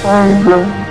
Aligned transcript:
Hallo! 0.00 0.81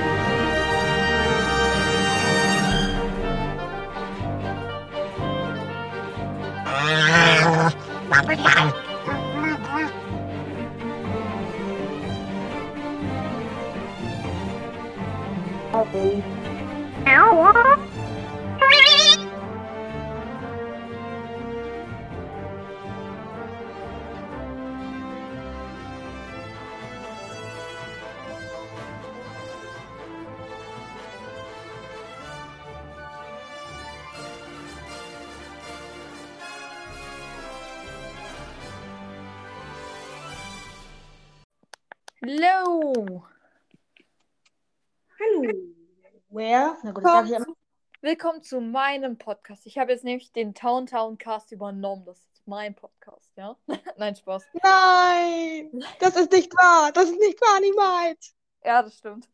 Gut, 46.93 47.05
Willkommen 47.05 47.25
ich 47.25 47.31
ja 47.31 47.39
zu, 47.39 47.55
willkommen 48.01 48.43
zu 48.43 48.59
meinem 48.59 49.17
Podcast. 49.17 49.65
Ich 49.65 49.77
habe 49.77 49.93
jetzt 49.93 50.03
nämlich 50.03 50.33
den 50.33 50.53
Town 50.53 50.87
Town 50.87 51.17
Cast 51.17 51.53
übernommen. 51.53 52.03
Das 52.03 52.17
ist 52.17 52.45
mein 52.45 52.75
Podcast, 52.75 53.31
ja? 53.37 53.55
Nein, 53.97 54.13
Spaß. 54.13 54.43
Nein, 54.61 55.85
das 56.01 56.17
ist 56.17 56.33
nicht 56.33 56.53
wahr. 56.53 56.91
Das 56.91 57.05
ist 57.05 57.17
nicht 57.17 57.39
wahr, 57.39 57.61
niemals. 57.61 58.35
Ja, 58.65 58.83
das 58.83 58.97
stimmt. 58.97 59.29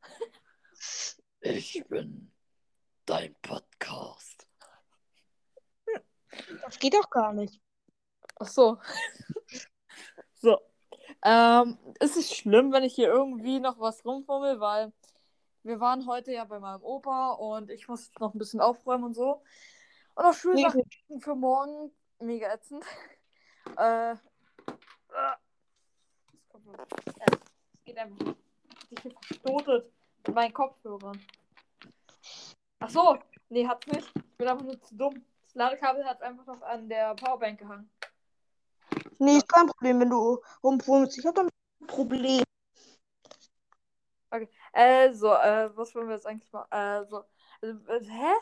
Ich 1.42 1.84
bin 1.90 2.32
dein 3.08 3.34
Podcast. 3.42 4.48
Das 6.62 6.78
geht 6.78 6.94
doch 6.94 7.10
gar 7.10 7.34
nicht. 7.34 7.60
Ach 8.40 8.48
so. 8.48 8.78
So. 10.40 10.60
Ähm, 11.26 11.80
ist 12.00 12.16
es 12.16 12.32
schlimm, 12.32 12.72
wenn 12.72 12.84
ich 12.84 12.94
hier 12.94 13.08
irgendwie 13.08 13.60
noch 13.60 13.80
was 13.80 14.06
rumfummel, 14.06 14.60
weil 14.60 14.94
wir 15.68 15.80
waren 15.80 16.08
heute 16.08 16.32
ja 16.32 16.46
bei 16.46 16.60
meinem 16.60 16.82
Opa 16.82 17.32
und 17.32 17.70
ich 17.70 17.88
muss 17.88 18.12
noch 18.20 18.34
ein 18.34 18.38
bisschen 18.40 18.62
aufräumen 18.62 19.04
und 19.04 19.14
so. 19.14 19.44
Und 20.16 20.24
noch 20.24 20.34
schöne 20.34 20.56
Nee, 20.56 20.64
Sachen 20.64 20.84
für 21.20 21.36
morgen. 21.36 21.92
Mega 22.20 22.52
ätzend. 22.54 22.84
Äh. 23.78 24.12
äh, 24.12 24.14
äh, 24.14 25.36
Es 27.74 27.84
geht 27.84 27.98
einfach 27.98 28.26
nicht. 28.26 28.38
Ich 28.90 29.04
bin 29.04 29.12
verstotet 29.12 29.92
mit 30.26 30.36
meinen 30.36 30.54
Kopfhörern. 30.54 31.22
Ach 32.80 32.90
so. 32.90 33.18
Nee, 33.50 33.68
hat's 33.68 33.88
nicht. 33.88 34.10
Ich 34.16 34.38
bin 34.38 34.48
einfach 34.48 34.66
nur 34.66 34.82
zu 34.82 34.96
dumm. 34.96 35.26
Das 35.46 35.56
Ladekabel 35.56 36.06
hat 36.06 36.22
einfach 36.22 36.46
noch 36.46 36.62
an 36.62 36.88
der 36.90 37.14
Powerbank 37.16 37.60
gehangen. 37.60 37.90
Nee, 39.20 39.38
ist 39.38 39.50
kein 39.50 39.68
Problem, 39.68 40.00
wenn 40.00 40.10
du 40.10 40.40
rumfummelst. 40.64 41.18
Ich 41.18 41.26
hab 41.26 41.36
dann 41.36 41.48
ein 41.48 41.88
Problem. 41.88 42.44
Also, 44.74 45.34
äh, 45.34 45.70
was 45.76 45.96
wollen 45.96 46.08
wir 46.08 46.16
jetzt 46.16 46.28
eigentlich 46.28 46.52
mal? 46.52 46.66
Also, 46.70 47.24
also 47.62 47.88
äh, 47.88 48.04
hä? 48.04 48.34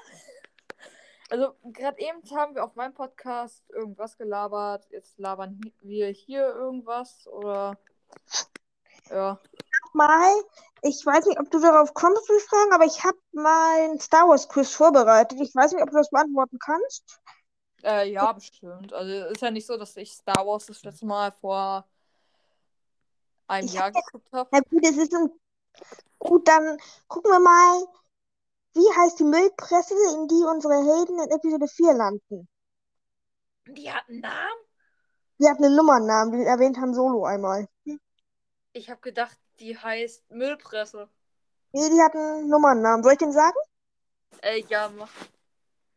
Also, 1.30 1.56
gerade 1.64 2.00
eben 2.00 2.22
haben 2.36 2.56
wir 2.56 2.64
auf 2.64 2.76
meinem 2.76 2.94
Podcast 2.94 3.64
irgendwas 3.70 4.18
gelabert. 4.18 4.86
Jetzt 4.92 5.18
labern 5.18 5.60
wir 5.82 6.08
hier 6.10 6.48
irgendwas 6.48 7.28
oder. 7.28 7.78
Ja. 9.10 9.40
Mal, 9.94 10.34
ich 10.82 11.06
weiß 11.06 11.26
nicht, 11.26 11.40
ob 11.40 11.50
du 11.52 11.60
darauf 11.60 11.94
kommst, 11.94 12.30
ich 12.30 12.44
fragen, 12.44 12.74
aber 12.74 12.86
ich 12.86 13.04
habe 13.04 13.18
mal 13.32 13.90
ein 13.90 14.00
Star 14.00 14.28
Wars 14.28 14.50
Quiz 14.50 14.72
vorbereitet. 14.72 15.40
Ich 15.40 15.56
weiß 15.56 15.72
nicht, 15.72 15.82
ob 15.82 15.90
du 15.90 15.98
das 15.98 16.10
beantworten 16.10 16.60
kannst. 16.60 17.20
Äh, 17.84 18.12
ja, 18.12 18.32
bestimmt. 18.34 18.94
Also, 18.94 19.28
ist 19.28 19.42
ja 19.42 19.52
nicht 19.52 19.66
so, 19.66 19.78
dass 19.78 19.96
ich 19.96 20.12
Star 20.12 20.46
Wars 20.46 20.66
das 20.66 20.84
letzte 20.84 21.06
Mal 21.06 21.32
vor 21.32 21.88
einem 23.48 23.68
Ich 23.68 23.74
Jahr 23.74 23.92
geguckt 23.92 24.32
habe. 24.32 24.50
Na 24.52 24.60
gut, 24.60 24.84
es 24.84 24.98
ist 24.98 25.14
ein. 25.14 25.30
Gut, 26.20 26.48
dann 26.48 26.78
gucken 27.08 27.32
wir 27.32 27.40
mal. 27.40 27.86
Wie 28.74 29.00
heißt 29.00 29.20
die 29.20 29.24
Müllpresse, 29.24 29.94
in 30.14 30.28
die 30.28 30.44
unsere 30.44 30.74
Helden 30.74 31.20
in 31.20 31.32
Episode 31.32 31.68
4 31.68 31.94
landen? 31.94 32.48
Die 33.68 33.92
hat 33.92 34.08
einen 34.10 34.20
Namen? 34.20 34.60
Die 35.40 35.50
hat 35.50 35.58
einen 35.58 35.76
Nummernnamen, 35.76 36.34
den 36.34 36.46
erwähnt 36.46 36.78
Han 36.78 36.94
Solo 36.94 37.26
einmal. 37.26 37.68
Ich 38.74 38.90
habe 38.90 39.00
gedacht, 39.02 39.38
die 39.60 39.78
heißt 39.78 40.30
Müllpresse. 40.32 41.10
Nee, 41.72 41.90
die 41.90 42.02
hat 42.02 42.14
einen 42.16 42.50
Nummernnamen. 42.50 43.04
Soll 43.04 43.14
ich 43.14 43.20
den 43.20 43.32
sagen? 43.32 43.58
Äh, 44.42 44.62
ja, 44.68 44.90
mach. 44.90 45.12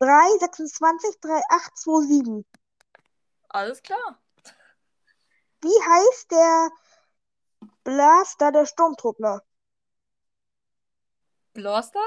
3, 0.00 0.38
26, 0.38 1.20
3, 1.20 1.42
8, 1.50 1.76
2, 1.76 2.06
7. 2.06 2.46
Alles 3.48 3.82
klar. 3.82 4.20
Wie 5.62 5.68
heißt 5.68 6.30
der 6.30 6.70
Blaster 7.82 8.52
der 8.52 8.66
Sturmtruppler? 8.66 9.42
Blaster? 11.58 12.00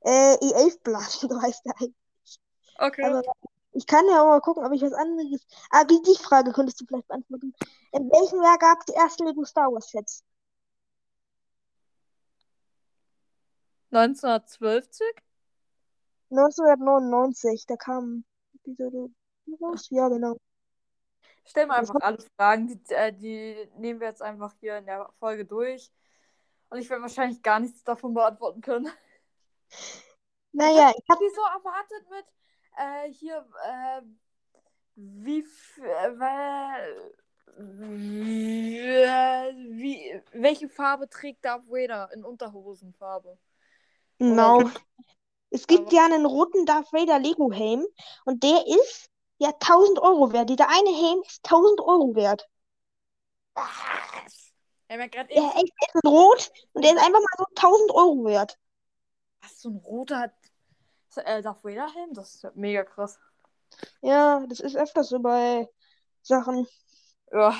Äh, 0.00 0.34
E11 0.34 0.82
Blaster, 0.82 1.28
heißt 1.42 1.64
der 1.64 1.74
eigentlich. 1.80 2.40
Okay. 2.78 3.04
Aber 3.04 3.22
ich 3.72 3.86
kann 3.86 4.04
ja 4.08 4.22
auch 4.22 4.26
mal 4.26 4.40
gucken, 4.40 4.64
ob 4.64 4.72
ich 4.72 4.82
was 4.82 4.92
anderes. 4.92 5.46
Ah, 5.70 5.84
die, 5.84 6.02
die 6.02 6.20
Frage 6.20 6.52
könntest 6.52 6.80
du 6.80 6.86
vielleicht 6.86 7.06
beantworten. 7.06 7.54
In 7.92 8.10
welchem 8.10 8.42
Jahr 8.42 8.58
gab 8.58 8.80
es 8.80 8.86
die 8.86 8.94
ersten 8.94 9.24
Lego 9.24 9.44
Star 9.44 9.72
Wars 9.72 9.88
Sets? 9.88 10.24
1912? 13.92 14.88
1999, 16.30 17.66
da 17.66 17.76
kam 17.76 18.24
Episode 18.54 19.10
raus. 19.62 19.88
Ja, 19.90 20.08
genau. 20.08 20.36
Stell 21.46 21.66
mal 21.66 21.78
einfach 21.78 21.94
alle 22.00 22.18
Fragen, 22.36 22.66
die, 22.66 22.94
äh, 22.94 23.12
die 23.12 23.70
nehmen 23.76 24.00
wir 24.00 24.08
jetzt 24.08 24.22
einfach 24.22 24.54
hier 24.60 24.76
in 24.78 24.86
der 24.86 25.08
Folge 25.20 25.46
durch. 25.46 25.90
Und 26.70 26.78
ich 26.78 26.88
werde 26.90 27.02
wahrscheinlich 27.02 27.42
gar 27.42 27.60
nichts 27.60 27.82
davon 27.84 28.14
beantworten 28.14 28.60
können. 28.60 28.88
Naja, 30.52 30.90
ich 30.96 31.04
hab, 31.08 31.20
Wieso 31.20 31.42
erwartet 31.42 32.08
mit 32.10 32.24
äh, 32.78 33.12
hier, 33.12 33.46
äh, 33.64 34.00
wie, 34.96 35.40
äh, 35.40 36.18
weil- 36.18 37.14
wie, 39.70 40.20
welche 40.32 40.68
Farbe 40.68 41.08
trägt 41.08 41.44
Darth 41.44 41.68
Vader 41.68 42.10
in 42.14 42.24
Unterhosenfarbe? 42.24 43.38
genau. 44.18 44.60
so. 44.62 44.70
Es 45.50 45.66
gibt 45.66 45.92
ja 45.92 46.04
einen 46.04 46.26
roten 46.26 46.66
Darth 46.66 46.92
Vader 46.92 47.18
Lego 47.18 47.52
Helm 47.52 47.86
und 48.24 48.42
der 48.42 48.66
ist 48.66 49.10
ja 49.38 49.50
1000 49.50 49.98
Euro 49.98 50.32
wert. 50.32 50.50
Dieser 50.50 50.68
eine 50.68 50.90
Helm 50.90 51.22
ist 51.26 51.44
1000 51.44 51.80
Euro 51.80 52.14
wert. 52.14 52.48
Was? 53.54 54.47
Ja 54.88 55.06
gerade 55.06 55.28
Der 55.28 55.36
eben. 55.36 55.46
ist 55.48 55.56
echt 55.56 55.94
in 55.94 56.10
rot 56.10 56.50
und 56.72 56.84
der 56.84 56.92
ist 56.94 56.98
einfach 56.98 57.20
mal 57.20 57.36
so 57.38 57.44
1000 57.54 57.90
Euro 57.92 58.24
wert. 58.24 58.58
Was, 59.42 59.60
so 59.60 59.70
ein 59.70 59.76
roter 59.76 60.32
äh, 61.16 61.42
Darth 61.42 61.64
Vader 61.64 61.92
Helm? 61.94 62.14
Das 62.14 62.34
ist 62.34 62.42
ja 62.42 62.50
mega 62.54 62.84
krass. 62.84 63.18
Ja, 64.00 64.44
das 64.48 64.60
ist 64.60 64.76
öfters 64.76 65.08
so 65.08 65.20
bei 65.20 65.68
Sachen. 66.22 66.66
Ja. 67.32 67.54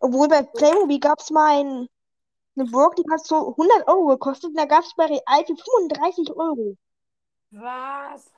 Obwohl 0.00 0.28
bei 0.28 0.42
Playmobil 0.42 1.00
gab 1.00 1.20
es 1.20 1.30
mal 1.30 1.60
ein, 1.60 1.88
eine 2.56 2.68
Burg, 2.70 2.96
die 2.96 3.04
hat 3.10 3.24
so 3.24 3.50
100 3.50 3.88
Euro 3.88 4.06
gekostet 4.08 4.50
und 4.50 4.56
da 4.58 4.64
gab 4.64 4.84
es 4.84 4.94
bei 4.96 5.06
Real 5.06 5.44
für 5.46 5.56
35 5.56 6.30
Euro. 6.30 6.76
Was? 7.50 8.32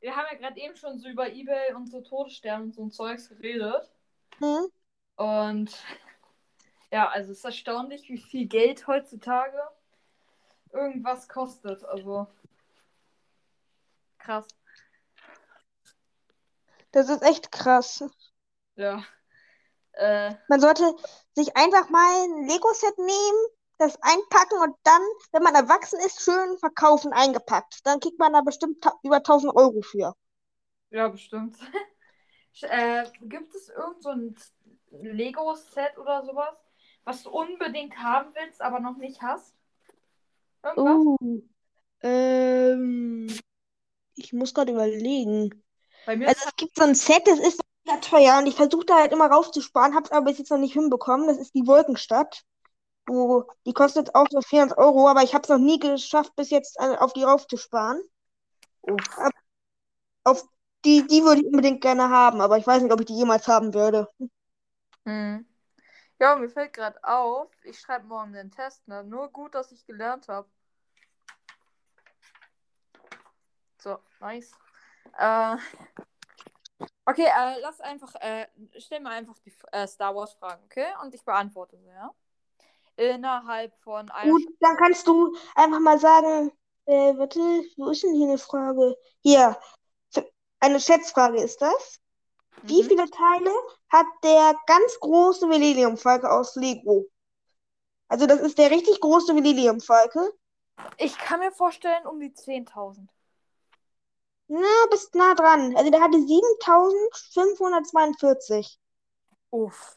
Wir 0.00 0.16
haben 0.16 0.26
ja 0.30 0.38
gerade 0.38 0.60
eben 0.60 0.76
schon 0.76 0.98
so 0.98 1.08
über 1.08 1.30
Ebay 1.30 1.74
und 1.74 1.90
so 1.90 2.00
Todessterne 2.00 2.64
und 2.64 2.74
so 2.74 2.82
ein 2.82 2.90
Zeugs 2.90 3.28
geredet. 3.28 3.90
Hm? 4.38 4.68
Und 5.16 5.76
ja, 6.92 7.08
also 7.08 7.32
es 7.32 7.38
ist 7.38 7.44
erstaunlich, 7.44 8.08
wie 8.08 8.18
viel 8.18 8.46
Geld 8.46 8.86
heutzutage 8.86 9.60
irgendwas 10.72 11.28
kostet. 11.28 11.84
Also 11.84 12.26
krass. 14.18 14.46
Das 16.92 17.08
ist 17.08 17.22
echt 17.22 17.50
krass. 17.50 18.04
Ja. 18.76 19.04
Äh, 19.92 20.34
Man 20.48 20.60
sollte 20.60 20.84
sich 21.34 21.56
einfach 21.56 21.88
mal 21.88 22.24
ein 22.24 22.46
Lego-Set 22.46 22.98
nehmen, 22.98 23.46
das 23.78 23.96
einpacken 24.02 24.58
und 24.62 24.76
dann, 24.82 25.00
wenn 25.32 25.42
man 25.42 25.54
erwachsen 25.54 25.98
ist, 26.00 26.20
schön 26.20 26.58
verkaufen, 26.58 27.14
eingepackt. 27.14 27.86
Dann 27.86 28.00
kriegt 28.00 28.18
man 28.18 28.34
da 28.34 28.42
bestimmt 28.42 28.84
über 29.02 29.22
1000 29.22 29.56
Euro 29.56 29.80
für. 29.80 30.14
ja, 30.90 31.08
bestimmt. 31.08 31.56
äh, 32.62 33.06
gibt 33.22 33.54
es 33.54 33.68
irgend 33.68 34.02
so 34.02 34.10
ein 34.10 34.36
Lego-Set 34.90 35.98
oder 35.98 36.24
sowas, 36.24 36.56
was 37.04 37.22
du 37.22 37.30
unbedingt 37.30 37.96
haben 37.98 38.30
willst, 38.34 38.60
aber 38.60 38.80
noch 38.80 38.96
nicht 38.96 39.22
hast? 39.22 39.54
Irgendwas? 40.62 41.18
Uh. 41.20 41.42
Ähm, 42.02 43.28
ich 44.14 44.32
muss 44.32 44.54
gerade 44.54 44.72
überlegen. 44.72 45.62
Also 46.06 46.46
es 46.46 46.56
gibt 46.56 46.76
so 46.76 46.84
ein 46.84 46.94
Set, 46.94 47.26
das 47.26 47.38
ist 47.38 47.60
mega 47.84 47.98
teuer 48.00 48.38
und 48.38 48.46
ich 48.46 48.56
versuche 48.56 48.86
da 48.86 48.96
halt 48.96 49.12
immer 49.12 49.26
rauszusparen, 49.26 49.94
habe 49.94 50.04
es 50.04 50.12
aber 50.12 50.26
bis 50.26 50.38
jetzt 50.38 50.50
noch 50.50 50.58
nicht 50.58 50.72
hinbekommen. 50.72 51.26
Das 51.26 51.38
ist 51.38 51.54
die 51.54 51.66
Wolkenstadt. 51.66 52.44
Du, 53.06 53.44
die 53.66 53.72
kostet 53.72 54.14
auch 54.14 54.26
so 54.30 54.40
400 54.40 54.78
Euro, 54.78 55.08
aber 55.08 55.22
ich 55.22 55.34
habe 55.34 55.42
es 55.42 55.48
noch 55.48 55.58
nie 55.58 55.78
geschafft, 55.78 56.34
bis 56.36 56.50
jetzt 56.50 56.78
auf 56.78 57.12
die 57.12 57.24
raufzusparen. 57.24 58.00
Uff. 58.82 58.98
Auf 60.24 60.44
die, 60.84 61.06
die 61.06 61.22
würde 61.22 61.40
ich 61.40 61.46
unbedingt 61.46 61.80
gerne 61.80 62.08
haben, 62.08 62.40
aber 62.40 62.58
ich 62.58 62.66
weiß 62.66 62.82
nicht, 62.82 62.92
ob 62.92 63.00
ich 63.00 63.06
die 63.06 63.16
jemals 63.16 63.48
haben 63.48 63.74
würde. 63.74 64.08
Hm. 65.04 65.46
Ja, 66.20 66.36
mir 66.36 66.50
fällt 66.50 66.74
gerade 66.74 67.02
auf, 67.02 67.48
ich 67.64 67.80
schreibe 67.80 68.06
morgen 68.06 68.34
den 68.34 68.50
Test, 68.50 68.86
ne? 68.86 69.02
Nur 69.02 69.30
gut, 69.30 69.54
dass 69.54 69.72
ich 69.72 69.86
gelernt 69.86 70.28
habe. 70.28 70.46
So, 73.78 73.98
nice. 74.20 74.52
Äh, 75.18 75.56
okay, 77.06 77.24
äh, 77.24 77.60
lass 77.60 77.80
einfach, 77.80 78.14
äh, 78.16 78.46
stell 78.76 79.00
mir 79.00 79.08
einfach 79.08 79.38
die 79.38 79.54
äh, 79.72 79.86
Star 79.86 80.14
Wars 80.14 80.34
Fragen, 80.34 80.62
okay? 80.64 80.88
Und 81.02 81.14
ich 81.14 81.24
beantworte 81.24 81.78
sie, 81.78 81.88
ja? 81.88 82.10
Innerhalb 82.96 83.74
von 83.78 84.10
einer 84.10 84.30
Gut, 84.30 84.42
dann 84.60 84.76
kannst 84.76 85.06
du 85.06 85.34
einfach 85.54 85.80
mal 85.80 85.98
sagen, 85.98 86.52
äh, 86.84 87.16
warte, 87.16 87.40
wo 87.78 87.88
ist 87.88 88.02
denn 88.02 88.14
hier 88.14 88.28
eine 88.28 88.36
Frage? 88.36 88.94
Hier, 89.22 89.58
eine 90.58 90.80
Schätzfrage 90.80 91.40
ist 91.40 91.62
das. 91.62 91.99
Wie 92.62 92.82
Mhm. 92.82 92.88
viele 92.88 93.10
Teile 93.10 93.50
hat 93.88 94.06
der 94.22 94.54
ganz 94.66 94.98
große 95.00 95.46
Millennium-Falke 95.46 96.30
aus 96.30 96.56
Lego? 96.56 97.06
Also 98.08 98.26
das 98.26 98.40
ist 98.40 98.58
der 98.58 98.70
richtig 98.70 99.00
große 99.00 99.32
Millennium-Falke. 99.34 100.32
Ich 100.98 101.16
kann 101.16 101.40
mir 101.40 101.52
vorstellen, 101.52 102.06
um 102.06 102.20
die 102.20 102.32
10.000. 102.32 103.08
Na, 104.48 104.66
bist 104.90 105.14
nah 105.14 105.34
dran. 105.34 105.76
Also 105.76 105.90
der 105.90 106.00
hatte 106.00 106.18
7542. 106.20 108.78
Uff. 109.50 109.96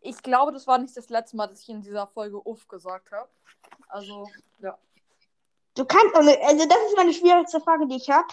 Ich 0.00 0.20
glaube, 0.22 0.52
das 0.52 0.66
war 0.66 0.78
nicht 0.78 0.96
das 0.96 1.08
letzte 1.08 1.36
Mal, 1.36 1.46
dass 1.46 1.62
ich 1.62 1.68
in 1.68 1.80
dieser 1.82 2.06
Folge 2.08 2.44
Uff 2.46 2.66
gesagt 2.68 3.10
habe. 3.12 3.28
Also, 3.88 4.28
ja. 4.58 4.76
Du 5.74 5.84
kannst, 5.86 6.14
also 6.14 6.30
also 6.30 6.66
das 6.66 6.78
ist 6.88 6.96
meine 6.96 7.14
schwierigste 7.14 7.60
Frage, 7.60 7.86
die 7.86 7.96
ich 7.96 8.10
habe. 8.10 8.28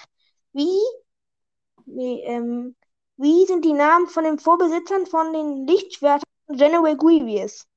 Wie, 0.51 0.77
nee, 1.85 2.21
ähm, 2.25 2.75
wie 3.19 3.45
sind 3.45 3.65
die 3.65 3.73
Namen 3.73 4.07
von 4.07 4.23
den 4.23 4.39
Vorbesitzern 4.39 5.05
von 5.05 5.33
den 5.33 5.67
Lichtschwertern 5.67 6.23
von 6.47 6.57
General 6.57 6.95
Grievous? 6.95 7.67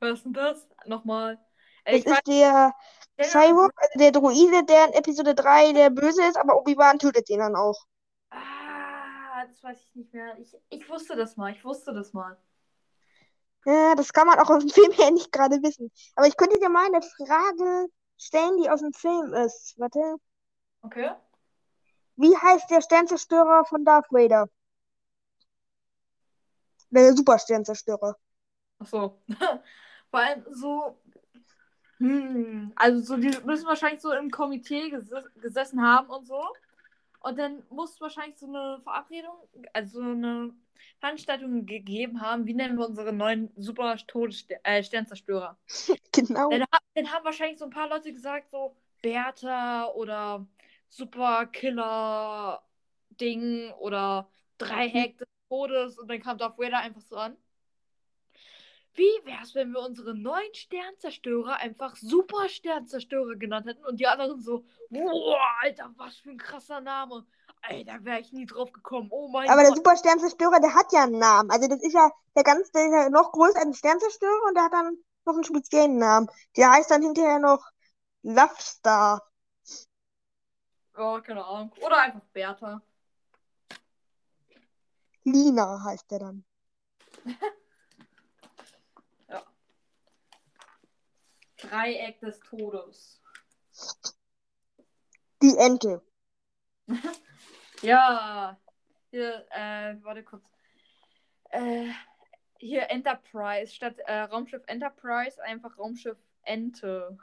Was 0.00 0.18
ist 0.18 0.24
denn 0.24 0.32
das? 0.32 0.68
Nochmal. 0.86 1.38
Das 1.84 1.94
Ich 1.94 2.06
weiß, 2.06 2.18
ist 2.18 2.26
der 2.26 2.74
Cyborg, 3.22 3.72
also 3.76 3.98
der 3.98 4.12
Druide, 4.12 4.64
der 4.64 4.88
in 4.88 4.92
Episode 4.94 5.34
3 5.34 5.72
der 5.72 5.90
Böse 5.90 6.24
ist, 6.24 6.36
aber 6.36 6.58
Obi-Wan 6.58 6.98
tötet 6.98 7.30
ihn 7.30 7.38
dann 7.38 7.54
auch. 7.54 7.80
Ah, 8.30 9.46
das 9.46 9.62
weiß 9.62 9.80
ich 9.80 9.94
nicht 9.94 10.12
mehr. 10.12 10.36
Ich, 10.38 10.56
ich 10.68 10.88
wusste 10.88 11.16
das 11.16 11.36
mal. 11.36 11.52
Ich 11.52 11.64
wusste 11.64 11.94
das 11.94 12.12
mal. 12.12 12.36
Ja, 13.64 13.94
das 13.94 14.12
kann 14.12 14.26
man 14.26 14.38
auch 14.38 14.50
aus 14.50 14.64
dem 14.64 14.70
Film 14.70 14.92
her 14.92 15.10
nicht 15.10 15.32
gerade 15.32 15.62
wissen. 15.62 15.90
Aber 16.16 16.26
ich 16.26 16.36
könnte 16.36 16.58
dir 16.58 16.68
mal 16.68 16.86
eine 16.86 17.02
Frage 17.02 17.88
stellen, 18.16 18.56
die 18.62 18.70
aus 18.70 18.80
dem 18.80 18.92
Film 18.92 19.32
ist. 19.34 19.74
Warte. 19.78 20.16
Okay. 20.84 21.10
Wie 22.16 22.36
heißt 22.36 22.70
der 22.70 22.80
Sternzerstörer 22.80 23.64
von 23.64 23.84
Darth 23.84 24.10
Vader? 24.10 24.48
Der 26.90 27.12
Supersternzerstörer. 27.14 28.16
Ach 28.78 28.86
so. 28.86 29.22
Vor 30.10 30.20
allem 30.20 30.44
so. 30.50 30.98
Hm, 31.98 32.72
also 32.76 33.02
so, 33.02 33.16
die 33.16 33.36
müssen 33.44 33.66
wahrscheinlich 33.66 34.00
so 34.00 34.12
im 34.12 34.30
Komitee 34.30 34.90
ges 34.90 35.10
gesessen 35.40 35.82
haben 35.82 36.08
und 36.08 36.26
so. 36.26 36.42
Und 37.20 37.38
dann 37.38 37.62
muss 37.70 38.00
wahrscheinlich 38.00 38.38
so 38.38 38.46
eine 38.46 38.80
Verabredung, 38.82 39.34
also 39.72 40.00
so 40.00 40.10
eine 40.10 40.54
Veranstaltung 41.00 41.66
gegeben 41.66 42.20
haben, 42.20 42.46
wie 42.46 42.54
nennen 42.54 42.78
wir 42.78 42.86
unsere 42.86 43.12
neuen 43.12 43.50
super 43.56 43.96
Todesster 44.06 44.56
äh, 44.62 44.82
Sternzerstörer. 44.82 45.58
Genau. 46.12 46.48
Dann, 46.48 46.64
dann 46.94 47.12
haben 47.12 47.26
wahrscheinlich 47.26 47.58
so 47.58 47.66
ein 47.66 47.70
paar 47.70 47.90
Leute 47.90 48.10
gesagt, 48.10 48.50
so 48.50 48.74
Bertha 49.02 49.86
oder 49.88 50.46
Super 50.88 51.46
Killer 51.46 52.62
Ding 53.20 53.72
oder 53.78 54.28
Dreieck 54.58 55.18
des 55.18 55.28
Todes 55.48 55.98
und 55.98 56.08
dann 56.08 56.20
kam 56.20 56.38
Darth 56.38 56.58
Vader 56.58 56.78
einfach 56.78 57.02
so 57.02 57.16
an. 57.16 57.36
Wie 58.94 59.20
wär's, 59.24 59.54
wenn 59.54 59.72
wir 59.72 59.80
unsere 59.80 60.14
neuen 60.14 60.54
Sternzerstörer 60.54 61.56
einfach 61.56 61.96
Super 61.96 62.48
Sternzerstörer 62.48 63.36
genannt 63.36 63.66
hätten 63.66 63.84
und 63.84 64.00
die 64.00 64.06
anderen 64.06 64.40
so, 64.40 64.64
boah, 64.88 65.38
Alter, 65.60 65.92
was 65.96 66.16
für 66.16 66.30
ein 66.30 66.38
krasser 66.38 66.80
Name. 66.80 67.26
Alter, 67.60 68.04
wäre 68.04 68.20
ich 68.20 68.32
nie 68.32 68.46
drauf 68.46 68.72
gekommen. 68.72 69.08
Oh 69.10 69.28
mein 69.28 69.50
Aber 69.50 69.60
der 69.60 69.70
Gott. 69.70 69.78
Supersternzerstörer, 69.78 70.60
der 70.60 70.74
hat 70.74 70.92
ja 70.92 71.02
einen 71.04 71.18
Namen. 71.18 71.50
Also 71.50 71.68
das 71.68 71.82
ist 71.82 71.92
ja 71.92 72.10
der 72.34 72.44
ganz, 72.44 72.70
der 72.70 72.86
ist 72.86 72.92
ja 72.92 73.10
noch 73.10 73.32
größer 73.32 73.58
als 73.58 73.66
ein 73.66 73.74
Sternzerstörer 73.74 74.48
und 74.48 74.54
der 74.54 74.64
hat 74.64 74.72
dann 74.72 74.96
noch 75.26 75.34
einen 75.34 75.44
speziellen 75.44 75.98
Namen. 75.98 76.28
Der 76.56 76.70
heißt 76.70 76.90
dann 76.90 77.02
hinterher 77.02 77.38
noch 77.38 77.62
Love 78.22 78.54
Star. 78.58 79.22
Oh, 80.96 81.20
keine 81.20 81.44
Ahnung. 81.44 81.72
Oder 81.84 81.98
einfach 82.00 82.24
Bertha. 82.32 82.82
Lina 85.24 85.82
heißt 85.84 86.10
der 86.10 86.18
dann. 86.18 86.44
Dreieck 91.56 92.20
des 92.20 92.38
Todes. 92.40 93.20
Die 95.42 95.56
Ente. 95.56 96.02
Ja. 97.82 98.58
Hier, 99.10 99.46
äh, 99.50 100.02
warte 100.02 100.24
kurz. 100.24 100.42
Äh, 101.50 101.90
hier 102.58 102.88
Enterprise. 102.90 103.72
Statt 103.72 103.98
äh, 104.06 104.20
Raumschiff 104.22 104.62
Enterprise 104.66 105.42
einfach 105.42 105.78
Raumschiff 105.78 106.16
Ente. 106.42 107.18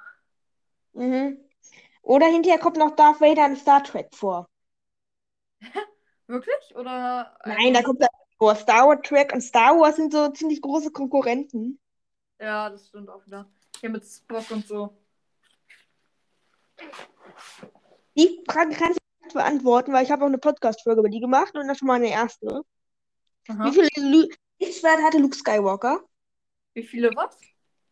Mhm. 0.93 1.43
Oder 2.03 2.27
hinterher 2.27 2.59
kommt 2.59 2.77
noch 2.77 2.95
Darth 2.95 3.21
Vader 3.21 3.45
in 3.47 3.55
Star 3.55 3.83
Trek 3.83 4.09
vor. 4.13 4.49
Wirklich? 6.27 6.75
Oder 6.75 7.37
Nein, 7.45 7.73
da 7.73 7.81
kommt 7.81 8.01
er 8.01 8.09
vor. 8.37 8.55
Star 8.55 8.87
Wars 8.87 8.99
Trek 9.03 9.33
und 9.33 9.41
Star 9.41 9.79
Wars 9.79 9.95
sind 9.95 10.11
so 10.11 10.29
ziemlich 10.29 10.61
große 10.61 10.91
Konkurrenten. 10.91 11.79
Ja, 12.39 12.69
das 12.69 12.87
stimmt 12.87 13.09
auch 13.09 13.25
wieder. 13.25 13.49
Hier 13.79 13.89
mit 13.89 14.05
Spock 14.05 14.51
und 14.51 14.67
so. 14.67 14.97
Die 18.17 18.43
Frage 18.49 18.75
kannst 18.75 18.99
du 18.99 19.23
nicht 19.23 19.33
beantworten, 19.33 19.93
weil 19.93 20.03
ich 20.03 20.11
habe 20.11 20.23
auch 20.23 20.27
eine 20.27 20.37
Podcast-Folge 20.37 20.99
über 20.99 21.09
die 21.09 21.21
gemacht 21.21 21.55
und 21.55 21.67
das 21.67 21.77
schon 21.77 21.87
mal 21.87 21.95
eine 21.95 22.11
erste. 22.11 22.63
Aha. 23.47 23.65
Wie 23.65 23.71
viele 23.71 23.89
Lu 23.97 24.27
Lichtschwerter 24.59 25.03
hatte 25.03 25.17
Luke 25.19 25.35
Skywalker? 25.35 26.03
Wie 26.73 26.83
viele 26.83 27.11
was? 27.15 27.37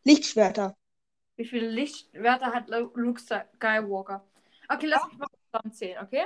Lichtschwerter. 0.03 0.75
Wie 1.41 1.45
viele 1.47 1.69
Lichtwerte 1.69 2.45
hat 2.53 2.69
Lu- 2.69 2.91
Luke 2.93 3.19
Skywalker? 3.19 4.23
Okay, 4.69 4.85
lass 4.85 5.07
mich 5.07 5.17
mal 5.17 5.27
zusammenzählen, 5.51 6.05
okay? 6.05 6.25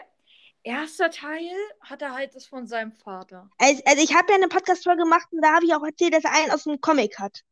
Erster 0.62 1.10
Teil 1.10 1.56
hat 1.80 2.02
er 2.02 2.14
halt 2.14 2.36
das 2.36 2.46
von 2.46 2.68
seinem 2.68 2.92
Vater. 2.92 3.50
Also, 3.58 3.82
also 3.86 4.04
ich 4.04 4.14
habe 4.14 4.30
ja 4.30 4.36
eine 4.36 4.50
Podcast-Folge 4.50 5.04
gemacht 5.04 5.30
und 5.32 5.42
da 5.42 5.56
habe 5.56 5.66
ich 5.66 5.74
auch 5.74 5.86
erzählt, 5.86 6.14
dass 6.14 6.26
er 6.26 6.34
einen 6.34 6.52
aus 6.52 6.66
dem 6.66 6.82
Comic 6.82 7.18
hat. 7.18 7.46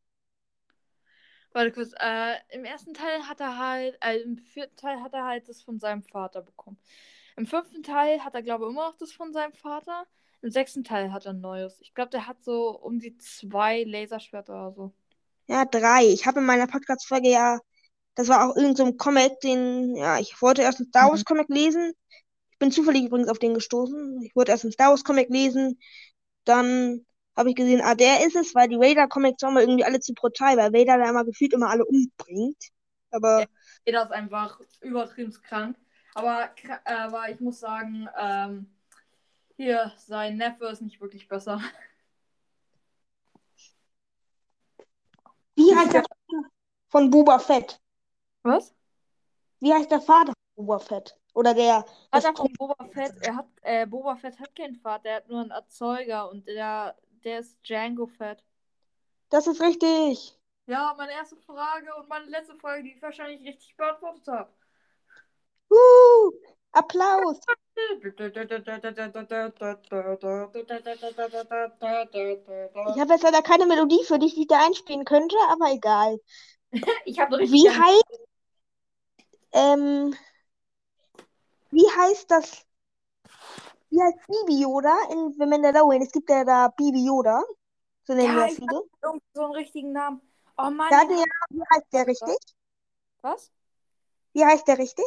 Warte 1.54 1.72
kurz, 1.72 1.94
äh, 1.98 2.34
im 2.50 2.66
ersten 2.66 2.92
Teil 2.92 3.26
hat 3.26 3.40
er 3.40 3.56
halt, 3.56 3.96
äh, 4.04 4.18
im 4.18 4.36
vierten 4.36 4.76
Teil 4.76 5.00
hat 5.00 5.14
er 5.14 5.24
halt 5.24 5.48
das 5.48 5.62
von 5.62 5.78
seinem 5.78 6.02
Vater 6.02 6.42
bekommen. 6.42 6.76
Im 7.38 7.46
fünften 7.46 7.82
Teil 7.82 8.22
hat 8.22 8.34
er, 8.34 8.42
glaube 8.42 8.66
ich, 8.66 8.72
immer 8.72 8.90
noch 8.90 8.98
das 8.98 9.10
von 9.12 9.32
seinem 9.32 9.54
Vater. 9.54 10.06
Im 10.42 10.50
sechsten 10.50 10.84
Teil 10.84 11.14
hat 11.14 11.24
er 11.24 11.32
ein 11.32 11.40
neues. 11.40 11.80
Ich 11.80 11.94
glaube, 11.94 12.10
der 12.10 12.26
hat 12.26 12.44
so 12.44 12.78
um 12.78 12.98
die 12.98 13.16
zwei 13.16 13.84
Laserschwerter 13.84 14.52
oder 14.52 14.72
so. 14.72 14.94
Ja, 15.46 15.64
drei. 15.64 16.04
Ich 16.06 16.26
habe 16.26 16.40
in 16.40 16.46
meiner 16.46 16.66
Podcast-Folge 16.66 17.28
ja, 17.30 17.58
das 18.14 18.28
war 18.28 18.48
auch 18.50 18.56
irgend 18.56 18.76
so 18.78 18.84
ein 18.86 18.96
Comic, 18.96 19.40
den, 19.40 19.96
ja, 19.96 20.18
ich 20.18 20.40
wollte 20.42 20.62
erst 20.62 20.80
einen 20.80 20.88
Star 20.88 21.08
Mhm. 21.08 21.10
Wars 21.10 21.24
Comic 21.24 21.48
lesen. 21.48 21.92
Ich 22.52 22.58
bin 22.58 22.70
zufällig 22.72 23.04
übrigens 23.06 23.28
auf 23.28 23.38
den 23.40 23.54
gestoßen. 23.54 24.22
Ich 24.24 24.36
wollte 24.36 24.52
erst 24.52 24.64
einen 24.64 24.72
Star 24.72 24.90
Wars 24.90 25.04
Comic 25.04 25.30
lesen. 25.30 25.78
Dann 26.44 27.06
habe 27.36 27.50
ich 27.50 27.56
gesehen, 27.56 27.82
ah, 27.82 27.94
der 27.96 28.26
ist 28.26 28.36
es, 28.36 28.54
weil 28.54 28.68
die 28.68 28.78
Vader 28.78 29.08
Comics 29.08 29.42
waren 29.42 29.54
mir 29.54 29.62
irgendwie 29.62 29.84
alle 29.84 30.00
zu 30.00 30.14
brutal, 30.14 30.56
weil 30.56 30.72
Vader 30.72 30.98
da 30.98 31.10
immer 31.10 31.24
gefühlt 31.24 31.52
immer 31.54 31.70
alle 31.70 31.84
umbringt. 31.86 32.58
Aber 33.10 33.46
Jeder 33.86 34.02
ist 34.04 34.12
einfach 34.12 34.60
übertrieben 34.80 35.32
krank. 35.42 35.76
Aber, 36.14 36.50
aber 36.84 37.28
ich 37.30 37.40
muss 37.40 37.60
sagen, 37.60 38.08
ähm, 38.18 38.66
hier, 39.56 39.92
sein 39.98 40.36
Neffe 40.38 40.66
ist 40.66 40.82
nicht 40.82 41.00
wirklich 41.00 41.28
besser. 41.28 41.60
Wie 45.54 45.74
heißt 45.74 45.92
der 45.92 46.02
Vater 46.02 46.48
von 46.88 47.10
Boba 47.10 47.38
Fett? 47.38 47.80
Was? 48.42 48.74
Wie 49.60 49.72
heißt 49.72 49.90
der 49.90 50.00
Vater 50.00 50.32
von 50.54 50.66
Boba 50.66 50.78
Fett? 50.78 51.16
Oder 51.34 51.54
der, 51.54 51.84
Vater 52.12 52.34
von 52.34 52.52
Boba 52.52 52.76
Fett, 52.92 53.14
er 53.22 53.36
hat, 53.36 53.46
äh, 53.62 53.86
Boba 53.86 54.16
Fett 54.16 54.38
hat 54.38 54.54
keinen 54.54 54.76
Vater, 54.76 55.08
er 55.08 55.16
hat 55.16 55.28
nur 55.28 55.40
einen 55.40 55.50
Erzeuger 55.50 56.30
und 56.30 56.46
der, 56.46 56.96
der 57.24 57.40
ist 57.40 57.58
Django 57.66 58.06
Fett. 58.06 58.44
das 59.30 59.46
ist 59.46 59.60
richtig. 59.60 60.38
Ja, 60.66 60.94
meine 60.96 61.12
erste 61.12 61.36
Frage 61.36 61.94
und 61.96 62.08
meine 62.08 62.26
letzte 62.26 62.54
Frage, 62.56 62.84
die 62.84 62.92
ich 62.92 63.02
wahrscheinlich 63.02 63.46
richtig 63.46 63.76
beantwortet 63.76 64.26
habe. 64.28 64.50
Uh, 65.70 66.32
Applaus. 66.74 67.38
Ich 72.94 73.00
habe 73.00 73.12
jetzt 73.12 73.22
leider 73.22 73.42
keine 73.42 73.66
Melodie 73.66 74.04
für 74.04 74.18
dich, 74.18 74.34
die 74.34 74.42
ich 74.42 74.46
da 74.48 74.64
einspielen 74.64 75.04
könnte, 75.04 75.36
aber 75.48 75.72
egal. 75.72 76.18
Ich 77.04 77.18
habe 77.20 77.38
richtig. 77.38 77.62
Wie 77.62 77.70
heißt, 77.70 78.20
ähm, 79.52 80.14
wie 81.70 81.86
heißt 81.86 82.30
das? 82.30 82.66
Wie 83.90 84.02
heißt 84.02 84.18
Bibi 84.26 84.62
Yoda 84.62 84.96
in 85.12 85.32
The 85.38 85.46
Mandalorian? 85.46 86.02
Es 86.02 86.10
gibt 86.10 86.28
ja 86.28 86.44
da 86.44 86.68
Bibi 86.68 87.06
Yoda. 87.06 87.44
So 88.02 88.14
nennen 88.14 88.28
Ja, 88.28 88.34
wir 88.34 88.46
das 88.46 88.54
viele. 88.56 88.82
So 89.34 89.44
einen 89.44 89.52
richtigen 89.52 89.92
Namen. 89.92 90.20
Oh 90.58 90.70
Mann. 90.70 90.88
Der, 90.90 91.08
wie 91.08 91.62
heißt 91.72 91.92
der 91.92 92.06
richtig? 92.06 92.36
Was? 93.22 93.52
Wie 94.32 94.44
heißt 94.44 94.66
der 94.66 94.78
richtig? 94.78 95.04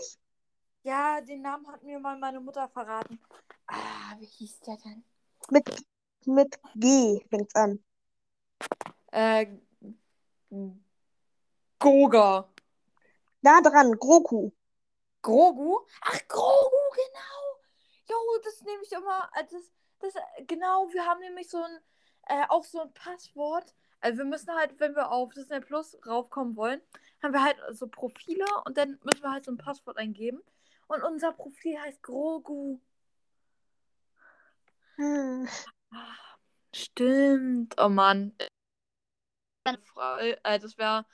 Ja, 0.88 1.20
den 1.20 1.42
Namen 1.42 1.68
hat 1.68 1.84
mir 1.84 2.00
mal 2.00 2.18
meine 2.18 2.40
Mutter 2.40 2.70
verraten. 2.70 3.20
Ah, 3.66 4.16
wie 4.20 4.26
hieß 4.26 4.62
der 4.62 4.78
denn? 4.78 5.04
Mit, 5.50 5.86
mit 6.26 6.58
G 6.76 7.20
fängt's 7.30 7.54
an. 7.56 7.84
Äh, 9.12 9.48
Goga. 11.78 12.48
Da 13.42 13.60
dran, 13.60 14.00
Groku. 14.00 14.52
Grogu? 15.22 15.80
Ach, 16.04 16.22
Grogu, 16.30 16.84
genau. 16.96 17.60
Jo, 18.08 18.16
das 18.46 18.62
nehme 18.62 18.82
ich 18.82 18.92
immer. 18.94 19.30
Das, 19.34 19.70
das, 20.00 20.14
genau, 20.48 20.88
wir 20.94 21.06
haben 21.06 21.20
nämlich 21.20 21.50
so 21.50 21.58
ein, 21.58 21.80
äh, 22.30 22.46
auch 22.48 22.64
so 22.64 22.80
ein 22.80 22.94
Passwort. 22.94 23.76
Also 24.00 24.20
wir 24.20 24.26
müssen 24.26 24.56
halt, 24.56 24.80
wenn 24.80 24.96
wir 24.96 25.12
auf 25.12 25.34
Disney 25.34 25.60
Plus 25.60 25.98
raufkommen 26.08 26.56
wollen, 26.56 26.82
haben 27.22 27.34
wir 27.34 27.44
halt 27.44 27.58
so 27.72 27.90
Profile 27.90 28.46
und 28.64 28.78
dann 28.78 28.98
müssen 29.04 29.24
wir 29.24 29.32
halt 29.32 29.44
so 29.44 29.52
ein 29.52 29.58
Passwort 29.58 29.98
eingeben. 29.98 30.42
Und 30.88 31.04
unser 31.04 31.34
Profil 31.34 31.80
heißt 31.80 32.02
Grogu. 32.02 32.80
Hm. 34.96 35.48
Ah, 35.92 36.16
Stimmt. 36.74 37.76
Oh 37.78 37.90
Mann. 37.90 38.36
Das 39.64 40.78
wäre 40.78 41.06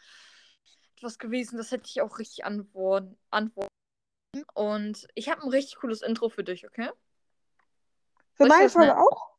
etwas 0.96 1.18
gewesen, 1.18 1.58
das 1.58 1.72
hätte 1.72 1.86
ich 1.88 2.01
auch 2.01 2.20
richtig 2.20 2.46
antworten. 2.46 3.18
Und 4.53 5.08
ich 5.15 5.30
habe 5.30 5.42
ein 5.42 5.50
richtig 5.50 5.77
cooles 5.77 6.01
Intro 6.01 6.30
für 6.30 6.44
dich, 6.44 6.65
okay? 6.68 6.89
Für 8.36 8.46
meine 8.48 8.70
Folge 8.70 8.98
auch? 8.98 9.36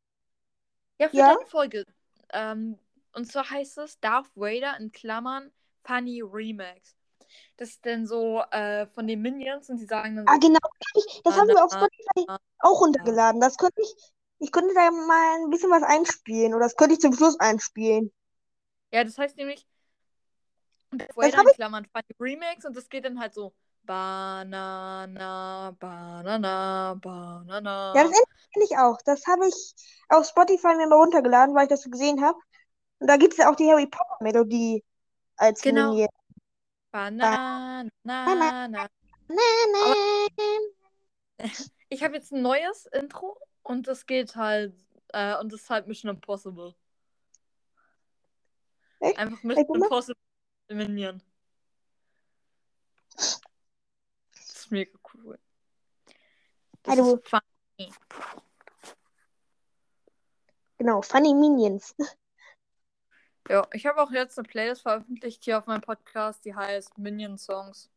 Ja, 0.98 1.08
für 1.08 1.16
Ja? 1.16 1.34
deine 1.34 1.46
Folge. 1.46 1.84
Ähm, 2.32 2.78
und 3.12 3.30
zwar 3.30 3.48
heißt 3.50 3.78
es 3.78 3.98
Darth 4.00 4.30
Vader 4.34 4.76
in 4.78 4.92
Klammern 4.92 5.52
Funny 5.84 6.22
Remix. 6.22 6.96
Das 7.56 7.70
ist 7.70 7.84
denn 7.84 8.06
so 8.06 8.42
äh, 8.50 8.86
von 8.86 9.06
den 9.06 9.22
Minions 9.22 9.70
und 9.70 9.78
die 9.78 9.86
sagen 9.86 10.16
dann 10.16 10.28
so, 10.28 10.34
Ah, 10.34 10.38
genau. 10.38 10.58
Ich, 10.96 11.22
das 11.24 11.34
Ah, 11.34 11.40
haben 11.40 11.48
wir 11.48 11.64
auf 11.64 11.70
na, 11.70 11.78
Spotify 11.80 12.26
na. 12.28 12.38
auch 12.60 12.80
runtergeladen. 12.80 13.40
Das 13.40 13.56
könnte 13.56 13.82
ich, 13.82 13.94
ich 14.38 14.52
könnte 14.52 14.74
da 14.74 14.90
mal 14.90 15.44
ein 15.44 15.50
bisschen 15.50 15.70
was 15.70 15.82
einspielen. 15.82 16.54
Oder 16.54 16.64
das 16.66 16.76
könnte 16.76 16.94
ich 16.94 17.00
zum 17.00 17.14
Schluss 17.14 17.38
einspielen. 17.40 18.12
Ja, 18.92 19.04
das 19.04 19.18
heißt 19.18 19.36
nämlich 19.36 19.66
hab 20.92 21.46
in 21.46 21.52
Klammern 21.52 21.86
Funny 21.86 22.14
Remix 22.20 22.64
und 22.64 22.76
das 22.76 22.88
geht 22.88 23.04
dann 23.04 23.18
halt 23.20 23.34
so 23.34 23.54
Banana, 23.82 25.76
Banana, 25.78 26.94
Banana. 27.00 27.94
Ja, 27.96 28.04
das 28.04 28.12
kenne 28.52 28.64
ich 28.64 28.76
auch. 28.78 28.98
Das 29.04 29.26
habe 29.26 29.46
ich 29.48 29.74
auf 30.08 30.26
Spotify 30.26 30.74
mir 30.76 30.86
mal 30.88 30.96
runtergeladen, 30.96 31.54
weil 31.54 31.64
ich 31.64 31.68
das 31.70 31.82
so 31.82 31.90
gesehen 31.90 32.22
habe. 32.24 32.38
Und 33.00 33.08
da 33.08 33.16
gibt 33.16 33.34
es 33.34 33.38
ja 33.38 33.50
auch 33.50 33.56
die 33.56 33.70
Harry 33.70 33.86
Potter 33.86 34.16
Melodie 34.20 34.84
als 35.36 35.62
Genau. 35.62 35.92
Minion. 35.92 36.08
Banana, 36.94 37.90
Banana. 38.04 38.68
na, 38.68 38.68
na. 38.68 38.88
Na, 39.28 39.42
na. 39.72 41.48
Ich 41.88 42.04
habe 42.04 42.14
jetzt 42.14 42.32
ein 42.32 42.40
neues 42.40 42.86
Intro 42.86 43.36
und 43.64 43.88
das 43.88 44.06
geht 44.06 44.36
halt, 44.36 44.76
äh, 45.08 45.36
und 45.38 45.52
das 45.52 45.62
ist 45.62 45.70
halt 45.70 45.88
Mission 45.88 46.10
Impossible. 46.10 46.76
Echt? 49.00 49.18
Einfach 49.18 49.42
Mission. 49.42 49.82
Impossible 49.82 50.20
Minion. 50.68 51.20
Das 53.16 53.40
ist 54.32 54.70
mega 54.70 54.96
cool. 55.14 55.36
Das 56.84 56.96
ist 56.96 57.28
funny. 57.28 57.92
Genau, 60.78 61.02
Funny 61.02 61.34
Minions. 61.34 61.96
Ja, 63.48 63.66
ich 63.72 63.86
habe 63.86 64.00
auch 64.00 64.10
jetzt 64.10 64.38
eine 64.38 64.48
Playlist 64.48 64.82
veröffentlicht 64.82 65.44
hier 65.44 65.58
auf 65.58 65.66
meinem 65.66 65.82
Podcast, 65.82 66.44
die 66.44 66.54
heißt 66.54 66.96
Minion 66.96 67.36
Songs. 67.36 67.90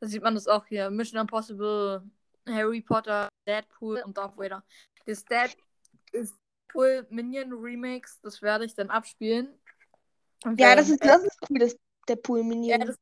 Da 0.00 0.06
sieht 0.08 0.22
man 0.22 0.34
das 0.34 0.48
auch 0.48 0.66
hier. 0.66 0.90
Mission 0.90 1.20
Impossible, 1.20 2.02
Harry 2.48 2.80
Potter, 2.80 3.28
Deadpool 3.46 4.02
und 4.04 4.16
Darth 4.18 4.36
Vader. 4.36 4.64
Das 5.06 5.24
Deadpool 5.24 7.06
Minion 7.10 7.52
Remix, 7.52 8.20
das 8.20 8.42
werde 8.42 8.64
ich 8.64 8.74
dann 8.74 8.90
abspielen. 8.90 9.54
Und 10.44 10.60
Ja, 10.60 10.74
das 10.74 10.88
ist, 10.88 11.04
das 11.04 11.22
ist 11.22 11.38
cool, 11.48 11.58
das, 11.60 11.76
der 12.08 12.16
Pool 12.16 12.40
Ja, 12.40 12.44
Minion. 12.44 12.80
das, 12.86 12.96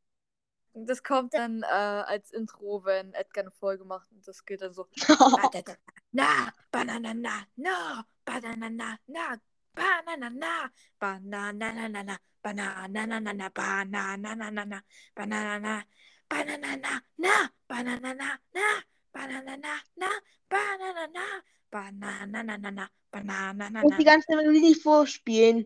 das 0.75 1.03
kommt 1.03 1.33
dann 1.33 1.63
äh, 1.63 1.67
als 1.67 2.31
Intro, 2.33 2.85
wenn 2.85 3.15
Edgar 3.15 3.45
eine 3.45 3.51
Folge 3.53 3.85
macht. 3.85 4.13
Und 4.13 4.27
das 4.29 4.45
geht 4.45 4.61
dann 4.61 4.75
so. 4.75 4.87
Na, 6.13 6.53
banana, 6.71 7.15
na, 7.15 7.47
no, 7.57 8.03
banana, 8.25 8.99
na, 9.07 9.41
na, 9.77 10.03
banana, 10.03 10.31
na, 10.31 10.71
banana, 10.91 11.53
na, 11.53 11.89
na, 11.89 12.03
na, 12.03 12.19
banana, 12.43 12.89
na, 12.89 13.21
na, 13.21 13.33
na, 13.33 13.50
banana, 13.55 14.17
na, 14.17 14.50
na, 14.50 14.65
na, 14.65 14.83
banana, 15.15 15.59
na, 15.59 15.83
banana, 16.29 16.77
na, 16.77 17.00
na, 17.19 17.50
banana, 17.69 18.15
na, 18.15 18.29
na, 18.53 18.83
banana, 19.12 19.57
na, 19.57 19.75
na, 19.97 20.09
banana, 20.49 21.07
na, 21.09 21.43
banana, 21.71 22.43
na, 22.43 22.57
na, 22.59 22.71
na, 22.71 22.89
banana, 23.12 23.71
na, 23.71 23.81
Ich 23.81 23.85
muss 23.85 23.97
die 23.99 24.05
ganze 24.05 24.37
Melodie 24.37 24.61
nicht 24.61 24.83
vorspielen. 24.83 25.65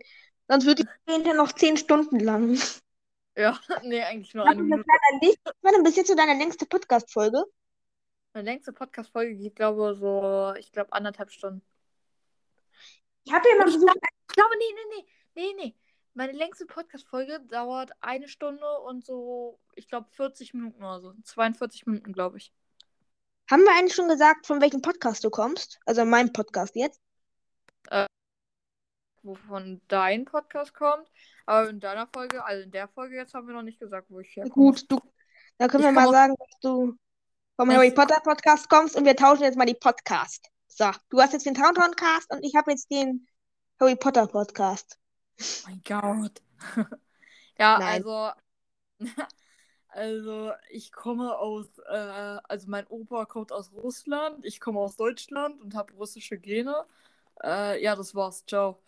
Sonst 0.49 0.67
wird 0.67 0.79
die 0.81 0.89
hinterher 1.09 1.35
noch 1.35 1.53
zehn 1.53 1.77
Stunden 1.77 2.21
lang. 2.21 2.59
Ja, 3.37 3.59
nee, 3.83 4.03
eigentlich 4.03 4.35
nur 4.35 4.47
eine 4.47 4.63
Minute. 4.63 4.85
deine 4.87 5.21
längste- 5.21 5.45
was 5.45 5.55
war 5.63 5.73
denn 5.73 5.83
bis 5.83 5.97
jetzt 5.97 6.09
so 6.09 6.15
deine 6.15 6.35
längste 6.39 6.67
Podcast-Folge? 6.67 7.45
Meine 8.35 8.51
längste 8.51 8.73
Podcast-Folge 8.73 9.37
geht, 9.37 9.57
glaube 9.57 9.95
so, 9.95 10.55
ich 10.59 10.71
glaube, 10.73 10.93
anderthalb 10.93 11.31
Stunden. 11.31 11.63
Ich 13.25 13.33
habe 13.33 13.49
ja 13.49 13.57
mal 13.57 13.71
versucht, 13.71 13.97
Ich 14.29 14.35
glaube, 14.35 14.55
nee, 14.59 14.75
nee, 14.75 15.05
nee, 15.35 15.43
nee, 15.43 15.65
nee. 15.65 15.75
Meine 16.15 16.33
längste 16.33 16.67
Podcast-Folge 16.67 17.41
dauert 17.51 17.91
eine 18.01 18.29
Stunde 18.29 18.65
und 18.81 19.05
so, 19.05 19.59
ich 19.75 19.89
glaube, 19.89 20.07
40 20.13 20.55
Minuten 20.55 20.83
oder 20.83 21.01
so. 21.01 21.13
42 21.25 21.87
Minuten, 21.87 22.13
glaube 22.13 22.39
ich. 22.39 22.53
haben 23.51 23.63
wir 23.63 23.73
eigentlich 23.73 23.95
schon 23.95 24.09
gesagt, 24.09 24.47
von 24.47 24.61
welchem 24.61 24.81
Podcast 24.81 25.25
du 25.25 25.31
kommst? 25.31 25.81
Also 25.87 26.05
meinem 26.05 26.33
Podcast 26.33 26.77
jetzt. 26.77 27.01
Wovon 29.23 29.81
dein 29.89 30.25
Podcast 30.27 30.75
kommt. 30.75 31.11
Aber 31.47 31.71
in 31.71 31.81
deiner 31.81 32.07
Folge, 32.07 32.45
also 32.45 32.63
in 32.63 32.71
der 32.71 32.89
Folge 32.89 33.17
jetzt 33.17 33.35
haben 33.35 33.47
wir 33.47 33.55
noch 33.55 33.63
nicht 33.63 33.81
gesagt, 33.81 34.11
wo 34.11 34.21
ich 34.21 34.37
herkomme. 34.37 34.53
Gut, 34.55 34.85
du. 34.91 35.01
Da 35.59 35.67
können 35.67 35.83
Ich 35.83 35.89
wir 35.89 35.93
mal 35.93 36.11
sagen, 36.11 36.35
dass 36.39 36.61
du 36.61 36.95
vom? 37.57 37.71
Harry 37.71 37.91
Potter 37.91 38.21
Podcast 38.21 38.69
kommst 38.69 38.97
und 38.97 39.05
wir 39.05 39.17
tauschen 39.17 39.45
jetzt 39.45 39.57
mal 39.57 39.67
die 39.67 39.75
Podcast. 39.75 40.51
So, 40.77 40.91
du 41.09 41.21
hast 41.21 41.33
jetzt 41.33 41.47
den 41.47 41.55
Towntown 41.55 41.95
Cast 41.95 42.33
und 42.33 42.43
ich 42.43 42.57
habe 42.57 42.73
jetzt 42.73 42.91
den 42.91 43.29
Harry 43.79 43.95
Potter 43.95 44.27
Podcast. 44.27 44.99
Oh 45.41 45.69
mein 45.69 45.81
Gott. 45.85 46.43
ja, 47.59 47.79
Nein. 47.79 48.05
also. 48.05 48.31
Also, 49.97 50.51
ich 50.71 50.91
komme 50.91 51.39
aus, 51.39 51.69
äh, 51.89 52.39
also 52.49 52.69
mein 52.69 52.85
Opa 52.89 53.27
kommt 53.27 53.53
aus 53.53 53.71
Russland, 53.73 54.45
ich 54.45 54.59
komme 54.59 54.81
aus 54.81 54.97
Deutschland 54.97 55.61
und 55.61 55.77
habe 55.77 55.93
russische 55.95 56.37
Gene. 56.37 56.85
Äh, 57.45 57.81
ja, 57.81 57.95
das 57.95 58.13
war's. 58.13 58.45
Ciao. 58.45 58.83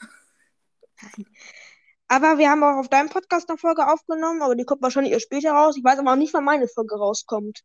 Aber 2.09 2.38
wir 2.38 2.50
haben 2.50 2.64
auch 2.64 2.81
auf 2.81 2.88
deinem 2.88 3.09
Podcast 3.09 3.49
eine 3.49 3.57
Folge 3.57 3.87
aufgenommen, 3.87 4.43
aber 4.43 4.57
die 4.57 4.64
kommt 4.64 4.83
wahrscheinlich 4.83 5.12
erst 5.12 5.26
später 5.26 5.52
raus. 5.52 5.76
Ich 5.76 5.85
weiß 5.85 6.00
aber 6.00 6.11
auch 6.11 6.16
nicht, 6.16 6.35
wann 6.35 6.43
meine 6.43 6.66
Folge 6.66 6.97
rauskommt. 6.97 7.62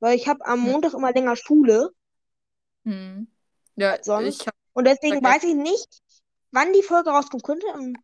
Weil 0.00 0.14
ich 0.14 0.28
habe 0.28 0.44
am 0.44 0.62
Hm. 0.62 0.72
Montag 0.72 0.92
immer 0.92 1.14
länger 1.14 1.36
Schule 1.36 1.94
Hm. 2.84 3.26
Ja, 3.76 4.02
sonst. 4.02 4.46
hab, 4.46 4.54
und 4.72 4.86
deswegen 4.86 5.16
Okay. 5.16 5.26
weiß 5.26 5.44
ich 5.44 5.54
nicht, 5.54 6.02
wann 6.50 6.72
die 6.72 6.82
Folge 6.82 7.10
rauskommt. 7.10 7.42
Könnte 7.42 7.66
am 7.74 7.94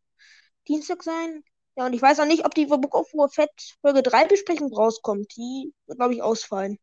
Dienstag 0.67 1.03
sein. 1.03 1.43
Ja, 1.77 1.87
und 1.87 1.93
ich 1.93 2.03
weiß 2.03 2.21
auch 2.21 2.27
nicht, 2.27 2.45
ob 2.45 2.55
die 2.55 2.67
Book 2.67 2.95
of 2.95 3.13
War 3.15 3.29
Fett 3.29 3.51
Folge 3.81 4.03
3 4.03 4.27
Besprechung 4.27 4.73
rauskommt. 4.73 5.35
Die 5.37 5.73
wird, 5.87 5.99
glaube 5.99 6.15
ich, 6.15 6.23
ausfallen. 6.23 6.79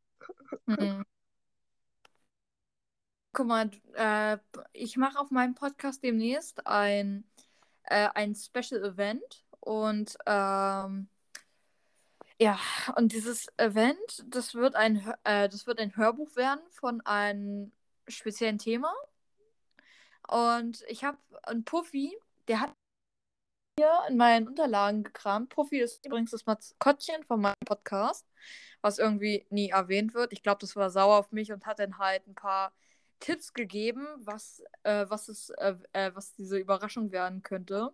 hm. 0.67 1.03
Guck 3.33 3.47
mal, 3.47 3.69
äh, 3.95 4.37
ich 4.71 4.95
mache 4.95 5.19
auf 5.19 5.29
meinem 5.29 5.55
Podcast 5.55 6.01
demnächst 6.01 6.65
ein, 6.65 7.25
äh, 7.83 8.07
ein 8.15 8.33
Special 8.33 8.81
Event 8.81 9.43
und 9.59 10.17
ähm, 10.25 11.09
ja, 12.39 12.57
und 12.95 13.11
dieses 13.11 13.47
Event, 13.57 14.23
das 14.27 14.55
wird 14.55 14.75
ein, 14.75 15.13
äh, 15.25 15.49
das 15.49 15.67
wird 15.67 15.79
ein 15.79 15.95
Hörbuch 15.97 16.35
werden 16.37 16.61
von 16.71 17.01
einem 17.01 17.73
speziellen 18.07 18.57
Thema. 18.57 18.93
Und 20.27 20.83
ich 20.87 21.03
habe 21.03 21.17
einen 21.43 21.63
Puffy, 21.65 22.17
der 22.47 22.61
hat 22.61 22.73
hier 23.77 23.91
in 24.09 24.17
meinen 24.17 24.47
Unterlagen 24.47 25.03
gekramt. 25.03 25.49
Profi 25.49 25.79
ist 25.79 26.05
übrigens 26.05 26.31
das 26.31 26.45
Maskottchen 26.45 27.23
von 27.23 27.41
meinem 27.41 27.53
Podcast, 27.65 28.25
was 28.81 28.99
irgendwie 28.99 29.45
nie 29.49 29.69
erwähnt 29.69 30.13
wird. 30.13 30.33
Ich 30.33 30.43
glaube, 30.43 30.59
das 30.61 30.75
war 30.75 30.89
sauer 30.89 31.17
auf 31.17 31.31
mich 31.31 31.51
und 31.51 31.65
hat 31.65 31.79
dann 31.79 31.97
halt 31.97 32.25
ein 32.27 32.35
paar 32.35 32.73
Tipps 33.19 33.53
gegeben, 33.53 34.07
was, 34.19 34.63
äh, 34.83 35.05
was, 35.09 35.29
es, 35.29 35.49
äh, 35.49 35.75
äh, 35.93 36.11
was 36.13 36.33
diese 36.35 36.57
Überraschung 36.57 37.11
werden 37.11 37.43
könnte. 37.43 37.87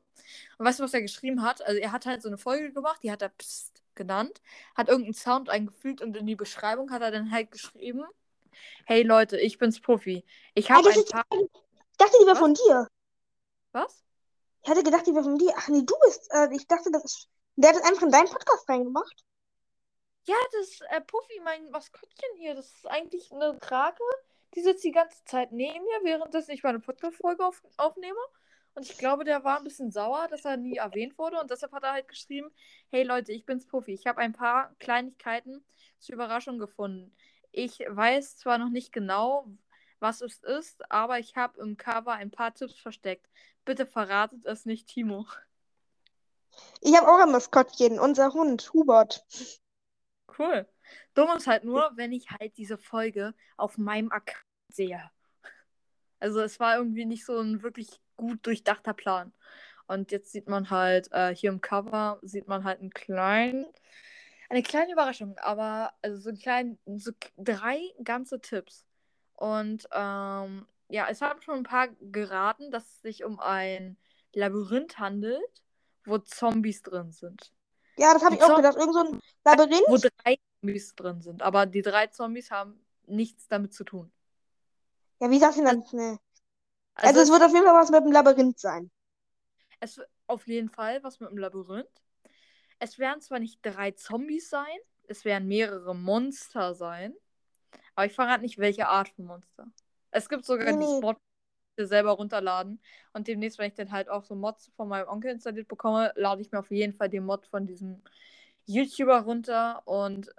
Und 0.57 0.65
weißt 0.65 0.79
du, 0.79 0.83
was 0.83 0.93
er 0.93 1.01
geschrieben 1.01 1.41
hat? 1.43 1.61
Also 1.63 1.79
er 1.79 1.91
hat 1.91 2.05
halt 2.05 2.21
so 2.21 2.29
eine 2.29 2.37
Folge 2.37 2.71
gemacht, 2.73 3.01
die 3.03 3.11
hat 3.11 3.21
er 3.21 3.29
Psst 3.29 3.83
genannt, 3.95 4.41
hat 4.75 4.87
irgendeinen 4.89 5.13
Sound 5.13 5.49
eingefügt 5.49 6.01
und 6.01 6.15
in 6.17 6.25
die 6.25 6.35
Beschreibung 6.35 6.91
hat 6.91 7.01
er 7.01 7.11
dann 7.11 7.31
halt 7.31 7.51
geschrieben, 7.51 8.03
hey 8.85 9.03
Leute, 9.03 9.39
ich 9.39 9.57
bin's 9.57 9.81
Profi. 9.81 10.25
Ich 10.53 10.69
habe 10.71 10.89
Ah, 10.89 10.93
ein 10.93 11.05
paar... 11.05 11.25
Ich 11.31 11.97
dachte, 11.97 12.17
die 12.21 12.25
wäre 12.25 12.35
von 12.35 12.53
dir. 12.53 12.87
Was? 13.71 14.03
Ich 14.63 14.69
hatte 14.69 14.83
gedacht, 14.83 15.07
die 15.07 15.13
wäre 15.13 15.23
von 15.23 15.37
dir. 15.37 15.53
Ach 15.55 15.67
nee, 15.69 15.83
du 15.85 15.95
bist. 16.05 16.29
Äh, 16.31 16.49
ich 16.55 16.67
dachte, 16.67 16.91
das 16.91 17.03
ist. 17.05 17.29
Der 17.55 17.69
hat 17.69 17.77
das 17.77 17.83
einfach 17.85 18.03
in 18.03 18.11
deinen 18.11 18.29
Podcast 18.29 18.67
reingemacht. 18.69 19.23
Ja, 20.25 20.35
das 20.51 20.69
ist 20.69 20.81
äh, 20.89 21.01
Puffy, 21.01 21.39
mein 21.43 21.69
Maskottchen 21.71 22.37
hier. 22.37 22.55
Das 22.55 22.67
ist 22.67 22.87
eigentlich 22.87 23.31
eine 23.31 23.57
Krake. 23.59 24.03
Die 24.55 24.61
sitzt 24.61 24.83
die 24.83 24.91
ganze 24.91 25.23
Zeit 25.25 25.51
neben 25.51 25.83
mir, 25.83 25.99
währenddessen 26.03 26.51
ich 26.51 26.63
meine 26.63 26.79
Podcast-Folge 26.79 27.45
auf, 27.45 27.61
aufnehme. 27.77 28.19
Und 28.73 28.89
ich 28.89 28.97
glaube, 28.97 29.23
der 29.23 29.43
war 29.43 29.57
ein 29.57 29.63
bisschen 29.63 29.91
sauer, 29.91 30.27
dass 30.29 30.45
er 30.45 30.57
nie 30.57 30.77
erwähnt 30.77 31.17
wurde. 31.17 31.39
Und 31.39 31.51
deshalb 31.51 31.71
hat 31.73 31.83
er 31.83 31.93
halt 31.93 32.07
geschrieben: 32.07 32.51
Hey 32.89 33.03
Leute, 33.03 33.31
ich 33.31 33.45
bin's 33.45 33.67
Puffy. 33.67 33.93
Ich 33.93 34.05
habe 34.05 34.19
ein 34.19 34.33
paar 34.33 34.75
Kleinigkeiten 34.79 35.65
zur 35.99 36.15
Überraschung 36.15 36.59
gefunden. 36.59 37.15
Ich 37.51 37.79
weiß 37.79 38.37
zwar 38.37 38.57
noch 38.57 38.69
nicht 38.69 38.91
genau, 38.91 39.47
was 39.99 40.21
es 40.21 40.39
ist, 40.39 40.89
aber 40.91 41.19
ich 41.19 41.35
habe 41.35 41.59
im 41.61 41.77
Cover 41.77 42.13
ein 42.13 42.31
paar 42.31 42.53
Tipps 42.53 42.79
versteckt. 42.79 43.29
Bitte 43.65 43.85
verratet 43.85 44.45
es 44.45 44.65
nicht, 44.65 44.87
Timo. 44.87 45.27
Ich 46.81 46.95
habe 46.97 47.07
auch 47.07 47.19
ein 47.19 47.31
Maskottchen, 47.31 47.99
unser 47.99 48.33
Hund, 48.33 48.71
Hubert. 48.73 49.25
Cool. 50.37 50.67
Dumm 51.13 51.29
ist 51.37 51.47
halt 51.47 51.63
nur, 51.63 51.91
wenn 51.95 52.11
ich 52.11 52.29
halt 52.31 52.57
diese 52.57 52.77
Folge 52.77 53.33
auf 53.57 53.77
meinem 53.77 54.11
Account 54.11 54.45
sehe. 54.69 55.11
Also 56.19 56.41
es 56.41 56.59
war 56.59 56.77
irgendwie 56.77 57.05
nicht 57.05 57.25
so 57.25 57.39
ein 57.39 57.61
wirklich 57.63 57.99
gut 58.15 58.45
durchdachter 58.45 58.93
Plan. 58.93 59.33
Und 59.87 60.11
jetzt 60.11 60.31
sieht 60.31 60.47
man 60.47 60.69
halt, 60.69 61.11
äh, 61.11 61.35
hier 61.35 61.51
im 61.51 61.61
Cover 61.61 62.19
sieht 62.21 62.47
man 62.47 62.63
halt 62.63 62.79
einen 62.79 62.91
kleinen, 62.91 63.65
eine 64.51 64.63
kleine 64.63 64.91
Überraschung, 64.91 65.37
aber 65.37 65.93
also 66.01 66.19
so, 66.19 66.33
kleinen, 66.37 66.77
so 66.97 67.11
drei 67.37 67.81
ganze 68.03 68.41
Tipps. 68.41 68.85
Und 69.35 69.87
ähm, 69.93 70.67
ja, 70.89 71.07
es 71.09 71.21
haben 71.21 71.41
schon 71.41 71.55
ein 71.55 71.63
paar 71.63 71.87
geraten, 72.01 72.69
dass 72.69 72.83
es 72.83 73.01
sich 73.01 73.23
um 73.23 73.39
ein 73.39 73.97
Labyrinth 74.33 74.99
handelt, 74.99 75.63
wo 76.05 76.17
Zombies 76.17 76.81
drin 76.81 77.11
sind. 77.13 77.53
Ja, 77.97 78.13
das 78.13 78.23
habe 78.23 78.35
ich 78.35 78.43
auch 78.43 78.55
gedacht. 78.55 78.75
Irgend 78.75 78.93
so 78.93 78.99
ein 78.99 79.19
Labyrinth. 79.45 79.87
wo 79.87 79.97
drei 79.97 80.37
Zombies 80.59 80.95
drin 80.95 81.21
sind. 81.21 81.41
Aber 81.41 81.65
die 81.65 81.81
drei 81.81 82.07
Zombies 82.07 82.51
haben 82.51 82.77
nichts 83.07 83.47
damit 83.47 83.73
zu 83.73 83.85
tun. 83.85 84.11
Ja, 85.21 85.29
wie 85.29 85.39
sagst 85.39 85.59
du 85.59 85.63
denn 85.63 85.81
das? 85.81 85.93
Nee. 85.93 86.17
Also, 86.95 87.19
Also, 87.19 87.19
es 87.21 87.31
wird 87.31 87.43
auf 87.43 87.53
jeden 87.53 87.65
Fall 87.65 87.75
was 87.75 87.89
mit 87.89 88.03
dem 88.03 88.11
Labyrinth 88.11 88.59
sein. 88.59 88.91
es 89.79 89.97
wird 89.97 90.09
auf 90.27 90.45
jeden 90.45 90.69
Fall 90.69 91.01
was 91.03 91.21
mit 91.21 91.29
dem 91.29 91.37
Labyrinth. 91.37 91.87
Es 92.83 92.97
werden 92.97 93.21
zwar 93.21 93.37
nicht 93.37 93.59
drei 93.61 93.91
Zombies 93.91 94.49
sein, 94.49 94.65
es 95.07 95.23
werden 95.23 95.47
mehrere 95.47 95.93
Monster 95.93 96.73
sein. 96.73 97.13
Aber 97.93 98.07
ich 98.07 98.13
verrate 98.13 98.41
nicht, 98.41 98.57
welche 98.57 98.87
Art 98.87 99.09
von 99.09 99.25
Monster. 99.25 99.67
Es 100.09 100.27
gibt 100.27 100.45
sogar 100.45 100.71
Nee, 100.71 100.83
nee. 100.85 100.99
Mod, 100.99 101.15
das 101.75 101.89
selber 101.89 102.13
runterladen. 102.13 102.81
Und 103.13 103.27
demnächst, 103.27 103.59
wenn 103.59 103.67
ich 103.67 103.75
dann 103.75 103.91
halt 103.91 104.09
auch 104.09 104.23
so 104.23 104.33
Mods 104.33 104.71
von 104.75 104.87
meinem 104.87 105.07
Onkel 105.07 105.29
installiert 105.29 105.67
bekomme, 105.67 106.11
lade 106.15 106.41
ich 106.41 106.51
mir 106.51 106.57
auf 106.57 106.71
jeden 106.71 106.93
Fall 106.93 107.07
den 107.07 107.23
Mod 107.23 107.45
von 107.45 107.67
diesem 107.67 108.01
YouTuber 108.65 109.19
runter. 109.19 109.83
Und 109.85 110.33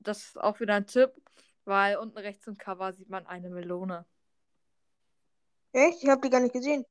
das 0.00 0.24
ist 0.24 0.40
auch 0.40 0.58
wieder 0.58 0.74
ein 0.74 0.88
Tipp, 0.88 1.12
weil 1.64 1.96
unten 1.96 2.18
rechts 2.18 2.44
im 2.48 2.58
Cover 2.58 2.92
sieht 2.92 3.08
man 3.08 3.24
eine 3.28 3.50
Melone. 3.50 4.04
Echt? 5.70 6.02
Ich 6.02 6.08
habe 6.08 6.22
die 6.22 6.30
gar 6.30 6.40
nicht 6.40 6.54
gesehen. 6.54 6.84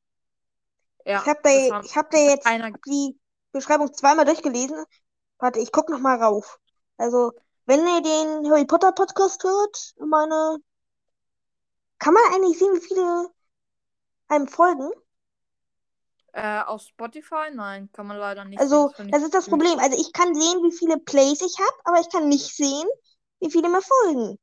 Ja, 1.06 1.19
ich 1.21 1.27
habe 1.27 1.41
da, 1.43 1.82
hab 1.93 2.10
da 2.10 2.17
jetzt 2.17 2.47
die 2.86 3.19
Beschreibung 3.53 3.93
zweimal 3.93 4.25
durchgelesen. 4.25 4.83
Warte, 5.39 5.59
ich 5.59 5.71
guck 5.71 5.89
noch 5.89 5.99
mal 5.99 6.21
rauf. 6.21 6.59
Also, 6.97 7.31
wenn 7.65 7.79
ihr 7.87 8.01
den 8.01 8.51
Harry 8.51 8.65
Potter 8.65 8.91
Podcast 8.91 9.43
hört, 9.43 9.93
meine, 9.99 10.57
kann 11.99 12.13
man 12.13 12.23
eigentlich 12.33 12.59
sehen, 12.59 12.73
wie 12.75 12.87
viele 12.87 13.29
einem 14.27 14.47
folgen? 14.47 14.91
Äh, 16.33 16.61
auf 16.61 16.81
Spotify? 16.81 17.51
Nein, 17.53 17.89
kann 17.93 18.07
man 18.07 18.17
leider 18.17 18.43
nicht 18.43 18.59
Also, 18.59 18.91
sehen. 18.97 19.11
das 19.11 19.23
ist 19.23 19.33
das 19.33 19.47
Problem. 19.47 19.77
Also, 19.79 19.97
ich 19.99 20.11
kann 20.13 20.33
sehen, 20.33 20.63
wie 20.63 20.75
viele 20.75 20.97
Plays 20.97 21.41
ich 21.41 21.57
habe, 21.59 21.77
aber 21.85 21.99
ich 21.99 22.09
kann 22.09 22.27
nicht 22.27 22.55
sehen, 22.55 22.87
wie 23.39 23.51
viele 23.51 23.69
mir 23.69 23.81
folgen. 23.81 24.37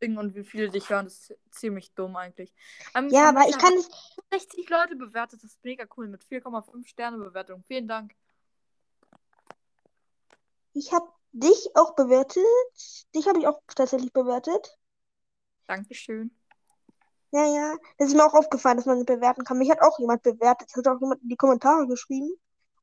Und 0.00 0.34
wie 0.34 0.44
viele 0.44 0.68
dich 0.68 0.90
hören, 0.90 1.06
das 1.06 1.30
ist 1.30 1.38
ziemlich 1.50 1.92
dumm 1.94 2.16
eigentlich. 2.16 2.52
Ähm, 2.94 3.08
Ja, 3.10 3.34
weil 3.34 3.48
ich 3.48 3.58
kann 3.58 3.72
es, 3.74 3.88
60 4.30 4.68
Leute 4.68 4.94
bewertet, 4.94 5.42
das 5.42 5.52
ist 5.52 5.64
mega 5.64 5.86
cool 5.96 6.08
mit 6.08 6.22
4,5 6.24 6.86
Sterne 6.86 7.16
Bewertung. 7.18 7.64
Vielen 7.66 7.88
Dank. 7.88 8.14
Ich 10.76 10.92
habe 10.92 11.08
dich 11.32 11.70
auch 11.74 11.94
bewertet. 11.94 12.44
Dich 13.14 13.26
habe 13.26 13.38
ich 13.38 13.46
auch 13.46 13.60
tatsächlich 13.74 14.12
bewertet. 14.12 14.78
Dankeschön. 15.66 16.36
Ja, 17.32 17.46
ja. 17.46 17.76
Das 17.98 18.08
ist 18.08 18.14
mir 18.14 18.24
auch 18.24 18.34
aufgefallen, 18.34 18.76
dass 18.76 18.86
man 18.86 19.04
bewerten 19.04 19.44
kann. 19.44 19.58
Mich 19.58 19.70
hat 19.70 19.80
auch 19.80 19.98
jemand 19.98 20.22
bewertet. 20.22 20.70
Hat 20.76 20.86
auch 20.86 21.00
jemand 21.00 21.22
in 21.22 21.30
die 21.30 21.36
Kommentare 21.36 21.86
geschrieben. 21.86 22.30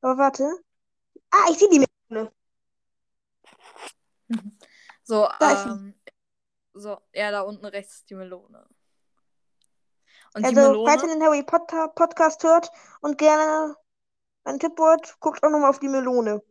Aber 0.02 0.18
warte. 0.18 0.50
Ah, 1.30 1.50
ich 1.52 1.58
sehe 1.58 1.70
die 1.70 1.86
Melone. 2.10 2.32
So, 5.06 5.28
Da 5.38 5.66
ähm, 5.66 5.96
so, 6.74 6.98
ja, 7.14 7.30
da 7.30 7.42
unten 7.42 7.66
rechts 7.66 7.96
ist 7.96 8.10
die 8.10 8.16
Melone. 8.16 8.66
Und 10.34 10.46
Also, 10.46 10.56
Melone, 10.56 10.90
falls 10.90 11.04
ihr 11.04 11.10
den 11.10 11.22
Harry 11.22 11.44
Potter 11.44 11.90
Podcast 11.90 12.42
hört 12.46 12.72
und 13.02 13.18
gerne 13.18 13.76
ein 14.46 14.60
Tipp 14.60 14.80
wollt, 14.80 15.20
guckt 15.20 15.44
auch 15.44 15.50
nochmal 15.50 15.72
auf 15.72 15.80
die 15.80 15.90
Melone. 15.90 16.42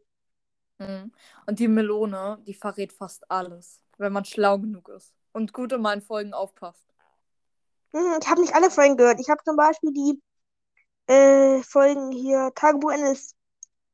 Und 1.46 1.58
die 1.58 1.68
Melone, 1.68 2.38
die 2.46 2.54
verrät 2.54 2.92
fast 2.92 3.30
alles, 3.30 3.80
wenn 3.98 4.12
man 4.12 4.24
schlau 4.24 4.58
genug 4.58 4.88
ist 4.88 5.14
und 5.32 5.52
gut 5.52 5.72
in 5.72 5.82
meinen 5.82 6.02
Folgen 6.02 6.34
aufpasst. 6.34 6.86
Hm, 7.92 8.18
ich 8.20 8.28
habe 8.28 8.40
nicht 8.40 8.54
alle 8.54 8.70
Folgen 8.70 8.96
gehört. 8.96 9.20
Ich 9.20 9.28
habe 9.28 9.42
zum 9.44 9.56
Beispiel 9.56 9.92
die 9.92 10.22
äh, 11.12 11.62
Folgen 11.62 12.10
hier 12.12 12.52
Tagebuch 12.54 12.90
eines 12.90 13.34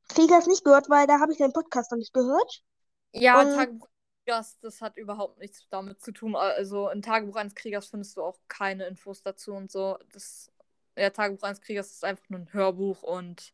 Kriegers 0.07 0.47
nicht 0.47 0.63
gehört, 0.63 0.89
weil 0.89 1.07
da 1.07 1.19
habe 1.19 1.31
ich 1.31 1.37
den 1.37 1.53
Podcast 1.53 1.91
noch 1.91 1.97
nicht 1.97 2.13
gehört. 2.13 2.63
Ja, 3.11 3.41
Und- 3.41 3.55
Tagebuch 3.55 3.87
eines 3.87 4.25
Kriegers, 4.25 4.59
das 4.61 4.81
hat 4.81 4.97
überhaupt 4.97 5.39
nichts 5.39 5.67
damit 5.69 6.01
zu 6.01 6.11
tun. 6.11 6.35
Also 6.35 6.89
in 6.89 7.01
Tagebuch 7.01 7.35
eines 7.35 7.55
Kriegers 7.55 7.87
findest 7.87 8.15
du 8.17 8.23
auch 8.23 8.37
keine 8.47 8.85
Infos 8.85 9.21
dazu 9.21 9.53
und 9.53 9.71
so. 9.71 9.97
Das 10.13 10.51
ja, 10.97 11.09
Tagebuch 11.09 11.43
eines 11.43 11.61
Kriegers 11.61 11.91
ist 11.91 12.03
einfach 12.03 12.29
nur 12.29 12.41
ein 12.41 12.53
Hörbuch 12.53 13.03
und 13.03 13.53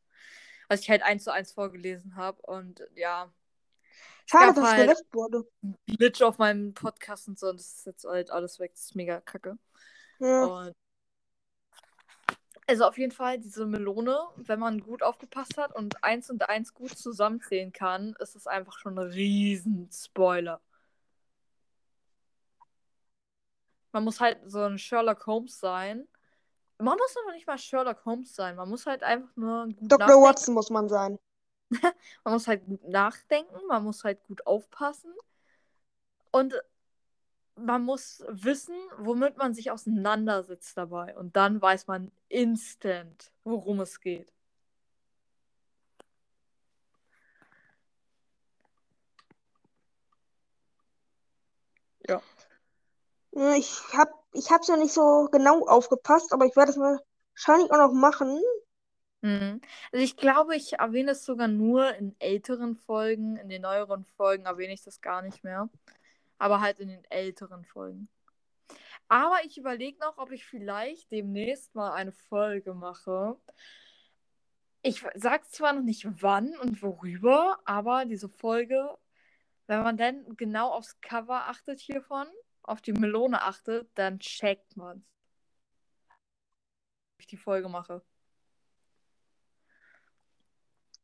was 0.67 0.81
ich 0.81 0.89
halt 0.89 1.03
eins 1.03 1.23
zu 1.23 1.31
eins 1.31 1.51
vorgelesen 1.51 2.15
habe. 2.15 2.41
Und 2.41 2.81
ja, 2.95 3.31
Schade, 4.25 4.53
dass 4.53 4.71
halt 4.71 4.87
gelöscht 4.87 5.13
wurde. 5.13 5.47
Glitch 5.85 6.21
auf 6.21 6.37
meinem 6.37 6.73
Podcast 6.73 7.27
und 7.27 7.37
so. 7.37 7.49
Und 7.49 7.59
das 7.59 7.73
ist 7.73 7.85
jetzt 7.85 8.05
halt 8.05 8.31
alles 8.31 8.59
weg. 8.59 8.71
Das 8.73 8.85
ist 8.85 8.95
mega 8.95 9.21
kacke. 9.21 9.57
Ja. 10.19 10.45
Und 10.45 10.75
also 12.67 12.85
auf 12.85 12.97
jeden 12.97 13.11
Fall 13.11 13.39
diese 13.39 13.65
Melone, 13.67 14.17
wenn 14.37 14.59
man 14.59 14.79
gut 14.81 15.03
aufgepasst 15.03 15.57
hat 15.57 15.75
und 15.75 16.03
eins 16.03 16.31
und 16.31 16.49
eins 16.49 16.73
gut 16.73 16.97
zusammenzählen 16.97 17.71
kann, 17.71 18.15
ist 18.19 18.35
es 18.35 18.47
einfach 18.47 18.79
schon 18.79 18.97
ein 18.97 19.11
riesen 19.11 19.89
Spoiler. 19.91 20.61
Man 23.91 24.03
muss 24.03 24.19
halt 24.19 24.39
so 24.45 24.61
ein 24.61 24.79
Sherlock 24.79 25.27
Holmes 25.27 25.59
sein. 25.59 26.07
Man 26.77 26.97
muss 26.97 27.15
noch 27.15 27.33
nicht 27.33 27.47
mal 27.47 27.57
Sherlock 27.57 28.03
Holmes 28.05 28.35
sein. 28.35 28.55
Man 28.55 28.69
muss 28.69 28.85
halt 28.85 29.01
einfach 29.03 29.35
nur 29.35 29.67
gut 29.67 29.91
Dr. 29.91 30.21
Watson 30.21 30.53
muss 30.53 30.69
man 30.69 30.89
sein. 30.89 31.17
Man 32.23 32.33
muss 32.33 32.47
halt 32.47 32.63
gut 32.65 32.87
nachdenken, 32.87 33.55
man 33.67 33.83
muss 33.83 34.03
halt 34.03 34.23
gut 34.23 34.45
aufpassen 34.45 35.11
und 36.29 36.53
man 37.55 37.83
muss 37.83 38.23
wissen, 38.27 38.75
womit 38.97 39.37
man 39.37 39.53
sich 39.53 39.71
auseinandersetzt 39.71 40.77
dabei. 40.77 41.17
Und 41.17 41.35
dann 41.35 41.61
weiß 41.61 41.87
man 41.87 42.11
instant, 42.27 43.31
worum 43.43 43.79
es 43.79 43.99
geht. 43.99 44.31
Ja. 52.07 52.21
Ja, 53.35 53.55
Ich 53.55 53.81
hab, 53.93 54.09
ich 54.33 54.49
ja 54.49 54.77
nicht 54.77 54.93
so 54.93 55.27
genau 55.31 55.65
aufgepasst, 55.67 56.33
aber 56.33 56.45
ich 56.45 56.55
werde 56.55 56.71
es 56.71 56.77
wahrscheinlich 56.77 57.71
auch 57.71 57.77
noch 57.77 57.93
machen. 57.93 58.41
Mhm. 59.21 59.61
Also 59.91 60.03
ich 60.05 60.17
glaube, 60.17 60.55
ich 60.55 60.73
erwähne 60.73 61.11
es 61.11 61.25
sogar 61.25 61.47
nur 61.47 61.93
in 61.95 62.15
älteren 62.19 62.75
Folgen. 62.75 63.37
In 63.37 63.49
den 63.49 63.63
neueren 63.63 64.05
Folgen 64.05 64.45
erwähne 64.45 64.73
ich 64.73 64.83
das 64.83 65.01
gar 65.01 65.21
nicht 65.21 65.43
mehr. 65.43 65.69
Aber 66.37 66.61
halt 66.61 66.79
in 66.79 66.89
den 66.89 67.05
älteren 67.11 67.65
Folgen. 67.65 68.09
Aber 69.07 69.37
ich 69.45 69.57
überlege 69.57 69.99
noch, 69.99 70.17
ob 70.17 70.31
ich 70.31 70.45
vielleicht 70.45 71.11
demnächst 71.11 71.75
mal 71.75 71.93
eine 71.93 72.11
Folge 72.11 72.73
mache, 72.73 73.37
Ich 74.83 75.03
sag's 75.15 75.51
zwar 75.51 75.73
noch 75.73 75.81
nicht 75.81 76.07
wann 76.21 76.55
und 76.57 76.81
worüber, 76.81 77.59
aber 77.65 78.05
diese 78.05 78.29
Folge, 78.29 78.97
wenn 79.67 79.83
man 79.83 79.97
dann 79.97 80.25
genau 80.37 80.69
aufs 80.71 81.01
Cover 81.01 81.47
achtet 81.47 81.79
hiervon, 81.79 82.27
auf 82.67 82.81
die 82.81 82.93
Melone 82.93 83.41
achtet, 83.41 83.89
dann 83.95 84.19
checkt 84.19 84.75
man's. 84.77 85.03
Ich 87.17 87.27
die 87.27 87.37
Folge 87.37 87.69
mache. 87.69 88.01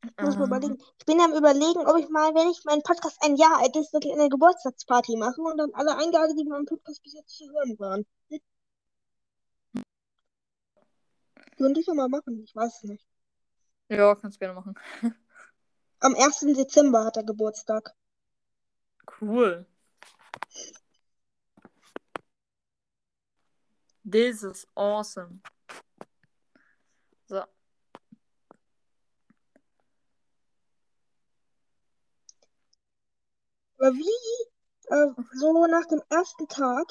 Ich 0.04 0.24
muss 0.24 0.36
mal 0.36 0.42
Ähm, 0.44 0.48
überlegen. 0.48 0.78
Ich 0.98 1.06
bin 1.06 1.20
am 1.20 1.32
überlegen, 1.32 1.86
ob 1.86 1.96
ich 1.98 2.08
mal, 2.08 2.34
wenn 2.34 2.50
ich 2.50 2.64
mein 2.64 2.82
Podcast 2.82 3.18
ein 3.22 3.36
Jahr 3.36 3.58
alt 3.60 3.76
ist, 3.76 3.92
wirklich 3.92 4.12
eine 4.12 4.28
Geburtstagsparty 4.28 5.16
mache 5.16 5.40
und 5.40 5.56
dann 5.58 5.72
alle 5.74 5.96
eingeladen, 5.96 6.36
die 6.36 6.44
meinen 6.44 6.66
Podcast 6.66 7.02
bis 7.02 7.12
jetzt 7.14 7.36
zu 7.36 7.48
hören 7.52 7.78
waren. 7.78 8.06
Könnte 11.56 11.80
ich 11.80 11.86
ja 11.86 11.94
mal 11.94 12.08
machen, 12.08 12.42
ich 12.42 12.54
weiß 12.54 12.76
es 12.78 12.82
nicht. 12.84 13.06
ja, 13.88 14.14
kannst 14.16 14.38
gerne 14.40 14.54
machen. 14.54 14.74
Am 16.00 16.14
1. 16.16 16.40
Dezember 16.40 17.04
hat 17.04 17.16
er 17.16 17.24
Geburtstag. 17.24 17.94
Cool. 19.20 19.66
This 24.04 24.42
is 24.42 24.66
awesome. 24.76 25.40
So. 27.28 27.44
Aber 33.78 33.92
wie, 33.94 34.48
äh, 34.90 35.06
so 35.34 35.66
nach 35.66 35.86
dem 35.86 36.02
ersten 36.08 36.48
Tag, 36.48 36.86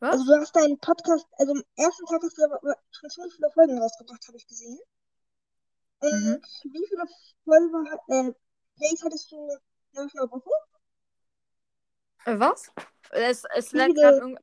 Was? 0.00 0.12
also 0.12 0.24
du 0.24 0.40
hast 0.40 0.54
deinen 0.54 0.78
Podcast, 0.78 1.26
also 1.38 1.52
am 1.52 1.62
ersten 1.76 2.06
Tag 2.06 2.22
hast 2.22 2.38
du 2.38 2.44
aber 2.44 2.60
schon 2.90 3.10
ziemlich 3.10 3.34
viele 3.34 3.50
Folgen 3.52 3.78
rausgebracht, 3.78 4.26
habe 4.28 4.36
ich 4.36 4.46
gesehen. 4.46 4.78
Und 6.00 6.12
Mhm. 6.12 6.42
wie 6.72 6.86
viele 6.88 7.04
Folgen, 7.44 7.90
hat- 7.90 8.00
äh, 8.08 8.32
Plays 8.76 9.02
hattest 9.04 9.30
du 9.32 9.48
nach 9.92 10.14
einer 10.14 10.30
Woche? 10.30 10.50
Äh, 12.24 12.38
was? 12.38 12.70
Es, 13.10 13.44
es 13.54 13.72
lag 13.72 13.88
gerade. 13.88 14.36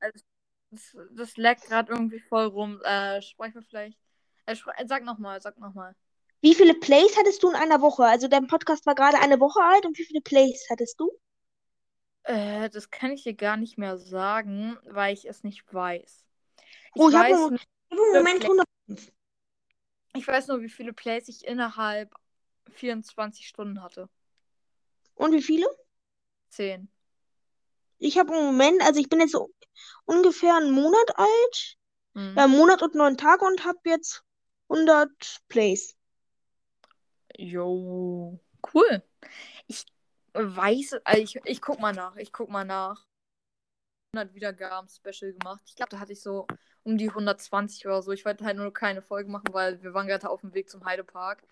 Das, 0.72 0.98
das 1.12 1.38
lag 1.38 1.62
gerade 1.62 1.94
irgendwie 1.94 2.20
voll 2.20 2.46
rum. 2.46 2.82
Äh, 2.84 3.22
sprechen 3.22 3.56
wir 3.56 3.62
vielleicht. 3.62 3.98
Äh, 4.46 4.56
spre 4.56 4.74
sag 4.86 5.04
nochmal, 5.04 5.42
sag 5.42 5.58
nochmal. 5.60 5.96
Wie 6.42 6.54
viele 6.54 6.74
Plays 6.74 7.18
hattest 7.18 7.42
du 7.44 7.50
in 7.50 7.56
einer 7.56 7.82
Woche? 7.82 8.04
Also 8.04 8.28
dein 8.28 8.48
Podcast 8.48 8.86
war 8.86 8.94
gerade 8.96 9.20
eine 9.20 9.40
Woche 9.40 9.62
alt 9.62 9.86
und 9.86 9.98
wie 9.98 10.04
viele 10.06 10.22
Plays 10.22 10.68
hattest 10.70 11.00
du? 11.00 11.12
Äh, 12.24 12.70
das 12.70 12.90
kann 12.92 13.12
ich 13.12 13.24
dir 13.24 13.34
gar 13.36 13.58
nicht 13.58 13.78
mehr 13.78 13.98
sagen, 13.98 14.78
weil 14.86 15.14
ich 15.14 15.26
es 15.26 15.44
nicht 15.44 15.64
weiß. 15.74 16.26
Ich 16.96 17.02
Oh, 17.02 17.10
ich 17.10 17.16
habe 17.16 17.30
im 17.30 17.98
Moment 18.14 18.40
Play- 18.42 18.50
100. 18.88 19.14
ich 20.16 20.28
weiß 20.28 20.48
nur, 20.48 20.62
wie 20.62 20.70
viele 20.70 20.94
Plays 20.94 21.28
ich 21.30 21.46
innerhalb 21.46 22.14
24 22.72 23.48
Stunden 23.48 23.82
hatte. 23.82 24.10
Und 25.16 25.32
wie 25.34 25.42
viele? 25.42 25.68
10. 26.50 26.90
Ich 28.06 28.20
habe 28.20 28.36
im 28.36 28.44
Moment, 28.44 28.84
also 28.84 29.00
ich 29.00 29.10
bin 29.10 29.20
jetzt 29.20 29.32
so 29.32 29.50
ungefähr 30.06 30.56
einen 30.56 30.72
Monat 30.72 31.18
alt. 31.18 31.78
Mhm. 32.14 32.36
Ja, 32.38 32.44
einen 32.44 32.54
Monat 32.56 32.84
und 32.84 32.94
neun 32.94 33.18
Tage 33.18 33.44
und 33.46 33.66
habe 33.66 33.80
jetzt 33.86 34.24
100 34.70 35.10
Plays. 35.48 35.96
Jo, 37.38 38.40
cool. 38.74 39.04
Ich 39.68 39.86
weiß, 40.34 40.98
also 41.04 41.22
ich, 41.22 41.40
ich 41.46 41.62
guck 41.62 41.80
mal 41.80 41.94
nach, 41.94 42.16
ich 42.18 42.32
guck 42.32 42.50
mal 42.50 42.64
nach. 42.64 43.06
100 44.14 44.34
Wiedergaben 44.36 44.88
Special 44.88 45.34
gemacht. 45.34 45.64
Ich 45.66 45.76
glaube, 45.76 45.90
da 45.90 46.00
hatte 46.00 46.14
ich 46.14 46.22
so 46.22 46.48
um 46.84 46.98
die 46.98 47.10
120 47.10 47.86
oder 47.88 48.02
so. 48.02 48.12
Ich 48.12 48.24
wollte 48.24 48.46
halt 48.46 48.56
nur 48.56 48.72
keine 48.72 49.02
Folge 49.02 49.30
machen, 49.30 49.48
weil 49.52 49.82
wir 49.82 49.94
waren 49.94 50.08
gerade 50.08 50.30
auf 50.30 50.42
dem 50.42 50.54
Weg 50.54 50.70
zum 50.70 50.86
Heidepark. 50.86 51.44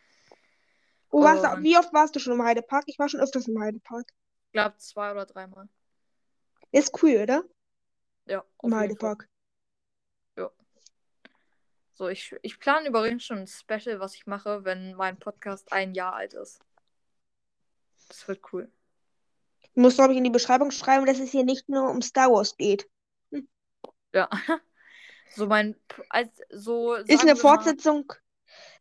Oh, 1.10 1.24
warst 1.24 1.44
wie 1.64 1.78
oft 1.78 1.92
warst 1.94 2.16
du 2.16 2.20
schon 2.20 2.34
im 2.34 2.44
Heidepark? 2.44 2.84
Ich 2.88 3.00
war 3.00 3.10
schon 3.10 3.20
öfters 3.20 3.48
im 3.48 3.60
Heidepark. 3.60 4.06
Ich 4.48 4.54
glaube, 4.54 4.78
zwei 4.78 5.12
oder 5.12 5.26
dreimal. 5.26 5.68
Ist 6.74 7.02
cool, 7.02 7.22
oder? 7.22 7.44
Ja, 8.26 8.44
jeden 8.62 8.72
Fall. 8.72 8.80
Heidepark. 8.80 9.30
So, 11.96 12.10
ich, 12.10 12.36
ich 12.42 12.60
plane 12.60 12.90
übrigens 12.90 13.24
schon 13.24 13.40
ein 13.40 13.48
Special, 13.48 14.00
was 14.00 14.16
ich 14.16 14.26
mache, 14.26 14.66
wenn 14.66 14.96
mein 14.96 15.18
Podcast 15.18 15.72
ein 15.72 15.94
Jahr 15.94 16.14
alt 16.14 16.34
ist. 16.34 16.60
Das 18.08 18.28
wird 18.28 18.42
cool. 18.52 18.72
Du 19.76 19.82
musst, 19.82 19.98
glaube 19.98 20.14
ich, 20.14 20.18
in 20.18 20.24
die 20.24 20.32
Beschreibung 20.32 20.72
schreiben, 20.72 21.06
dass 21.06 21.20
es 21.20 21.32
hier 21.32 21.44
nicht 21.44 21.70
nur 21.70 21.90
um 21.90 22.02
Star 22.02 22.32
Wars 22.32 22.58
geht. 22.58 22.90
Ja. 24.14 24.30
So 25.36 25.48
mein, 25.48 25.76
als, 26.10 26.30
so 26.52 26.94
Ist 26.94 27.24
eine 27.24 27.36
Fortsetzung. 27.36 28.14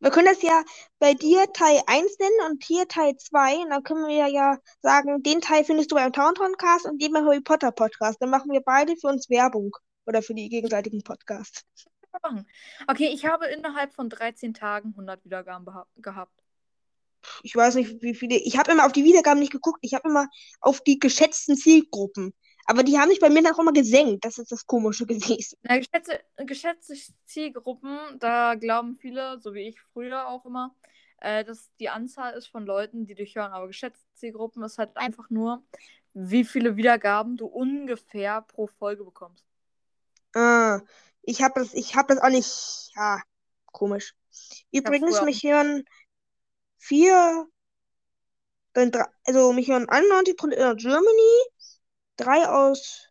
Wir 0.00 0.10
können 0.10 0.26
das 0.26 0.42
ja 0.42 0.64
bei 0.98 1.14
dir 1.14 1.52
Teil 1.52 1.80
1 1.86 2.18
nennen 2.18 2.50
und 2.50 2.64
hier 2.64 2.88
Teil 2.88 3.16
2. 3.16 3.58
Und 3.58 3.70
dann 3.70 3.82
können 3.82 4.06
wir 4.06 4.26
ja 4.28 4.58
sagen, 4.80 5.22
den 5.22 5.40
Teil 5.40 5.64
findest 5.64 5.90
du 5.92 5.96
beim 5.96 6.12
Taunton-Cast 6.12 6.86
und 6.86 7.00
den 7.00 7.12
beim 7.12 7.24
Harry 7.24 7.40
Potter 7.40 7.72
Podcast. 7.72 8.20
Dann 8.20 8.30
machen 8.30 8.50
wir 8.50 8.60
beide 8.60 8.96
für 8.96 9.08
uns 9.08 9.30
Werbung. 9.30 9.70
Oder 10.04 10.22
für 10.22 10.34
die 10.34 10.48
gegenseitigen 10.48 11.02
Podcasts. 11.02 11.64
Okay, 12.88 13.08
ich 13.08 13.24
habe 13.24 13.46
innerhalb 13.46 13.94
von 13.94 14.10
13 14.10 14.52
Tagen 14.54 14.90
100 14.90 15.24
Wiedergaben 15.24 15.66
gehabt. 15.96 16.32
Ich 17.42 17.54
weiß 17.54 17.76
nicht, 17.76 18.02
wie 18.02 18.14
viele. 18.14 18.36
Ich 18.36 18.58
habe 18.58 18.72
immer 18.72 18.84
auf 18.84 18.92
die 18.92 19.04
Wiedergaben 19.04 19.38
nicht 19.38 19.52
geguckt. 19.52 19.78
Ich 19.82 19.94
habe 19.94 20.08
immer 20.08 20.28
auf 20.60 20.80
die 20.80 20.98
geschätzten 20.98 21.56
Zielgruppen. 21.56 22.34
Aber 22.64 22.82
die 22.82 22.98
haben 22.98 23.10
sich 23.10 23.20
bei 23.20 23.28
mir 23.28 23.42
dann 23.42 23.54
auch 23.54 23.58
immer 23.58 23.72
gesenkt. 23.72 24.24
Das 24.24 24.38
ist 24.38 24.52
das 24.52 24.66
Komische 24.66 25.06
gewesen. 25.06 25.58
Na, 25.62 25.78
geschätzte, 25.78 26.20
geschätzte 26.36 26.94
Zielgruppen, 27.24 27.98
da 28.18 28.54
glauben 28.54 28.96
viele, 28.96 29.40
so 29.40 29.54
wie 29.54 29.68
ich 29.68 29.80
früher 29.80 30.28
auch 30.28 30.44
immer, 30.44 30.74
äh, 31.20 31.44
dass 31.44 31.70
die 31.80 31.88
Anzahl 31.88 32.34
ist 32.34 32.46
von 32.48 32.64
Leuten, 32.66 33.06
die 33.06 33.14
dich 33.14 33.34
hören. 33.36 33.52
Aber 33.52 33.66
geschätzte 33.66 34.06
Zielgruppen 34.14 34.62
ist 34.62 34.78
halt 34.78 34.96
einfach 34.96 35.30
nur, 35.30 35.62
wie 36.14 36.44
viele 36.44 36.76
Wiedergaben 36.76 37.36
du 37.36 37.46
ungefähr 37.46 38.42
pro 38.42 38.66
Folge 38.66 39.04
bekommst. 39.04 39.44
Ah, 40.34 40.80
ich 41.22 41.42
habe 41.42 41.60
das, 41.60 41.74
ich 41.74 41.96
habe 41.96 42.14
das 42.14 42.22
auch 42.22 42.30
nicht. 42.30 42.92
Ja, 42.96 43.22
komisch. 43.66 44.14
Übrigens, 44.70 45.22
mich 45.22 45.42
hören 45.42 45.84
vier, 46.78 47.46
dann 48.72 48.90
drei, 48.90 49.04
also 49.24 49.52
mich 49.52 49.68
hören 49.68 49.86
91% 49.86 50.52
in 50.52 50.76
Germany, 50.76 51.42
drei 52.16 52.48
aus 52.48 53.08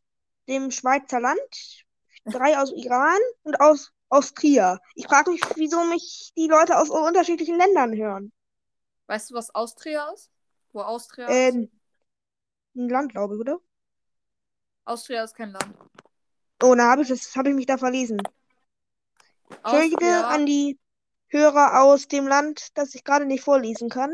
dem 0.48 0.72
Schweizer 0.72 1.20
Land, 1.20 1.86
drei 2.26 2.58
aus 2.58 2.72
Iran 2.72 3.20
und 3.44 3.60
aus 3.60 3.92
Austria. 4.10 4.80
Ich 4.96 5.08
frage 5.08 5.32
mich, 5.32 5.42
wieso 5.56 5.84
mich 5.86 6.34
die 6.36 6.48
Leute 6.48 6.78
aus 6.78 6.90
unterschiedlichen 6.90 7.58
Ländern 7.58 7.96
hören. 7.96 8.32
Weißt 9.08 9.32
du, 9.32 9.36
was 9.36 9.54
Austria 9.56 10.10
ist? 10.14 10.30
Wo 10.74 10.82
Austria 10.82 11.28
ist? 11.28 11.34
Ähm, 11.34 11.72
ein 12.76 12.90
Land, 12.90 13.12
glaube 13.12 13.36
ich, 13.36 13.42
oder? 13.42 13.60
Austria 14.86 15.24
ist 15.24 15.36
kein 15.36 15.52
Land. 15.52 15.76
Oh, 16.62 16.76
da 16.76 16.92
habe 16.92 17.02
ich 17.02 17.08
das, 17.08 17.36
habe 17.36 17.50
ich 17.50 17.56
mich 17.56 17.66
da 17.66 17.78
verlesen. 17.78 18.22
Entschuldige 19.64 20.26
an 20.26 20.46
die 20.46 20.80
Hörer 21.28 21.82
aus 21.82 22.08
dem 22.08 22.28
Land, 22.28 22.70
das 22.78 22.94
ich 22.96 23.04
gerade 23.04 23.26
nicht 23.26 23.44
vorlesen 23.44 23.90
kann. 23.90 24.14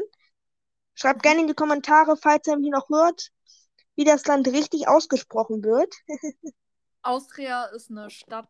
Schreibt 0.93 1.23
gerne 1.23 1.41
in 1.41 1.47
die 1.47 1.53
Kommentare, 1.53 2.17
falls 2.17 2.47
ihr 2.47 2.57
mich 2.57 2.71
noch 2.71 2.89
hört, 2.89 3.31
wie 3.97 4.05
das 4.05 4.25
Land 4.25 4.47
richtig 4.47 4.87
ausgesprochen 4.87 5.63
wird. 5.63 5.93
Austria 7.01 7.65
ist 7.65 7.89
eine 7.89 8.09
Stadt 8.09 8.47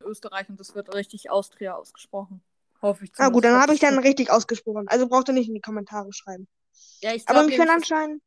in 0.00 0.06
Österreich 0.06 0.48
und 0.48 0.58
das 0.60 0.74
wird 0.74 0.94
richtig 0.94 1.30
Austria 1.30 1.74
ausgesprochen. 1.74 2.42
Hoffe 2.80 3.04
ich 3.04 3.12
Ah 3.18 3.28
gut, 3.28 3.44
dann 3.44 3.60
habe 3.60 3.74
ich 3.74 3.80
dann 3.80 3.98
es- 3.98 4.04
richtig 4.04 4.30
ausgesprochen. 4.30 4.86
Also 4.88 5.08
braucht 5.08 5.28
ihr 5.28 5.34
nicht 5.34 5.48
in 5.48 5.54
die 5.54 5.60
Kommentare 5.60 6.12
schreiben. 6.12 6.46
Ja, 7.00 7.12
ich 7.14 7.26
Aber 7.26 7.34
glaube, 7.40 7.46
mich 7.48 7.58
hören 7.58 7.68
nämlich, 7.68 7.84
anscheinend. 7.84 8.22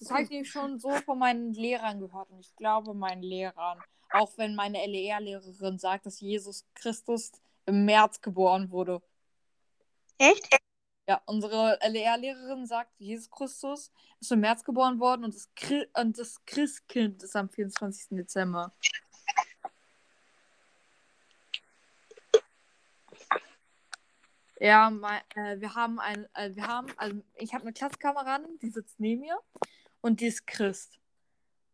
das 0.00 0.10
habe 0.10 0.22
ich 0.22 0.50
schon 0.50 0.78
so 0.78 0.90
von 0.90 1.18
meinen 1.18 1.54
Lehrern 1.54 2.00
gehört 2.00 2.30
und 2.30 2.40
ich 2.40 2.54
glaube 2.56 2.94
meinen 2.94 3.22
Lehrern. 3.22 3.80
Auch 4.14 4.36
wenn 4.36 4.54
meine 4.54 4.78
LER-Lehrerin 4.86 5.78
sagt, 5.78 6.06
dass 6.06 6.20
Jesus 6.20 6.66
Christus 6.74 7.32
im 7.66 7.84
März 7.84 8.20
geboren 8.20 8.70
wurde. 8.70 9.00
Echt? 10.18 10.48
Ja, 11.08 11.20
unsere 11.26 11.78
LER-Lehrerin 11.82 12.64
sagt, 12.66 12.92
Jesus 13.00 13.28
Christus 13.30 13.90
ist 14.20 14.30
im 14.30 14.40
März 14.40 14.62
geboren 14.62 15.00
worden 15.00 15.24
und 15.24 15.34
das, 15.34 15.52
Chri 15.56 15.86
und 15.94 16.16
das 16.16 16.44
Christkind 16.46 17.22
ist 17.24 17.34
am 17.34 17.48
24. 17.50 18.16
Dezember. 18.16 18.72
Ja, 24.60 24.90
mei- 24.90 25.22
äh, 25.34 25.60
wir 25.60 25.74
haben 25.74 25.98
ein, 25.98 26.26
äh, 26.34 26.54
wir 26.54 26.66
haben, 26.68 26.86
also 26.96 27.16
ich 27.34 27.52
habe 27.52 27.62
eine 27.64 27.72
Klassenkameradin, 27.72 28.58
die 28.60 28.70
sitzt 28.70 29.00
neben 29.00 29.22
mir 29.22 29.38
und 30.00 30.20
die 30.20 30.26
ist 30.26 30.46
Christ. 30.46 31.00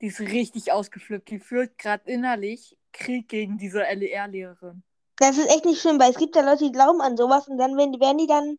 Die 0.01 0.07
ist 0.07 0.21
richtig 0.21 0.73
ausgeflippt. 0.73 1.29
Die 1.29 1.41
führt 1.41 1.77
gerade 1.77 2.11
innerlich 2.11 2.79
Krieg 2.93 3.29
gegen 3.29 3.59
diese 3.59 3.81
LER-Lehrerin. 3.83 4.83
Das 5.17 5.37
ist 5.37 5.51
echt 5.51 5.65
nicht 5.65 5.83
schlimm, 5.83 5.99
weil 6.01 6.13
es 6.13 6.17
gibt 6.17 6.37
ja 6.37 6.43
Leute, 6.43 6.65
die 6.65 6.73
glauben 6.73 7.01
an 7.01 7.17
sowas 7.17 7.49
und 7.49 7.59
dann 7.59 7.77
werden 7.77 8.19
die 8.19 8.27
dann. 8.27 8.59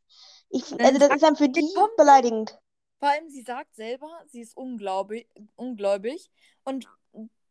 Ich, 0.49 0.79
also 0.79 0.99
das 0.99 1.09
ist 1.09 1.23
dann 1.23 1.35
für 1.35 1.49
die 1.49 1.67
beleidigend. 1.97 2.59
Vor 2.99 3.09
allem, 3.09 3.29
sie 3.29 3.43
sagt 3.43 3.75
selber, 3.75 4.09
sie 4.27 4.41
ist 4.41 4.57
ungläubig, 4.57 5.27
ungläubig 5.55 6.29
und 6.63 6.87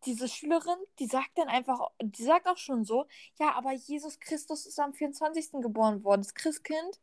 diese 0.04 0.28
Schülerin, 0.28 0.78
die 0.98 1.06
sagt 1.06 1.36
dann 1.36 1.48
einfach, 1.48 1.88
die 2.00 2.22
sagt 2.22 2.46
auch 2.46 2.56
schon 2.56 2.84
so, 2.84 3.06
ja, 3.38 3.52
aber 3.54 3.72
Jesus 3.72 4.20
Christus 4.20 4.66
ist 4.66 4.78
am 4.78 4.92
24. 4.92 5.60
geboren 5.60 6.04
worden. 6.04 6.22
Das 6.22 6.34
Christkind, 6.34 7.00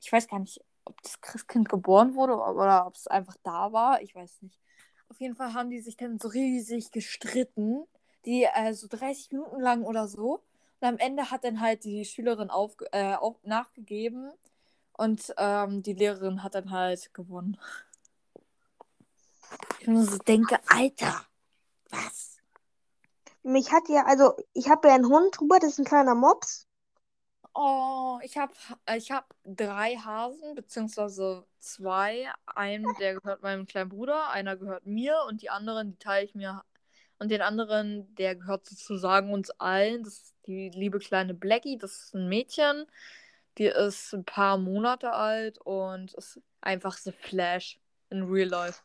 ich 0.00 0.10
weiß 0.10 0.28
gar 0.28 0.38
nicht, 0.38 0.60
ob 0.84 1.00
das 1.02 1.20
Christkind 1.20 1.68
geboren 1.68 2.14
wurde 2.14 2.34
oder 2.34 2.86
ob 2.86 2.94
es 2.94 3.06
einfach 3.06 3.36
da 3.42 3.72
war. 3.72 4.02
Ich 4.02 4.14
weiß 4.14 4.42
nicht. 4.42 4.58
Auf 5.08 5.20
jeden 5.20 5.36
Fall 5.36 5.52
haben 5.54 5.70
die 5.70 5.80
sich 5.80 5.96
dann 5.96 6.18
so 6.18 6.28
riesig 6.28 6.90
gestritten. 6.90 7.84
Die 8.24 8.44
äh, 8.44 8.72
so 8.72 8.86
30 8.88 9.32
Minuten 9.32 9.60
lang 9.60 9.84
oder 9.84 10.08
so. 10.08 10.42
Und 10.80 10.88
am 10.88 10.98
Ende 10.98 11.30
hat 11.30 11.44
dann 11.44 11.60
halt 11.60 11.84
die 11.84 12.04
Schülerin 12.04 12.50
auf, 12.50 12.76
äh, 12.92 13.14
auf, 13.14 13.36
nachgegeben. 13.44 14.32
Und 15.02 15.34
ähm, 15.36 15.82
die 15.82 15.94
Lehrerin 15.94 16.44
hat 16.44 16.54
dann 16.54 16.70
halt 16.70 17.12
gewonnen. 17.12 17.58
Ich 19.80 19.88
nur 19.88 20.04
so 20.04 20.16
denke, 20.18 20.60
Alter, 20.68 21.26
was? 21.90 22.38
Mich 23.42 23.72
hat 23.72 23.88
ja, 23.88 24.04
also 24.06 24.36
ich 24.52 24.68
habe 24.70 24.86
ja 24.86 24.94
einen 24.94 25.08
Hund, 25.08 25.40
Hubert 25.40 25.64
ist 25.64 25.80
ein 25.80 25.84
kleiner 25.84 26.14
Mops. 26.14 26.68
Oh, 27.52 28.20
ich 28.22 28.38
habe 28.38 28.52
ich 28.96 29.10
hab 29.10 29.34
drei 29.42 29.96
Hasen, 29.96 30.54
beziehungsweise 30.54 31.48
zwei. 31.58 32.28
Einen, 32.46 32.86
der 33.00 33.14
gehört 33.14 33.42
meinem 33.42 33.66
kleinen 33.66 33.90
Bruder, 33.90 34.30
einer 34.30 34.56
gehört 34.56 34.86
mir 34.86 35.16
und 35.26 35.42
die 35.42 35.50
anderen, 35.50 35.90
die 35.90 35.98
teile 35.98 36.26
ich 36.26 36.36
mir. 36.36 36.62
Und 37.18 37.32
den 37.32 37.42
anderen, 37.42 38.14
der 38.14 38.36
gehört 38.36 38.66
sozusagen 38.66 39.32
uns 39.32 39.50
allen. 39.50 40.04
Das 40.04 40.12
ist 40.12 40.34
die 40.46 40.70
liebe 40.70 41.00
kleine 41.00 41.34
Blackie, 41.34 41.76
das 41.76 42.04
ist 42.04 42.14
ein 42.14 42.28
Mädchen. 42.28 42.86
Die 43.58 43.66
ist 43.66 44.12
ein 44.12 44.24
paar 44.24 44.58
Monate 44.58 45.12
alt 45.12 45.58
und 45.58 46.14
ist 46.14 46.40
einfach 46.60 46.96
the 46.96 47.12
Flash 47.12 47.78
in 48.10 48.22
real 48.24 48.48
life. 48.48 48.80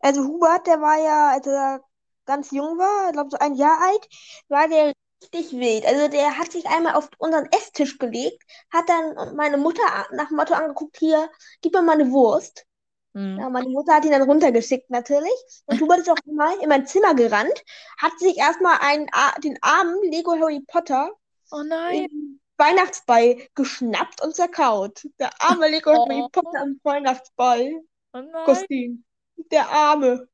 Also 0.00 0.24
Hubert, 0.24 0.66
der 0.66 0.80
war 0.80 0.98
ja, 0.98 1.30
als 1.30 1.46
er 1.46 1.84
ganz 2.26 2.50
jung 2.50 2.78
war, 2.78 3.08
ich 3.08 3.12
glaube 3.12 3.30
so 3.30 3.38
ein 3.38 3.54
Jahr 3.54 3.78
alt, 3.80 4.08
war 4.48 4.68
der 4.68 4.92
richtig 5.22 5.58
wild. 5.58 5.86
Also 5.86 6.08
der 6.08 6.38
hat 6.38 6.50
sich 6.52 6.66
einmal 6.66 6.94
auf 6.94 7.08
unseren 7.18 7.46
Esstisch 7.52 7.98
gelegt, 7.98 8.42
hat 8.72 8.88
dann 8.88 9.36
meine 9.36 9.58
Mutter 9.58 9.82
nach 10.12 10.28
dem 10.28 10.36
Motto 10.36 10.54
angeguckt, 10.54 10.96
hier, 10.98 11.28
gib 11.60 11.74
mir 11.74 11.82
mal 11.82 12.00
eine 12.00 12.10
Wurst. 12.10 12.66
Hm. 13.14 13.38
Ja, 13.38 13.50
meine 13.50 13.68
Mutter 13.68 13.94
hat 13.94 14.04
ihn 14.04 14.12
dann 14.12 14.22
runtergeschickt 14.22 14.88
natürlich. 14.90 15.32
Und 15.66 15.80
Hubert 15.80 15.98
ist 15.98 16.10
auch 16.10 16.16
mal 16.26 16.56
in 16.60 16.68
mein 16.68 16.86
Zimmer 16.86 17.14
gerannt, 17.14 17.64
hat 17.98 18.18
sich 18.18 18.38
erstmal 18.38 18.78
einen, 18.80 19.06
den 19.42 19.58
armen 19.62 20.00
Lego 20.10 20.32
Harry 20.32 20.60
Potter 20.66 21.10
Oh 21.52 21.62
nein. 21.62 22.39
Weihnachtsball 22.60 23.48
geschnappt 23.54 24.22
und 24.22 24.36
zerkaut. 24.36 25.06
Der 25.18 25.30
arme 25.42 25.68
Lego 25.68 25.90
Oh. 25.92 26.08
Harry 26.08 26.28
Potter 26.30 26.62
im 26.62 26.80
Weihnachtsball. 26.84 27.72
Oh 28.12 28.20
nein. 28.20 28.44
Kostüm. 28.44 29.04
Der 29.50 29.68
arme. 29.68 30.28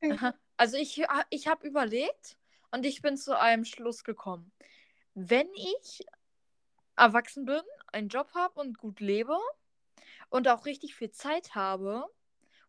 Also 0.57 0.77
ich, 0.77 1.03
ich 1.31 1.47
habe 1.49 1.67
überlegt 1.67 2.37
und 2.73 2.85
ich 2.85 3.01
bin 3.01 3.17
zu 3.17 3.39
einem 3.39 3.65
Schluss 3.65 4.05
gekommen. 4.05 4.51
Wenn 5.15 5.49
ich 5.55 6.05
erwachsen 6.97 7.45
bin, 7.45 7.63
einen 7.93 8.09
Job 8.09 8.29
habe 8.35 8.61
und 8.61 8.77
gut 8.77 9.01
lebe 9.01 9.39
und 10.29 10.49
auch 10.49 10.67
richtig 10.67 10.95
viel 10.95 11.11
Zeit 11.11 11.55
habe, 11.55 12.05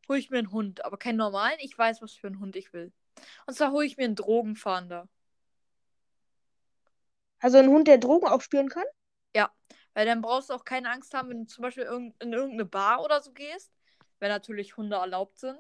hole 0.07 0.19
ich 0.19 0.29
mir 0.29 0.37
einen 0.37 0.51
Hund. 0.51 0.85
Aber 0.85 0.97
keinen 0.97 1.17
normalen. 1.17 1.57
Ich 1.59 1.77
weiß, 1.77 2.01
was 2.01 2.13
für 2.13 2.27
einen 2.27 2.39
Hund 2.39 2.55
ich 2.55 2.71
will. 2.73 2.93
Und 3.47 3.55
zwar 3.55 3.71
hole 3.71 3.85
ich 3.85 3.97
mir 3.97 4.05
einen 4.05 4.15
Drogenfahnder. 4.15 5.09
Also 7.39 7.57
ein 7.57 7.69
Hund, 7.69 7.87
der 7.87 7.97
Drogen 7.97 8.27
aufspüren 8.27 8.69
kann? 8.69 8.85
Weil 9.97 10.05
dann 10.05 10.21
brauchst 10.21 10.51
du 10.51 10.53
auch 10.53 10.63
keine 10.63 10.91
Angst 10.91 11.15
haben, 11.15 11.29
wenn 11.29 11.39
du 11.39 11.47
zum 11.47 11.63
Beispiel 11.63 11.85
in 12.19 12.31
irgendeine 12.31 12.65
Bar 12.65 13.03
oder 13.03 13.19
so 13.19 13.31
gehst. 13.31 13.71
Wenn 14.19 14.29
natürlich 14.29 14.77
Hunde 14.77 14.95
erlaubt 14.95 15.39
sind. 15.39 15.57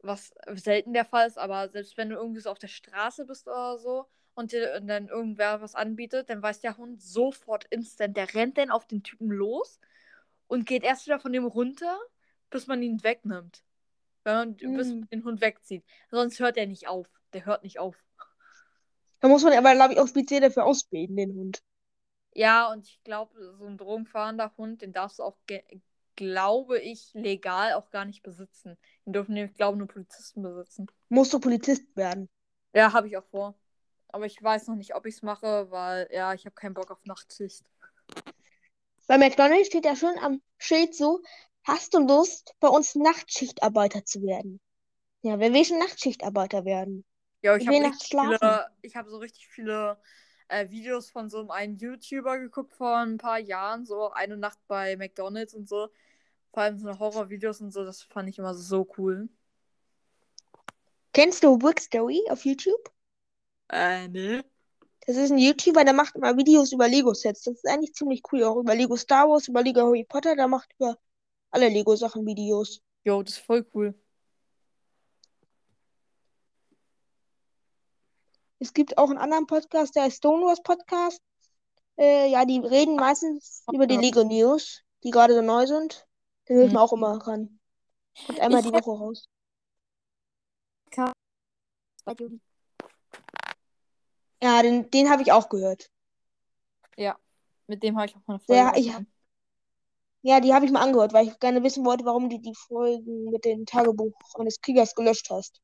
Was 0.00 0.32
selten 0.54 0.94
der 0.94 1.04
Fall 1.04 1.26
ist, 1.26 1.36
aber 1.36 1.68
selbst 1.68 1.98
wenn 1.98 2.08
du 2.08 2.16
irgendwie 2.16 2.40
so 2.40 2.48
auf 2.48 2.58
der 2.58 2.68
Straße 2.68 3.26
bist 3.26 3.46
oder 3.46 3.76
so 3.76 4.06
und 4.32 4.52
dir 4.52 4.74
und 4.80 4.86
dann 4.86 5.08
irgendwer 5.08 5.60
was 5.60 5.74
anbietet, 5.74 6.30
dann 6.30 6.40
weiß 6.42 6.60
der 6.60 6.78
Hund 6.78 7.02
sofort 7.02 7.66
instant. 7.66 8.16
Der 8.16 8.32
rennt 8.32 8.56
dann 8.56 8.70
auf 8.70 8.86
den 8.86 9.02
Typen 9.02 9.28
los 9.30 9.80
und 10.46 10.64
geht 10.64 10.82
erst 10.82 11.04
wieder 11.04 11.20
von 11.20 11.34
dem 11.34 11.44
runter, 11.44 11.98
bis 12.48 12.68
man 12.68 12.82
ihn 12.82 13.02
wegnimmt. 13.04 13.64
Wenn 14.24 14.34
man, 14.34 14.56
Bis 14.56 14.88
Mm. 14.88 15.00
man 15.00 15.08
den 15.10 15.24
Hund 15.24 15.40
wegzieht. 15.42 15.84
Sonst 16.10 16.40
hört 16.40 16.56
er 16.56 16.66
nicht 16.66 16.88
auf. 16.88 17.06
Der 17.34 17.44
hört 17.44 17.64
nicht 17.64 17.78
auf. 17.78 18.02
Da 19.20 19.28
muss 19.28 19.42
man 19.42 19.52
aber, 19.52 19.74
glaube 19.74 19.92
ich, 19.92 20.00
auch 20.00 20.08
speziell 20.08 20.40
dafür 20.40 20.64
ausbilden, 20.64 21.16
den 21.16 21.34
Hund. 21.34 21.62
Ja, 22.38 22.70
und 22.70 22.86
ich 22.86 23.02
glaube, 23.02 23.34
so 23.58 23.66
ein 23.66 23.76
drogenfahrender 23.76 24.52
Hund, 24.56 24.82
den 24.82 24.92
darfst 24.92 25.18
du 25.18 25.24
auch, 25.24 25.36
glaube 26.14 26.78
ich, 26.78 27.10
legal 27.12 27.72
auch 27.72 27.90
gar 27.90 28.04
nicht 28.04 28.22
besitzen. 28.22 28.78
Den 29.04 29.12
dürfen 29.12 29.34
nämlich, 29.34 29.56
glaube 29.56 29.74
ich, 29.74 29.78
nur 29.80 29.88
Polizisten 29.88 30.42
besitzen. 30.42 30.86
Musst 31.08 31.32
du 31.32 31.40
Polizist 31.40 31.82
werden. 31.96 32.28
Ja, 32.72 32.92
habe 32.92 33.08
ich 33.08 33.16
auch 33.16 33.24
vor. 33.24 33.56
Aber 34.10 34.24
ich 34.24 34.40
weiß 34.40 34.68
noch 34.68 34.76
nicht, 34.76 34.94
ob 34.94 35.04
ich 35.06 35.16
es 35.16 35.22
mache, 35.22 35.68
weil, 35.72 36.08
ja, 36.12 36.32
ich 36.32 36.46
habe 36.46 36.54
keinen 36.54 36.74
Bock 36.74 36.92
auf 36.92 37.04
Nachtschicht. 37.06 37.64
Bei 39.08 39.18
McDonald's 39.18 39.66
steht 39.66 39.84
ja 39.84 39.96
schon 39.96 40.16
am 40.20 40.40
Schild 40.58 40.94
so, 40.94 41.20
hast 41.64 41.92
du 41.92 41.98
Lust, 41.98 42.54
bei 42.60 42.68
uns 42.68 42.94
Nachtschichtarbeiter 42.94 44.04
zu 44.04 44.22
werden? 44.22 44.60
Ja, 45.22 45.40
wer 45.40 45.52
will 45.52 45.64
schon 45.64 45.80
Nachtschichtarbeiter 45.80 46.64
werden? 46.64 47.04
Ja, 47.42 47.56
ich 47.56 47.66
ich 48.82 48.96
habe 48.96 49.10
so 49.10 49.16
richtig 49.18 49.48
viele 49.48 49.98
äh, 50.48 50.70
Videos 50.70 51.10
von 51.10 51.28
so 51.30 51.48
einem 51.48 51.76
YouTuber 51.76 52.38
geguckt 52.38 52.72
vor 52.72 52.96
ein 52.96 53.18
paar 53.18 53.38
Jahren, 53.38 53.86
so 53.86 54.10
eine 54.10 54.36
Nacht 54.36 54.58
bei 54.66 54.96
McDonald's 54.96 55.54
und 55.54 55.68
so. 55.68 55.88
Vor 56.52 56.62
allem 56.62 56.78
so 56.78 56.98
Horrorvideos 56.98 57.60
und 57.60 57.72
so, 57.72 57.84
das 57.84 58.02
fand 58.02 58.28
ich 58.28 58.38
immer 58.38 58.54
so 58.54 58.88
cool. 58.98 59.28
Kennst 61.12 61.42
du 61.44 61.58
Brick 61.58 61.80
Story 61.80 62.22
auf 62.30 62.44
YouTube? 62.44 62.92
Äh, 63.70 64.08
ne? 64.08 64.44
Das 65.06 65.16
ist 65.16 65.30
ein 65.30 65.38
YouTuber, 65.38 65.84
der 65.84 65.94
macht 65.94 66.16
immer 66.16 66.36
Videos 66.36 66.72
über 66.72 66.86
Lego-Sets. 66.86 67.44
Das 67.44 67.54
ist 67.54 67.66
eigentlich 67.66 67.94
ziemlich 67.94 68.22
cool. 68.30 68.44
Auch 68.44 68.58
über 68.58 68.74
Lego 68.74 68.96
Star 68.96 69.28
Wars, 69.28 69.48
über 69.48 69.62
Lego 69.62 69.80
Harry 69.80 70.04
Potter. 70.04 70.36
Der 70.36 70.48
macht 70.48 70.70
über 70.78 70.98
alle 71.50 71.68
Lego-Sachen 71.68 72.26
Videos. 72.26 72.82
Jo, 73.04 73.22
das 73.22 73.34
ist 73.34 73.44
voll 73.44 73.66
cool. 73.74 73.94
Es 78.58 78.72
gibt 78.72 78.98
auch 78.98 79.08
einen 79.10 79.18
anderen 79.18 79.46
Podcast, 79.46 79.94
der 79.94 80.04
heißt 80.04 80.18
Stonewars 80.18 80.62
Podcast. 80.62 81.22
Äh, 81.96 82.30
ja, 82.30 82.44
die 82.44 82.58
reden 82.58 82.96
meistens 82.96 83.64
über 83.72 83.86
die 83.86 83.94
Ja. 83.94 84.00
Lego 84.00 84.24
News, 84.24 84.82
die 85.04 85.10
gerade 85.10 85.34
so 85.34 85.42
neu 85.42 85.66
sind. 85.66 86.06
Den 86.48 86.56
höre 86.56 86.64
ich 86.64 86.70
Hm. 86.70 86.74
mir 86.74 86.82
auch 86.82 86.92
immer 86.92 87.16
ran. 87.26 87.58
Kommt 88.26 88.40
einmal 88.40 88.60
Ich 88.60 88.66
die 88.66 88.72
Woche 88.72 88.90
raus. 88.90 89.28
Ja, 94.42 94.62
den, 94.62 94.90
den 94.90 95.10
habe 95.10 95.22
ich 95.22 95.32
auch 95.32 95.48
gehört. 95.48 95.90
Ja, 96.96 97.16
mit 97.66 97.82
dem 97.82 97.96
habe 97.96 98.06
ich 98.06 98.16
auch 98.16 98.26
mal 98.26 98.34
eine 98.34 98.40
Folge 98.40 98.52
Der, 98.52 98.76
ich, 98.76 98.92
ja, 100.22 100.40
die 100.40 100.54
habe 100.54 100.64
ich 100.64 100.72
mal 100.72 100.82
angehört, 100.82 101.12
weil 101.12 101.28
ich 101.28 101.38
gerne 101.38 101.62
wissen 101.62 101.84
wollte, 101.84 102.04
warum 102.04 102.28
du 102.28 102.38
die 102.38 102.54
Folgen 102.54 103.30
mit 103.30 103.44
dem 103.44 103.66
Tagebuch 103.66 104.14
eines 104.34 104.60
Kriegers 104.60 104.94
gelöscht 104.94 105.30
hast. 105.30 105.60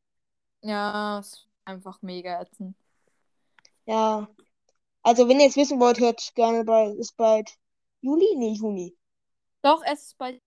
Ja, 0.61 1.19
ist 1.21 1.49
einfach 1.65 2.03
mega 2.03 2.41
ätzend. 2.41 2.77
Ja. 3.87 4.29
Also, 5.03 5.29
wenn 5.29 5.40
ihr 5.40 5.49
es 5.49 5.57
wissen 5.57 5.81
wollt, 5.81 6.01
hört 6.01 6.35
gerne 6.35 6.64
bei, 6.64 6.88
ist 6.92 7.16
bald 7.16 7.51
Juli? 8.01 8.35
Nee, 8.37 8.55
Juni. 8.55 8.97
Doch, 9.62 9.83
es 9.85 10.03
ist 10.03 10.18
bei 10.18 10.40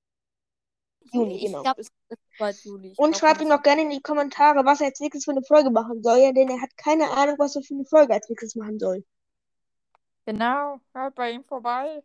Juni, 1.14 1.36
Ich 1.38 1.46
genau. 1.46 1.64
glaube, 1.64 1.82
es 1.82 1.88
ist 2.10 2.20
bald 2.38 2.64
Juli. 2.64 2.92
Ich 2.92 3.00
Und 3.00 3.12
glaub, 3.12 3.20
schreibt 3.20 3.42
ihm 3.42 3.48
noch 3.48 3.64
gerne 3.64 3.84
in 3.84 3.90
die 3.90 4.02
Kommentare, 4.02 4.66
was 4.66 4.82
er 4.82 4.88
als 4.88 5.00
nächstes 5.00 5.26
für 5.26 5.32
eine 5.32 5.44
Folge 5.44 5.70
machen 5.70 6.04
soll, 6.04 6.20
ja, 6.20 6.32
denn 6.32 6.50
er 6.50 6.62
hat 6.62 6.76
keine 6.78 7.10
Ahnung, 7.12 7.36
was 7.38 7.56
er 7.56 7.62
für 7.64 7.76
eine 7.76 7.86
Folge 7.86 8.14
als 8.14 8.30
nächstes 8.30 8.56
machen 8.56 8.80
soll. 8.80 9.04
Genau, 10.26 10.82
hört 10.94 11.16
bei 11.16 11.32
ihm 11.32 11.44
vorbei. 11.44 12.04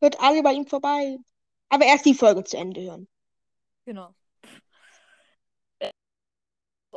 Hört 0.00 0.20
alle 0.20 0.42
bei 0.42 0.52
ihm 0.52 0.66
vorbei. 0.66 1.18
Aber 1.68 1.86
erst 1.86 2.04
die 2.04 2.14
Folge 2.14 2.44
zu 2.44 2.56
Ende 2.56 2.82
hören. 2.82 3.08
Genau. 3.84 4.14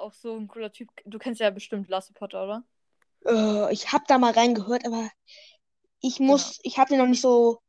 Auch 0.06 0.14
so 0.14 0.36
ein 0.38 0.48
cooler 0.48 0.72
Typ. 0.72 0.90
Du 1.06 1.18
kennst 1.18 1.42
ja 1.42 1.50
bestimmt 1.50 1.90
Lasse 1.90 2.14
Potter, 2.14 2.44
oder? 2.44 2.64
Äh, 3.26 3.74
ich 3.74 3.92
habe 3.92 4.04
da 4.08 4.20
mal 4.20 4.34
reingehört, 4.34 4.86
aber 4.86 5.10
ich 6.00 6.20
muss, 6.20 6.60
ich 6.62 6.78
habe 6.78 6.90
den 6.90 7.00
noch 7.00 7.08
nicht 7.08 7.22
so, 7.22 7.60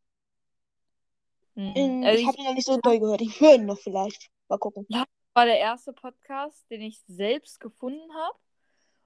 Mhm. 1.54 1.72
in, 1.74 2.04
Also 2.04 2.20
ich 2.20 2.26
habe 2.26 2.36
ihn 2.36 2.44
noch 2.44 2.52
nicht 2.52 2.66
so 2.66 2.76
doll 2.76 3.00
gehört. 3.00 3.22
Ich 3.22 3.40
höre 3.40 3.54
ihn 3.54 3.64
noch 3.64 3.78
vielleicht. 3.78 4.28
Mal 4.48 4.58
gucken. 4.58 4.86
war 5.32 5.44
der 5.46 5.58
erste 5.58 5.94
Podcast, 5.94 6.70
den 6.70 6.82
ich 6.82 7.02
selbst 7.08 7.58
gefunden 7.60 8.12
habe 8.14 8.38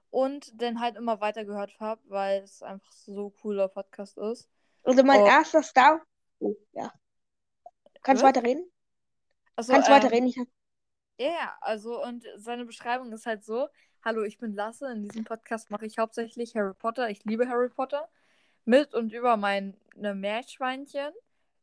und 0.09 0.61
dann 0.61 0.81
halt 0.81 0.97
immer 0.97 1.21
weiter 1.21 1.45
gehört 1.45 1.79
habe, 1.79 2.01
weil 2.09 2.41
es 2.43 2.61
einfach 2.61 2.91
so 2.91 3.29
cooler 3.41 3.69
Podcast 3.69 4.17
ist. 4.17 4.49
Also 4.83 5.03
mein 5.03 5.21
Oh. 5.21 5.25
erster 5.25 5.63
Star. 5.63 6.01
Oh, 6.39 6.55
ja. 6.73 6.91
Kannst 8.01 8.21
du 8.21 8.27
Was? 8.27 8.35
weiterreden? 8.35 8.69
Also, 9.55 9.71
Kannst 9.71 9.87
du 9.87 9.93
ähm, 9.93 9.97
weiterreden? 9.99 10.27
Ich 10.27 10.37
hab... 10.37 10.47
Ja, 11.21 11.27
ja, 11.27 11.57
also 11.61 12.03
und 12.03 12.25
seine 12.37 12.65
Beschreibung 12.65 13.11
ist 13.11 13.27
halt 13.27 13.43
so: 13.43 13.69
Hallo, 14.03 14.23
ich 14.23 14.39
bin 14.39 14.55
Lasse. 14.55 14.91
In 14.91 15.03
diesem 15.03 15.23
Podcast 15.23 15.69
mache 15.69 15.85
ich 15.85 15.99
hauptsächlich 15.99 16.55
Harry 16.55 16.73
Potter. 16.73 17.11
Ich 17.11 17.23
liebe 17.25 17.47
Harry 17.47 17.69
Potter. 17.69 18.09
Mit 18.65 18.95
und 18.95 19.13
über 19.13 19.37
meine 19.37 19.75
Meerschweinchen, 19.95 21.13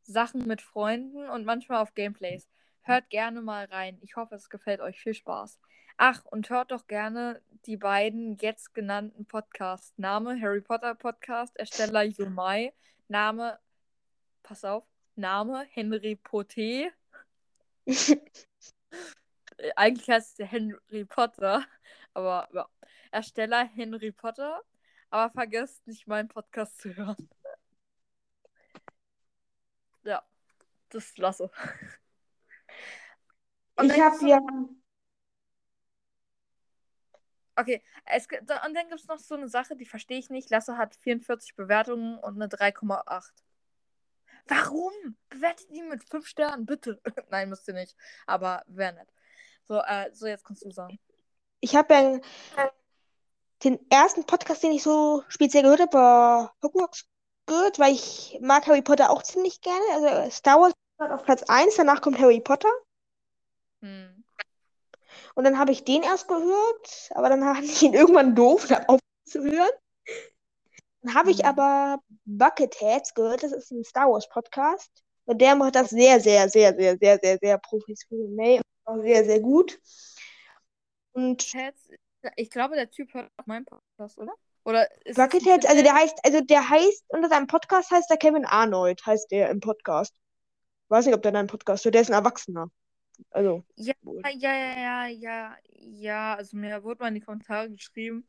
Sachen 0.04 0.46
mit 0.46 0.62
Freunden 0.62 1.28
und 1.28 1.44
manchmal 1.44 1.82
auf 1.82 1.94
Gameplays. 1.94 2.48
Hört 2.82 3.10
gerne 3.10 3.42
mal 3.42 3.64
rein. 3.66 3.98
Ich 4.02 4.14
hoffe, 4.14 4.36
es 4.36 4.48
gefällt 4.48 4.80
euch. 4.80 5.00
Viel 5.00 5.14
Spaß. 5.14 5.58
Ach, 5.96 6.24
und 6.26 6.50
hört 6.50 6.70
doch 6.70 6.86
gerne 6.86 7.42
die 7.66 7.76
beiden 7.76 8.36
jetzt 8.36 8.74
genannten 8.74 9.26
Podcasts. 9.26 9.92
Name 9.96 10.40
Harry 10.40 10.60
Potter 10.60 10.94
Podcast, 10.94 11.56
Ersteller 11.56 12.04
Yumai. 12.04 12.72
Name, 13.08 13.58
pass 14.44 14.64
auf, 14.64 14.84
Name 15.16 15.66
Henry 15.72 16.16
Poté. 16.22 16.92
Eigentlich 19.76 20.08
heißt 20.08 20.40
es 20.40 20.50
Henry 20.50 21.04
Potter, 21.04 21.64
aber 22.14 22.48
ja. 22.52 22.68
Ersteller 23.10 23.64
Henry 23.64 24.12
Potter. 24.12 24.62
Aber 25.10 25.32
vergesst 25.32 25.86
nicht, 25.86 26.06
meinen 26.06 26.28
Podcast 26.28 26.78
zu 26.80 26.94
hören. 26.94 27.28
Ja, 30.04 30.22
das 30.90 31.16
lasse. 31.16 31.50
Und 33.76 33.92
Ich 33.92 34.00
habe 34.00 34.28
ja. 34.28 34.40
Okay, 37.56 37.82
es, 38.04 38.28
und 38.28 38.48
dann 38.48 38.88
gibt 38.88 39.00
es 39.00 39.08
noch 39.08 39.18
so 39.18 39.34
eine 39.34 39.48
Sache, 39.48 39.74
die 39.74 39.86
verstehe 39.86 40.18
ich 40.18 40.30
nicht. 40.30 40.48
Lasse 40.50 40.76
hat 40.76 40.94
44 40.94 41.56
Bewertungen 41.56 42.18
und 42.18 42.36
eine 42.36 42.46
3,8. 42.46 43.32
Warum? 44.46 44.92
Bewertet 45.28 45.68
ihn 45.70 45.88
mit 45.88 46.04
5 46.04 46.26
Sternen, 46.26 46.66
bitte. 46.66 47.00
Nein, 47.30 47.48
müsst 47.48 47.66
ihr 47.66 47.74
nicht. 47.74 47.96
Aber 48.26 48.62
wäre 48.66 48.94
nett. 48.94 49.12
So, 49.68 49.80
äh, 49.80 50.10
so, 50.12 50.26
jetzt 50.26 50.44
kannst 50.44 50.64
du 50.64 50.70
sagen. 50.70 50.98
Ich 51.60 51.76
habe 51.76 51.94
ja 51.94 52.70
den 53.64 53.78
ersten 53.90 54.24
Podcast, 54.24 54.62
den 54.62 54.72
ich 54.72 54.82
so 54.82 55.22
speziell 55.28 55.62
gehört 55.62 55.80
habe, 55.80 55.92
war 55.92 56.54
Hogwarts 56.62 57.04
gehört, 57.46 57.78
weil 57.78 57.92
ich 57.92 58.38
mag 58.40 58.66
Harry 58.66 58.82
Potter 58.82 59.10
auch 59.10 59.22
ziemlich 59.22 59.60
gerne. 59.60 59.84
Also 59.92 60.30
Star 60.30 60.60
Wars 60.60 60.72
auf 60.98 61.24
Platz 61.24 61.42
1, 61.48 61.76
danach 61.76 62.00
kommt 62.00 62.18
Harry 62.18 62.40
Potter. 62.40 62.70
Hm. 63.82 64.24
Und 65.34 65.44
dann 65.44 65.58
habe 65.58 65.72
ich 65.72 65.84
den 65.84 66.02
erst 66.02 66.28
gehört, 66.28 67.10
aber 67.14 67.28
dann 67.28 67.40
fand 67.54 67.64
ich 67.64 67.82
ihn 67.82 67.94
irgendwann 67.94 68.34
doof 68.34 68.64
und 68.64 68.70
habe 68.70 68.88
aufgehört 68.88 69.02
zu 69.26 69.42
hören. 69.42 69.70
Dann 71.02 71.14
habe 71.14 71.30
ich 71.30 71.38
Mhm. 71.38 71.44
aber 71.48 71.98
Bucketheads 72.24 73.14
gehört, 73.14 73.42
das 73.42 73.52
ist 73.52 73.70
ein 73.70 73.84
Star 73.84 74.10
Wars 74.10 74.28
Podcast. 74.28 74.90
Und 75.26 75.40
der 75.40 75.54
macht 75.56 75.74
das 75.74 75.90
sehr, 75.90 76.20
sehr, 76.20 76.48
sehr, 76.48 76.74
sehr, 76.74 76.96
sehr, 76.98 77.18
sehr, 77.22 77.38
sehr 77.40 77.58
professionell 77.58 78.62
auch 78.88 79.02
sehr, 79.02 79.24
sehr 79.24 79.40
gut. 79.40 79.80
Und 81.12 81.54
ich 82.36 82.50
glaube, 82.50 82.74
der 82.74 82.90
Typ 82.90 83.12
hört 83.14 83.30
auch 83.36 83.46
meinen 83.46 83.64
Podcast, 83.64 84.18
oder? 84.18 84.32
Oder 84.64 84.88
ist 85.06 85.16
Bucketheads, 85.16 85.66
also 85.66 85.82
der 85.82 85.94
heißt, 85.94 86.18
also 86.24 86.40
der 86.40 86.68
heißt, 86.68 87.04
unter 87.08 87.28
seinem 87.28 87.46
Podcast 87.46 87.90
heißt 87.90 88.10
der 88.10 88.18
Kevin 88.18 88.44
Arnold, 88.44 89.04
heißt 89.06 89.30
der 89.30 89.50
im 89.50 89.60
Podcast. 89.60 90.14
Weiß 90.88 91.06
nicht, 91.06 91.14
ob 91.14 91.22
der 91.22 91.34
einen 91.34 91.48
Podcast 91.48 91.84
hört, 91.84 91.94
der 91.94 92.02
ist 92.02 92.10
ein 92.10 92.14
Erwachsener. 92.14 92.70
Also, 93.30 93.64
Ja, 93.76 93.94
ja, 94.30 94.52
ja, 94.52 95.06
ja, 95.06 95.56
ja. 95.70 96.34
Also 96.34 96.56
mir 96.56 96.82
wurde 96.84 97.00
mal 97.00 97.08
in 97.08 97.14
die 97.14 97.20
Kommentare 97.20 97.70
geschrieben, 97.70 98.26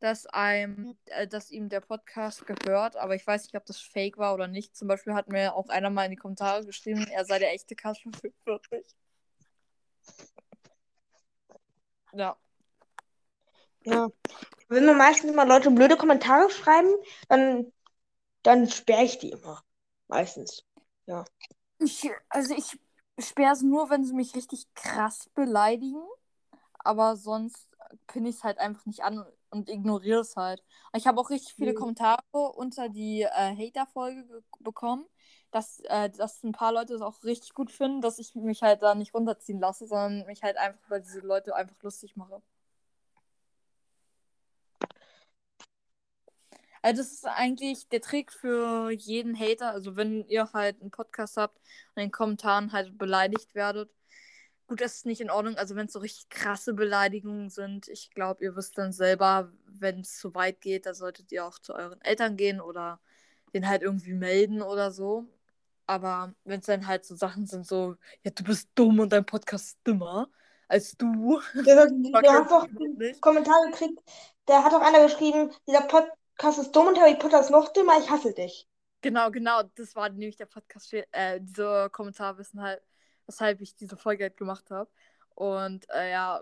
dass 0.00 0.26
einem, 0.26 0.96
äh, 1.06 1.28
dass 1.28 1.50
ihm 1.50 1.68
der 1.68 1.80
Podcast 1.80 2.44
gehört, 2.46 2.96
aber 2.96 3.14
ich 3.14 3.26
weiß 3.26 3.44
nicht, 3.44 3.56
ob 3.56 3.66
das 3.66 3.80
fake 3.80 4.18
war 4.18 4.34
oder 4.34 4.48
nicht. 4.48 4.74
Zum 4.74 4.88
Beispiel 4.88 5.14
hat 5.14 5.28
mir 5.28 5.54
auch 5.54 5.68
einer 5.68 5.90
mal 5.90 6.04
in 6.04 6.10
die 6.10 6.16
Kommentare 6.16 6.66
geschrieben, 6.66 7.06
er 7.12 7.24
sei 7.24 7.38
der 7.38 7.52
echte 7.52 7.76
Kasper 7.76 8.10
45. 8.20 8.96
Ja. 12.12 12.36
Ja. 13.84 14.10
Wenn 14.68 14.86
mir 14.86 14.94
meistens 14.94 15.30
immer 15.30 15.44
Leute 15.46 15.70
blöde 15.70 15.96
Kommentare 15.96 16.50
schreiben, 16.50 16.90
dann, 17.28 17.72
dann 18.42 18.68
sperre 18.70 19.04
ich 19.04 19.18
die 19.18 19.30
immer. 19.30 19.62
Meistens. 20.08 20.64
Ich, 21.78 22.08
also 22.28 22.54
ich 22.54 22.78
sperre 23.18 23.52
es 23.52 23.62
nur, 23.62 23.90
wenn 23.90 24.04
sie 24.04 24.14
mich 24.14 24.34
richtig 24.34 24.66
krass 24.74 25.28
beleidigen. 25.34 26.02
Aber 26.80 27.16
sonst 27.16 27.68
pinne 28.08 28.30
ich 28.30 28.36
es 28.36 28.44
halt 28.44 28.58
einfach 28.58 28.86
nicht 28.86 29.02
an 29.04 29.24
und 29.50 29.68
ignoriere 29.70 30.20
es 30.22 30.36
halt. 30.36 30.62
Ich 30.96 31.06
habe 31.06 31.20
auch 31.20 31.30
richtig 31.30 31.54
viele 31.54 31.72
Mhm. 31.72 31.76
Kommentare 31.76 32.22
unter 32.56 32.88
die 32.88 33.22
äh, 33.22 33.28
Hater-Folge 33.56 34.26
ge- 34.26 34.42
bekommen, 34.60 35.06
dass, 35.52 35.80
äh, 35.84 36.10
dass 36.10 36.42
ein 36.42 36.52
paar 36.52 36.72
Leute 36.72 36.94
es 36.94 37.02
auch 37.02 37.22
richtig 37.24 37.54
gut 37.54 37.70
finden, 37.70 38.00
dass 38.00 38.18
ich 38.18 38.34
mich 38.34 38.62
halt 38.62 38.82
da 38.82 38.94
nicht 38.94 39.14
runterziehen 39.14 39.60
lasse, 39.60 39.86
sondern 39.86 40.26
mich 40.26 40.42
halt 40.42 40.56
einfach 40.56 40.86
über 40.86 41.00
diese 41.00 41.20
Leute 41.20 41.54
einfach 41.54 41.76
lustig 41.82 42.16
mache. 42.16 42.42
Also 46.82 47.02
das 47.02 47.12
ist 47.12 47.26
eigentlich 47.26 47.88
der 47.88 48.00
Trick 48.00 48.32
für 48.32 48.90
jeden 48.90 49.38
Hater. 49.38 49.70
Also 49.70 49.96
wenn 49.96 50.26
ihr 50.28 50.52
halt 50.52 50.80
einen 50.80 50.90
Podcast 50.90 51.36
habt 51.36 51.58
und 51.94 52.02
in 52.02 52.08
den 52.08 52.12
Kommentaren 52.12 52.72
halt 52.72 52.98
beleidigt 52.98 53.54
werdet. 53.54 53.90
Gut, 54.66 54.80
das 54.80 54.96
ist 54.96 55.06
nicht 55.06 55.20
in 55.20 55.30
Ordnung. 55.30 55.56
Also 55.56 55.76
wenn 55.76 55.86
es 55.86 55.92
so 55.92 56.00
richtig 56.00 56.28
krasse 56.30 56.74
Beleidigungen 56.74 57.50
sind, 57.50 57.88
ich 57.88 58.10
glaube, 58.10 58.44
ihr 58.44 58.56
wisst 58.56 58.78
dann 58.78 58.92
selber, 58.92 59.52
wenn 59.66 60.00
es 60.00 60.18
zu 60.18 60.34
weit 60.34 60.60
geht, 60.60 60.86
da 60.86 60.94
solltet 60.94 61.30
ihr 61.32 61.44
auch 61.46 61.58
zu 61.58 61.74
euren 61.74 62.00
Eltern 62.02 62.36
gehen 62.36 62.60
oder 62.60 63.00
den 63.54 63.68
halt 63.68 63.82
irgendwie 63.82 64.14
melden 64.14 64.62
oder 64.62 64.90
so. 64.92 65.28
Aber 65.92 66.32
wenn 66.44 66.60
es 66.60 66.66
dann 66.66 66.86
halt 66.86 67.04
so 67.04 67.14
Sachen 67.14 67.46
sind, 67.46 67.66
so, 67.66 67.96
ja, 68.22 68.30
du 68.30 68.44
bist 68.44 68.70
dumm 68.74 68.98
und 68.98 69.12
dein 69.12 69.26
Podcast 69.26 69.66
ist 69.66 69.86
dümmer 69.86 70.28
als 70.68 70.96
du. 70.96 71.38
Der, 71.54 71.86
das 71.86 71.92
hat 72.14 72.50
doch 72.50 72.66
nicht. 72.68 73.20
Kommentare 73.20 73.70
gekriegt, 73.70 74.00
der 74.48 74.64
hat 74.64 74.72
auch 74.72 74.80
einer 74.80 75.02
geschrieben, 75.02 75.52
dieser 75.68 75.82
Podcast 75.82 76.58
ist 76.58 76.72
dumm 76.72 76.86
und 76.86 76.98
Harry 76.98 77.16
Potter 77.16 77.40
ist 77.40 77.50
noch 77.50 77.74
dümmer, 77.74 77.98
ich 78.00 78.08
hasse 78.08 78.32
dich. 78.32 78.66
Genau, 79.02 79.30
genau, 79.30 79.62
das 79.74 79.94
war 79.94 80.08
nämlich 80.08 80.36
der 80.36 80.46
Podcast, 80.46 80.94
äh, 80.94 81.40
diese 81.40 81.90
Kommentar 81.92 82.38
wissen 82.38 82.62
halt, 82.62 82.80
weshalb 83.26 83.60
ich 83.60 83.76
diese 83.76 83.98
Folge 83.98 84.24
halt 84.24 84.38
gemacht 84.38 84.70
habe. 84.70 84.90
Und 85.34 85.86
äh, 85.90 86.10
ja, 86.10 86.40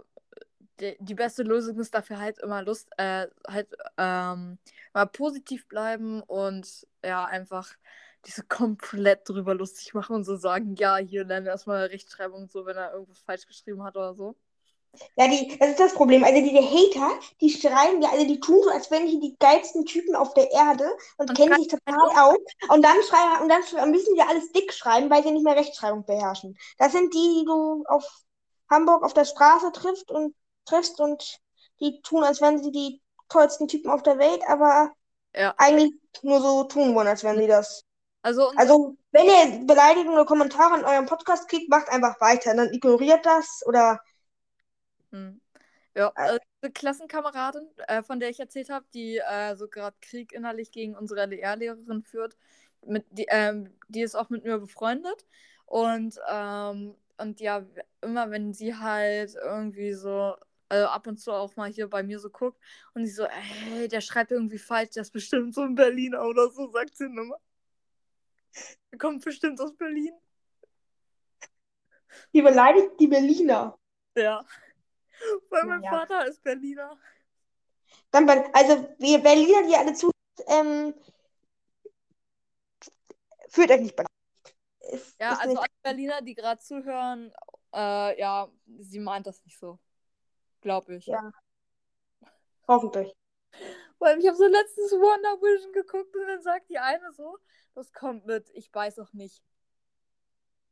die, 0.78 0.96
die 1.00 1.14
beste 1.14 1.42
Lösung 1.42 1.80
ist 1.80 1.92
dafür 1.92 2.20
halt 2.20 2.38
immer 2.38 2.62
Lust, 2.62 2.88
äh, 2.98 3.26
halt 3.48 3.68
ähm, 3.96 4.58
mal 4.92 5.06
positiv 5.06 5.66
bleiben 5.66 6.22
und 6.22 6.86
ja, 7.04 7.24
einfach 7.24 7.74
diese 8.26 8.42
komplett 8.44 9.28
drüber 9.28 9.54
lustig 9.54 9.94
machen 9.94 10.16
und 10.16 10.24
so 10.24 10.37
sagen, 10.37 10.74
ja, 10.76 10.96
hier 10.96 11.24
lerne 11.24 11.48
erstmal 11.48 11.87
Rechtschreibung 11.87 12.42
und 12.42 12.52
so, 12.52 12.66
wenn 12.66 12.76
er 12.76 12.92
irgendwas 12.92 13.20
falsch 13.20 13.46
geschrieben 13.46 13.83
hat 13.83 13.96
oder 13.96 14.14
so. 14.14 14.37
Ja, 15.16 15.28
die, 15.28 15.56
das 15.59 15.70
ist 15.70 15.80
das 15.80 15.94
Problem. 15.94 16.24
Also 16.24 16.40
diese 16.42 16.61
Hater, 16.62 17.11
die 17.40 17.50
schreiben 17.50 18.02
ja, 18.02 18.11
also 18.11 18.26
die 18.26 18.40
tun 18.40 18.61
so, 18.62 18.70
als 18.70 18.90
wären 18.90 19.06
die 19.06 19.20
die 19.20 19.37
geilsten 19.38 19.87
Typen 19.87 20.14
auf 20.16 20.35
der 20.35 20.50
Erde 20.50 20.85
und, 21.16 21.30
Und 21.30 21.37
kennen 21.37 21.54
sich 21.54 21.68
total 21.68 22.11
aus. 22.18 22.38
Und 22.68 22.83
dann 22.85 22.96
schreiben, 23.09 23.42
und 23.42 23.48
dann 23.48 23.90
müssen 23.90 24.14
die 24.14 24.22
alles 24.22 24.50
dick 24.52 24.72
schreiben, 24.72 25.09
weil 25.09 25.22
sie 25.22 25.30
nicht 25.30 25.44
mehr 25.44 25.56
Rechtschreibung 25.56 26.04
beherrschen. 26.04 26.56
Das 26.78 26.92
sind 26.92 27.14
die, 27.14 27.40
die 27.40 27.44
du 27.46 27.85
auf 27.87 28.04
Hamburg 28.68 29.04
auf 29.04 29.14
der 29.14 29.24
Straße 29.24 29.70
triffst 29.72 30.11
und 30.11 30.35
triffst 30.64 31.00
und 31.00 31.38
die 31.80 32.00
tun, 32.02 32.24
als 32.24 32.40
wären 32.40 32.62
sie 32.62 32.72
die 32.72 33.00
tollsten 33.28 33.68
Typen 33.68 33.90
auf 33.90 34.02
der 34.02 34.18
Welt, 34.18 34.42
aber 34.48 34.92
Ja. 35.35 35.54
eigentlich 35.56 35.92
nur 36.22 36.40
so 36.40 36.64
tun 36.64 36.94
wollen, 36.94 37.09
als 37.09 37.24
wären 37.24 37.38
sie 37.38 37.46
das. 37.46 37.85
Also, 38.22 38.52
Also, 38.56 38.96
wenn 39.12 39.26
ihr 39.26 39.66
Beleidigungen 39.66 40.14
oder 40.14 40.24
Kommentare 40.26 40.74
an 40.74 40.85
eurem 40.85 41.06
Podcast 41.06 41.48
kriegt, 41.48 41.68
macht 41.70 41.88
einfach 41.88 42.20
weiter. 42.20 42.54
Dann 42.54 42.72
ignoriert 42.72 43.24
das 43.26 43.62
oder 43.66 44.00
Hm. 45.12 45.40
Ja, 45.96 46.12
Äh. 46.16 46.37
äh, 46.37 46.40
eine 46.62 46.72
Klassenkameradin, 46.72 47.68
äh, 47.88 48.02
von 48.02 48.20
der 48.20 48.30
ich 48.30 48.40
erzählt 48.40 48.70
habe, 48.70 48.87
die 48.94 49.18
äh, 49.18 49.56
so 49.56 49.68
gerade 49.68 49.96
Krieg 50.02 50.33
innerlich 50.33 50.72
gegen 50.72 50.96
unsere 50.96 51.26
LER-Lehrerin 51.26 52.02
führt, 52.04 52.37
mit, 52.87 53.06
die, 53.11 53.26
ähm, 53.30 53.74
die 53.88 54.02
ist 54.02 54.14
auch 54.16 54.30
mit 54.30 54.44
mir 54.44 54.59
befreundet. 54.59 55.26
Und, 55.66 56.18
ähm, 56.28 56.96
und 57.18 57.40
ja, 57.40 57.66
immer 58.02 58.30
wenn 58.30 58.54
sie 58.54 58.76
halt 58.76 59.35
irgendwie 59.37 59.92
so, 59.94 60.37
also 60.68 60.87
ab 60.88 61.06
und 61.06 61.18
zu 61.18 61.33
auch 61.33 61.56
mal 61.56 61.70
hier 61.70 61.88
bei 61.90 62.02
mir 62.02 62.18
so 62.20 62.30
guckt 62.30 62.61
und 62.94 63.04
sie 63.06 63.12
so, 63.12 63.24
ey, 63.24 63.88
der 63.88 64.00
schreibt 64.00 64.33
irgendwie 64.33 64.59
falsch, 64.59 64.90
der 64.90 65.02
ist 65.02 65.12
bestimmt 65.12 65.54
so 65.54 65.62
ein 65.62 65.74
Berliner 65.74 66.24
oder 66.26 66.50
so, 66.50 66.70
sagt 66.72 66.96
sie 66.96 67.06
immer. 67.06 67.37
Der 68.90 68.98
kommt 68.98 69.24
bestimmt 69.24 69.60
aus 69.60 69.74
Berlin. 69.76 70.12
die 72.32 72.42
beleidigt 72.42 72.98
die 72.98 73.06
Berliner. 73.06 73.78
Ja. 74.16 74.44
Weil 75.50 75.64
mein 75.64 75.80
Naja. 75.80 75.90
Vater 75.90 76.26
ist 76.26 76.42
Berliner. 76.42 76.98
Dann, 78.10 78.28
also, 78.28 78.88
wir 78.98 79.18
Berliner, 79.18 79.66
die 79.66 79.76
alle 79.76 79.94
zu, 79.94 80.10
ähm, 80.46 80.94
fühlt 83.48 83.70
euch 83.70 83.80
nicht. 83.80 84.01
Ist, 84.80 85.20
Ja, 85.20 85.36
also 85.38 85.59
alle 85.59 85.68
Berliner, 85.82 86.22
die 86.22 86.34
gerade 86.34 86.61
zuhören, 86.61 87.32
äh, 87.74 88.18
ja, 88.18 88.48
sie 88.78 88.98
meint 88.98 89.26
das 89.26 89.44
nicht 89.44 89.59
so. 89.59 89.78
Glaube 90.61 90.96
ich. 90.96 91.07
Ja. 91.07 91.32
hoffentlich. 92.66 93.14
Weil 94.01 94.18
ich 94.18 94.26
habe 94.26 94.36
so 94.36 94.46
letztens 94.46 94.92
Wonder 94.92 95.40
Vision 95.40 95.72
geguckt 95.72 96.16
und 96.16 96.26
dann 96.26 96.42
sagt 96.42 96.70
die 96.70 96.78
eine 96.78 97.12
so, 97.12 97.38
das 97.74 97.92
kommt 97.92 98.26
mit, 98.26 98.51
ich 98.55 98.72
weiß 98.74 98.98
auch 98.98 99.12
nicht. 99.12 99.42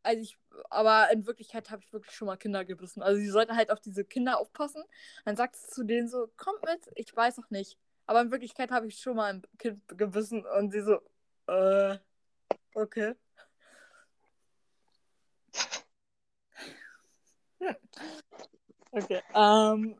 Also 0.02 0.22
ich, 0.22 0.38
aber 0.70 1.10
in 1.12 1.26
Wirklichkeit 1.26 1.70
habe 1.70 1.82
ich 1.84 1.92
wirklich 1.92 2.14
schon 2.14 2.26
mal 2.26 2.38
Kinder 2.38 2.64
gebissen. 2.64 3.02
Also 3.02 3.20
sie 3.20 3.28
sollten 3.28 3.54
halt 3.54 3.70
auf 3.70 3.80
diese 3.80 4.04
Kinder 4.04 4.38
aufpassen. 4.40 4.82
Dann 5.26 5.36
sagt 5.36 5.56
sie 5.56 5.68
zu 5.68 5.84
denen 5.84 6.08
so, 6.08 6.28
kommt 6.38 6.64
mit, 6.64 6.90
ich 6.94 7.14
weiß 7.14 7.38
auch 7.38 7.50
nicht. 7.50 7.78
Aber 8.06 8.22
in 8.22 8.30
Wirklichkeit 8.30 8.70
habe 8.70 8.86
ich 8.86 8.98
schon 8.98 9.16
mal 9.16 9.34
ein 9.34 9.42
Kind 9.58 9.86
gebissen 9.88 10.46
und 10.46 10.72
sie 10.72 10.80
so, 10.80 11.00
äh, 11.48 11.98
okay. 12.74 13.14
Okay. 18.90 19.20
Ähm, 19.34 19.96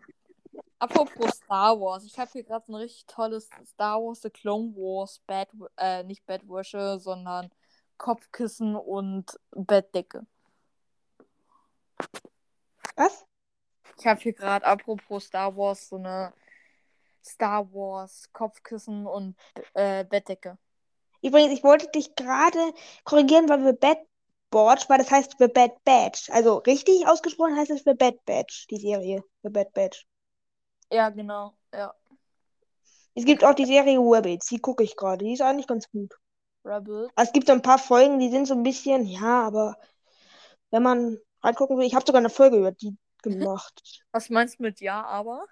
apropos 0.79 1.31
Star 1.37 1.81
Wars. 1.81 2.05
Ich 2.05 2.19
habe 2.19 2.31
hier 2.33 2.45
gerade 2.45 2.65
so 2.67 2.73
ein 2.73 2.77
richtig 2.77 3.07
tolles 3.07 3.49
Star 3.67 4.01
Wars 4.03 4.23
The 4.23 4.31
Clone 4.31 4.75
Wars 4.75 5.21
Bad, 5.27 5.49
äh, 5.77 6.03
nicht 6.05 6.27
Bettwäsche, 6.27 6.99
sondern 6.99 7.51
Kopfkissen 7.97 8.77
und 8.77 9.39
Bettdecke. 9.51 10.27
Was? 12.97 13.27
Ich 13.99 14.07
habe 14.07 14.21
hier 14.21 14.33
gerade 14.33 14.65
apropos 14.65 15.25
Star 15.25 15.57
Wars 15.57 15.89
so 15.89 15.97
eine 15.97 16.33
Star 17.25 17.73
Wars 17.73 18.31
Kopfkissen 18.33 19.07
und 19.07 19.37
äh, 19.75 20.05
Bettdecke. 20.05 20.59
Übrigens, 21.23 21.53
ich 21.53 21.65
wollte 21.65 21.89
dich 21.89 22.15
gerade 22.15 22.73
korrigieren, 23.05 23.49
weil 23.49 23.65
wir 23.65 23.73
Bad 23.73 23.99
Batch, 24.51 24.89
weil 24.89 24.99
das 24.99 25.11
heißt 25.11 25.37
The 25.39 25.49
Bad 25.49 25.85
Batch. 25.85 26.31
Also 26.31 26.59
richtig 26.59 27.07
ausgesprochen 27.07 27.57
heißt 27.57 27.71
es 27.71 27.85
The 27.85 27.95
Bad 27.95 28.25
Batch, 28.25 28.67
die 28.69 28.79
Serie. 28.79 29.23
The 29.43 29.51
Bad 29.51 29.73
Batch. 29.75 30.08
Ja, 30.91 31.11
genau. 31.11 31.55
Ja. 31.73 31.95
Es 33.15 33.25
gibt 33.25 33.45
auch 33.45 33.55
die 33.55 33.67
Serie 33.67 33.99
Rebels, 33.99 34.47
die 34.47 34.61
gucke 34.61 34.85
ich 34.85 34.97
gerade. 34.97 35.25
Die 35.25 35.33
ist 35.33 35.43
eigentlich 35.43 35.67
ganz 35.67 35.91
gut. 35.91 36.15
Rebel. 36.65 37.09
Es 37.17 37.33
gibt 37.33 37.47
so 37.47 37.53
ein 37.53 37.63
paar 37.63 37.79
Folgen, 37.79 38.19
die 38.19 38.31
sind 38.31 38.47
so 38.47 38.55
ein 38.55 38.63
bisschen, 38.63 39.07
ja, 39.07 39.43
aber 39.43 39.77
wenn 40.71 40.83
man 40.83 41.19
reingucken 41.43 41.79
will, 41.79 41.87
ich 41.87 41.95
habe 41.95 42.05
sogar 42.07 42.21
eine 42.21 42.31
Folge 42.31 42.59
über 42.59 42.73
die 42.73 42.97
gemacht. 43.23 43.83
Was 44.13 44.31
meinst 44.31 44.59
du 44.59 44.63
mit 44.63 44.81
ja, 44.81 45.05
aber? 45.05 45.45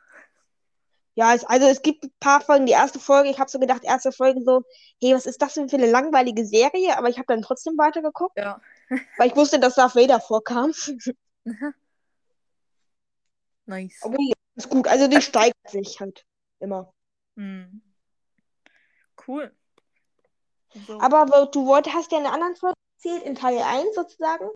Ja, 1.14 1.34
es, 1.34 1.45
also 1.45 1.66
es 1.66 1.80
gibt 1.80 2.05
ein 2.05 2.12
paar 2.20 2.43
Folgen. 2.43 2.66
Die 2.66 2.72
erste 2.72 3.01
Folge, 3.01 3.30
ich 3.30 3.39
habe 3.39 3.51
so 3.51 3.59
gedacht, 3.59 3.84
erste 3.84 4.12
Folge 4.12 4.43
so, 4.45 4.62
hey, 5.01 5.14
was 5.14 5.24
ist 5.24 5.41
das 5.41 5.55
denn 5.55 5.70
für 5.70 5.76
eine 5.76 5.91
langweilige 5.91 6.45
Serie? 6.45 6.99
Aber 6.99 7.09
ich 7.09 7.16
habe 7.16 7.24
dann 7.28 7.41
trotzdem 7.41 7.78
weitergeguckt, 7.78 8.37
Ja. 8.37 8.61
weil 9.16 9.28
ich 9.28 9.37
wusste, 9.37 9.59
dass 9.59 9.76
Darth 9.76 9.97
Vader 9.97 10.20
vorkam. 10.20 10.72
Nice. 13.68 14.01
Die 14.05 14.36
ist 14.57 14.71
gut, 14.71 14.89
also 14.89 15.07
die 15.09 15.21
steigert 15.21 15.69
sich 15.69 16.01
halt 16.01 16.25
immer. 16.59 16.93
Hm. 17.37 17.83
Cool. 19.27 19.55
So. 20.87 21.01
Aber 21.01 21.47
du 21.47 21.67
wollt, 21.67 21.93
hast 21.93 22.13
ja 22.13 22.19
in 22.19 22.25
einer 22.25 22.35
anderen 22.35 22.57
Folge 22.57 22.77
erzählt, 22.97 23.23
in 23.25 23.35
Teil 23.35 23.59
1 23.59 23.95
sozusagen. 23.95 24.49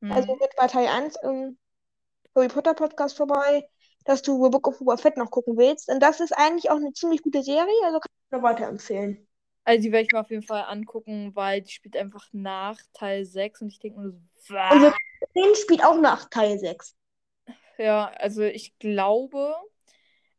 Hm. 0.00 0.12
Also 0.12 0.36
mit 0.36 0.50
bei 0.56 0.66
Teil 0.66 0.86
1 0.86 1.16
im 1.22 1.58
Harry 2.34 2.48
Potter 2.48 2.74
Podcast 2.74 3.16
vorbei, 3.16 3.68
dass 4.04 4.22
du 4.22 4.42
The 4.42 4.50
Book 4.50 4.68
of 4.68 4.78
Boba 4.78 4.96
Fett 4.96 5.16
noch 5.16 5.30
gucken 5.30 5.56
willst. 5.56 5.88
Und 5.88 6.00
das 6.00 6.20
ist 6.20 6.32
eigentlich 6.32 6.70
auch 6.70 6.76
eine 6.76 6.92
ziemlich 6.92 7.22
gute 7.22 7.42
Serie, 7.42 7.66
also 7.84 8.00
kann 8.00 8.10
ich 8.10 8.32
nur 8.32 8.42
weiterempfehlen. 8.42 9.28
Also 9.64 9.82
die 9.82 9.92
werde 9.92 10.06
ich 10.06 10.12
mir 10.12 10.20
auf 10.20 10.30
jeden 10.30 10.42
Fall 10.42 10.62
angucken, 10.62 11.32
weil 11.34 11.62
die 11.62 11.70
spielt 11.70 11.96
einfach 11.96 12.26
nach 12.32 12.78
Teil 12.94 13.24
6 13.24 13.62
und 13.62 13.68
ich 13.68 13.78
denke 13.78 14.00
mir 14.00 14.10
so, 14.10 14.54
Und 14.54 14.82
was? 14.82 14.94
Den 15.36 15.54
spielt 15.54 15.84
auch 15.84 16.00
nach 16.00 16.28
Teil 16.28 16.58
6. 16.58 16.96
Ja, 17.82 18.12
also 18.18 18.42
ich 18.42 18.78
glaube, 18.78 19.54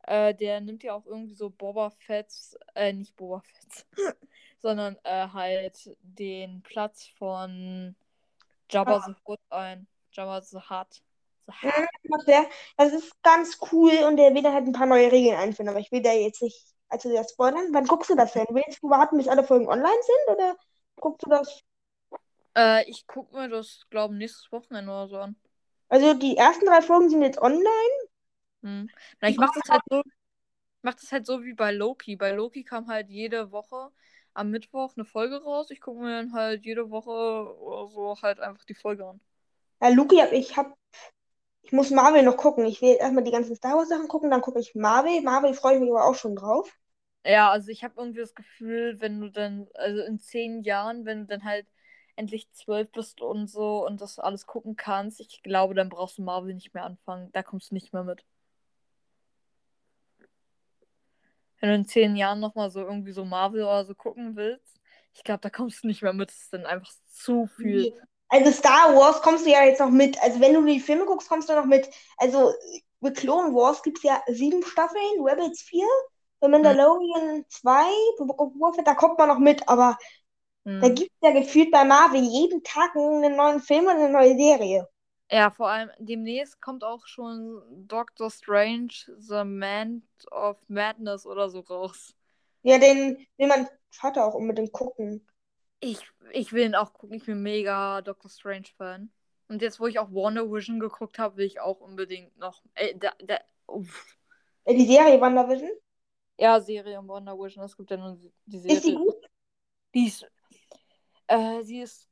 äh, 0.04 0.34
der 0.34 0.62
nimmt 0.62 0.84
ja 0.84 0.94
auch 0.94 1.06
irgendwie 1.06 1.34
so 1.36 1.50
Boba 1.50 1.90
Fetts, 1.90 2.58
äh, 2.76 2.94
nicht 2.94 3.16
Boba 3.16 3.42
Fetts, 3.42 3.86
sondern 4.62 4.98
äh, 5.04 5.28
halt 5.28 5.96
den 6.02 6.62
Platz 6.62 7.08
von 7.18 7.96
Jabba 8.70 8.98
Ah. 8.98 9.06
the 9.08 9.14
Hutt 9.28 9.40
ein. 9.50 9.88
Jabba 10.14 10.42
the 10.42 10.58
Hutt. 10.58 11.02
The 11.48 11.68
Ja, 11.68 11.72
das 11.82 12.10
macht 12.10 12.28
der. 12.28 12.46
Das 12.78 12.94
ist 12.94 13.12
ganz 13.24 13.58
cool 13.72 13.92
und 14.08 14.18
der 14.18 14.34
will 14.34 14.42
dann 14.42 14.54
halt 14.54 14.68
ein 14.68 14.74
paar 14.74 14.86
neue 14.88 15.12
Regeln 15.12 15.36
einführen, 15.38 15.70
aber 15.70 15.80
ich 15.80 15.92
will 15.92 16.02
da 16.02 16.14
jetzt 16.14 16.42
nicht 16.42 16.74
allzu 16.90 17.10
sehr 17.10 17.24
spoilern. 17.26 17.74
Wann 17.74 17.86
guckst 17.86 18.10
du 18.10 18.16
das 18.16 18.34
denn? 18.34 18.46
Willst 18.52 18.82
du 18.82 18.90
warten, 18.90 19.18
bis 19.18 19.28
alle 19.28 19.44
Folgen 19.44 19.68
online 19.68 20.02
sind 20.02 20.36
oder 20.36 20.56
guckst 21.02 21.26
du 21.26 21.30
das? 21.30 21.62
Äh, 22.56 22.90
ich 22.90 23.06
gucke 23.08 23.36
mir 23.36 23.50
das, 23.50 23.86
glaube 23.90 24.14
ich, 24.14 24.20
nächstes 24.20 24.52
Wochenende 24.52 24.92
oder 24.92 25.08
so 25.08 25.18
an. 25.18 25.36
Also 25.94 26.14
die 26.14 26.36
ersten 26.36 26.66
drei 26.66 26.82
Folgen 26.82 27.10
sind 27.10 27.22
jetzt 27.22 27.42
online. 27.42 27.64
Hm. 28.64 28.90
Na, 29.22 29.30
ich 29.30 29.38
mache 29.38 29.52
das 29.56 29.70
halt 29.70 29.84
so, 29.90 30.00
ich 30.02 30.14
mach 30.84 30.96
das 30.96 31.12
halt 31.12 31.26
so 31.26 31.44
wie 31.44 31.54
bei 31.54 31.72
Loki. 31.72 32.16
Bei 32.18 32.32
Loki 32.34 32.64
kam 32.64 32.88
halt 32.90 33.10
jede 33.10 33.52
Woche 33.52 33.92
am 34.34 34.52
Mittwoch 34.52 34.94
eine 34.98 35.06
Folge 35.06 35.44
raus. 35.44 35.72
Ich 35.72 35.82
gucke 35.82 36.02
mir 36.02 36.12
dann 36.18 36.34
halt 36.34 36.66
jede 36.66 36.90
Woche 36.92 37.12
oder 37.60 37.88
so 37.90 38.18
halt 38.22 38.40
einfach 38.40 38.66
die 38.66 38.76
Folge 38.76 39.08
an. 39.08 39.22
Ja, 39.82 39.90
Luki, 39.90 40.18
hab- 40.20 40.32
ich 40.32 40.58
hab, 40.58 40.76
ich 41.64 41.72
muss 41.74 41.92
Marvel 41.92 42.24
noch 42.24 42.38
gucken. 42.38 42.66
Ich 42.66 42.82
will 42.82 42.98
erstmal 43.00 43.24
die 43.26 43.32
ganzen 43.32 43.56
Star 43.56 43.78
Wars 43.78 43.90
Sachen 43.90 44.08
gucken, 44.10 44.32
dann 44.32 44.42
gucke 44.42 44.60
ich 44.60 44.76
Marvel. 44.76 45.22
Marvel 45.24 45.54
freue 45.56 45.76
ich 45.76 45.82
mich 45.82 45.92
aber 45.92 46.06
auch 46.06 46.16
schon 46.16 46.36
drauf. 46.36 46.72
Ja, 47.26 47.52
also 47.52 47.70
ich 47.72 47.84
habe 47.84 47.94
irgendwie 47.98 48.20
das 48.20 48.36
Gefühl, 48.36 49.00
wenn 49.00 49.22
du 49.22 49.30
dann, 49.32 49.68
also 49.76 50.02
in 50.04 50.20
zehn 50.20 50.62
Jahren, 50.64 51.06
wenn 51.06 51.22
du 51.22 51.26
dann 51.28 51.44
halt 51.46 51.68
endlich 52.16 52.52
zwölf 52.52 52.92
bist 52.92 53.22
und 53.22 53.48
so 53.48 53.86
und 53.86 54.02
das 54.02 54.20
alles 54.20 54.46
gucken 54.46 54.76
kannst, 54.76 55.20
ich 55.20 55.42
glaube, 55.44 55.74
dann 55.74 55.90
brauchst 55.90 56.18
du 56.18 56.24
Marvel 56.24 56.54
nicht 56.54 56.74
mehr 56.74 56.84
anfangen. 56.84 57.32
Da 57.34 57.44
kommst 57.44 57.72
du 57.72 57.76
nicht 57.76 57.94
mehr 57.94 58.04
mit. 58.04 58.24
Wenn 61.60 61.70
du 61.70 61.76
in 61.76 61.86
zehn 61.86 62.16
Jahren 62.16 62.40
nochmal 62.40 62.70
so 62.72 62.82
irgendwie 62.82 63.14
so 63.14 63.26
Marvel 63.26 63.64
oder 63.64 63.86
so 63.86 63.96
gucken 63.96 64.36
willst, 64.36 64.80
ich 65.14 65.24
glaube, 65.24 65.42
da 65.42 65.50
kommst 65.50 65.84
du 65.84 65.88
nicht 65.88 66.02
mehr 66.02 66.14
mit. 66.14 66.30
Das 66.30 66.38
ist 66.38 66.54
dann 66.54 66.66
einfach 66.66 66.92
zu 67.12 67.48
viel. 67.48 67.94
Also 68.30 68.52
Star 68.52 68.96
Wars 68.96 69.22
kommst 69.22 69.46
du 69.46 69.52
ja 69.52 69.64
jetzt 69.64 69.80
noch 69.80 69.92
mit. 69.92 70.22
Also 70.22 70.40
wenn 70.40 70.54
du 70.54 70.66
die 70.66 70.80
Filme 70.80 71.06
guckst, 71.06 71.30
kommst 71.30 71.50
du 71.50 71.54
noch 71.54 71.66
mit. 71.66 71.88
Also 72.18 72.52
mit 73.00 73.18
Clone 73.18 73.54
Wars 73.54 73.84
gibt 73.84 74.00
es 74.00 74.04
ja 74.04 74.22
sieben 74.28 74.64
Staffeln, 74.64 75.22
Rebels 75.22 75.62
vier, 75.62 75.88
The 76.42 76.48
Mandalorian 76.48 77.46
zwei, 77.48 77.90
The 78.18 78.26
Book 78.26 78.42
of 78.42 78.54
Boba 78.54 78.74
Fett, 78.74 78.88
da 78.88 78.96
kommt 78.96 79.18
man 79.18 79.30
noch 79.30 79.40
mit, 79.40 79.68
aber 79.70 79.98
Da 80.66 80.88
gibt 80.88 81.12
es 81.12 81.18
ja 81.22 81.32
gefühlt 81.32 81.72
bei 81.72 81.84
Marvel 81.84 82.24
jeden 82.24 82.64
Tag 82.64 82.96
einen 82.96 83.36
neuen 83.36 83.60
Film 83.60 83.86
und 83.86 83.98
eine 83.98 84.10
neue 84.10 84.38
Serie. 84.38 84.88
Ja, 85.30 85.50
vor 85.50 85.68
allem 85.68 85.90
demnächst 85.98 86.62
kommt 86.62 86.84
auch 86.84 87.06
schon 87.06 87.62
Doctor 87.88 88.30
Strange, 88.30 88.94
The 89.18 89.44
Man 89.44 90.04
of 90.32 90.58
Madness 90.70 91.26
oder 91.26 91.50
so 91.50 91.62
raus. 91.62 92.16
Ja, 92.62 92.78
den 92.78 93.18
will 93.38 93.48
mein 93.48 93.68
Vater 93.90 94.26
auch 94.26 94.36
unbedingt 94.36 94.72
gucken. 94.72 95.28
Ich, 95.82 96.00
ich 96.32 96.54
will 96.54 96.66
ihn 96.66 96.76
auch 96.76 96.94
gucken. 96.94 97.18
Ich 97.18 97.26
bin 97.26 97.42
mega 97.42 98.02
Doctor 98.02 98.30
Strange-Fan. 98.30 99.12
Und 99.50 99.62
jetzt, 99.62 99.82
wo 99.82 99.88
ich 99.88 100.00
auch 100.00 100.12
Wonder 100.12 100.50
Vision 100.50 100.80
geguckt 100.80 101.20
habe, 101.20 101.38
will 101.38 101.46
ich 101.46 101.60
auch 101.60 101.82
unbedingt 101.82 102.38
noch. 102.38 102.64
Äh, 102.76 102.96
da, 102.96 103.12
da, 103.20 103.40
uff. 103.68 104.18
Äh, 104.64 104.76
die 104.76 104.86
Serie 104.86 105.20
WandaVision? 105.20 105.72
Ja, 106.38 106.62
Serie 106.62 107.00
um 107.00 107.10
Wonder 107.10 107.38
Vision. 107.38 107.66
Es 107.66 107.76
gibt 107.76 107.92
ja 107.92 107.98
nur 107.98 108.18
die 108.46 108.60
Serie. 108.60 108.78
Ist 108.78 108.86
die 108.86 108.96
gut? 108.96 109.30
Die 109.94 110.08
ist, 110.08 110.26
äh, 111.28 111.64
sie 111.64 111.82
ist 111.82 112.10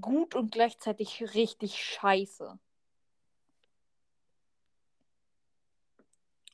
gut 0.00 0.34
und 0.34 0.52
gleichzeitig 0.52 1.34
richtig 1.34 1.82
scheiße. 1.82 2.58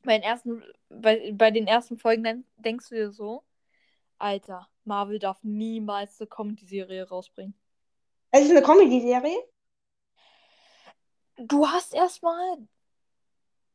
Bei 0.03 0.17
den 0.17 0.23
ersten, 0.23 0.63
bei, 0.89 1.31
bei 1.33 1.51
den 1.51 1.67
ersten 1.67 1.97
Folgen 1.97 2.23
dann 2.23 2.45
denkst 2.57 2.89
du 2.89 2.95
dir 2.95 3.11
so, 3.11 3.43
Alter, 4.17 4.67
Marvel 4.83 5.19
darf 5.19 5.43
niemals 5.43 6.19
eine 6.19 6.27
Comedy-Serie 6.27 7.07
rausbringen. 7.07 7.53
Es 8.31 8.45
ist 8.45 8.51
eine 8.51 8.61
Comedy-Serie? 8.61 9.37
Du 11.37 11.67
hast 11.67 11.93
erstmal 11.93 12.57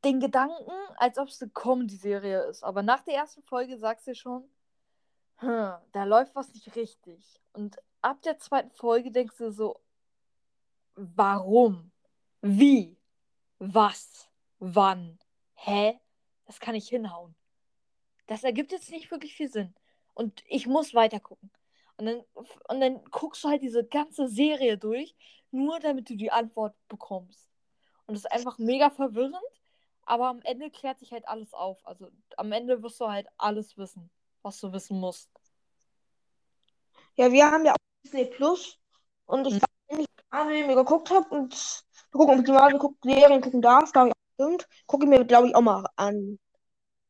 den 0.04 0.20
Gedanken, 0.20 0.70
als 0.96 1.18
ob 1.18 1.28
es 1.28 1.42
eine 1.42 1.50
Comedy-Serie 1.50 2.42
ist. 2.44 2.62
Aber 2.62 2.82
nach 2.82 3.02
der 3.02 3.14
ersten 3.14 3.42
Folge 3.42 3.76
sagst 3.78 4.06
du 4.06 4.12
dir 4.12 4.16
schon, 4.16 4.48
hm, 5.38 5.74
da 5.92 6.04
läuft 6.04 6.34
was 6.34 6.52
nicht 6.54 6.74
richtig. 6.76 7.40
Und 7.52 7.76
ab 8.00 8.22
der 8.22 8.38
zweiten 8.38 8.70
Folge 8.70 9.10
denkst 9.10 9.36
du 9.38 9.50
so, 9.50 9.80
warum? 10.94 11.92
Wie? 12.40 12.96
Was? 13.58 14.28
Wann? 14.58 15.18
Hä? 15.54 16.00
Das 16.46 16.60
kann 16.60 16.74
ich 16.74 16.88
hinhauen. 16.88 17.34
Das 18.26 18.44
ergibt 18.44 18.72
jetzt 18.72 18.90
nicht 18.90 19.10
wirklich 19.10 19.34
viel 19.34 19.50
Sinn. 19.50 19.74
Und 20.14 20.42
ich 20.46 20.66
muss 20.66 20.94
weiter 20.94 21.20
gucken. 21.20 21.50
Und 21.96 22.06
dann, 22.06 22.22
und 22.34 22.80
dann 22.80 23.04
guckst 23.10 23.42
du 23.44 23.48
halt 23.48 23.62
diese 23.62 23.84
ganze 23.84 24.28
Serie 24.28 24.78
durch, 24.78 25.14
nur 25.50 25.80
damit 25.80 26.10
du 26.10 26.16
die 26.16 26.30
Antwort 26.30 26.74
bekommst. 26.88 27.50
Und 28.06 28.14
das 28.14 28.24
ist 28.24 28.32
einfach 28.32 28.58
mega 28.58 28.90
verwirrend, 28.90 29.36
aber 30.02 30.28
am 30.28 30.40
Ende 30.42 30.70
klärt 30.70 30.98
sich 30.98 31.12
halt 31.12 31.26
alles 31.26 31.54
auf. 31.54 31.84
Also 31.86 32.08
am 32.36 32.52
Ende 32.52 32.82
wirst 32.82 33.00
du 33.00 33.08
halt 33.08 33.28
alles 33.38 33.76
wissen, 33.76 34.10
was 34.46 34.60
du 34.60 34.72
wissen 34.72 34.98
musst. 35.00 35.28
Ja, 37.16 37.32
wir 37.32 37.50
haben 37.50 37.64
ja 37.64 37.72
auch 37.72 37.76
Disney 38.04 38.26
Plus. 38.26 38.78
Und 39.26 39.46
ich 39.46 39.54
Mhm. 39.54 39.60
weiß, 39.90 40.06
Marvel 40.30 40.66
mir 40.66 40.74
geguckt 40.76 41.10
habe 41.10 41.28
und 41.30 41.84
gucken, 42.12 42.34
ob 42.34 42.38
ich 42.40 42.44
die 42.44 42.52
Marvel 42.52 42.78
guck, 42.78 42.96
Serien 43.02 43.40
gucken 43.40 43.62
darf, 43.62 43.92
glaube 43.92 44.10
ich 44.10 44.14
stimmt, 44.34 44.68
gucke 44.86 45.04
ich 45.04 45.10
mir, 45.10 45.24
glaube 45.24 45.48
ich, 45.48 45.54
auch 45.54 45.62
mal 45.62 45.86
an. 45.96 46.38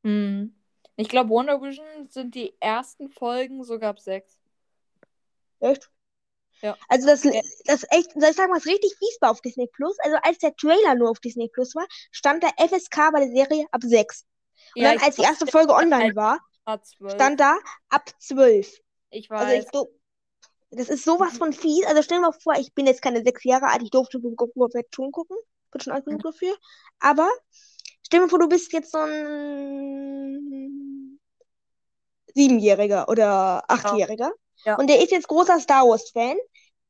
Hm. 0.05 0.55
Ich 0.97 1.09
glaube, 1.09 1.31
Wonder 1.31 1.61
Vision 1.61 2.09
sind 2.09 2.35
die 2.35 2.55
ersten 2.61 3.11
Folgen 3.11 3.65
sogar 3.65 3.91
ab 3.91 4.01
sechs. 4.01 4.39
Echt? 5.61 5.91
Ja. 6.63 6.77
Also 6.89 7.07
das, 7.07 7.23
das 7.65 7.85
echt, 7.91 8.13
soll 8.13 8.31
ich 8.31 8.37
sagen, 8.37 8.53
was 8.53 8.67
richtig 8.67 8.95
fies 8.99 9.19
war 9.21 9.31
auf 9.31 9.41
Disney 9.41 9.69
Plus? 9.73 9.97
Also 10.01 10.17
als 10.23 10.39
der 10.39 10.55
Trailer 10.57 10.95
nur 10.95 11.11
auf 11.11 11.21
Disney 11.21 11.49
Plus 11.53 11.75
war, 11.75 11.87
stand 12.11 12.43
da 12.43 12.49
FSK 12.57 13.11
bei 13.13 13.21
der 13.21 13.31
Serie 13.31 13.67
ab 13.71 13.83
6. 13.85 14.25
Und 14.77 14.85
Ja, 14.85 14.91
dann, 14.91 14.99
als 14.99 15.17
die 15.17 15.23
erste 15.23 15.47
Folge 15.47 15.75
online 15.75 16.15
war, 16.17 16.33
war. 16.33 16.41
Stand 17.09 17.41
da 17.41 17.57
ab 17.89 18.11
12. 18.19 18.81
Ich 19.11 19.31
Also 19.31 19.47
weiß. 19.47 19.65
ich 19.65 19.71
so, 19.73 19.91
das 20.71 20.89
ist 20.89 21.05
sowas 21.05 21.39
von 21.39 21.53
fies. 21.53 21.87
Also 21.87 22.03
stell 22.03 22.19
dir 22.19 22.23
mal 22.23 22.33
vor, 22.33 22.55
ich 22.59 22.75
bin 22.75 22.87
jetzt 22.87 23.03
keine 23.03 23.23
sechs 23.23 23.45
Jahre 23.45 23.69
alt, 23.69 23.83
ich 23.83 23.91
durfte 23.91 24.19
Boba 24.19 24.69
Fett 24.71 24.89
schon 24.95 25.13
gucken. 25.13 25.37
bin 25.71 25.81
schon 25.81 25.93
alt 25.93 26.05
genug 26.05 26.23
dafür. 26.23 26.55
Aber 27.01 27.29
stell 28.05 28.21
dir 28.21 28.29
vor, 28.29 28.39
du 28.39 28.49
bist 28.49 28.73
jetzt 28.73 28.93
so 28.93 28.99
ein 28.99 31.19
Siebenjähriger 32.35 33.09
oder 33.09 33.65
Achtjähriger. 33.69 34.33
Ja. 34.65 34.77
Und 34.77 34.89
der 34.89 35.03
ist 35.03 35.13
jetzt 35.13 35.29
großer 35.29 35.61
Star 35.61 35.87
Wars-Fan. 35.89 36.37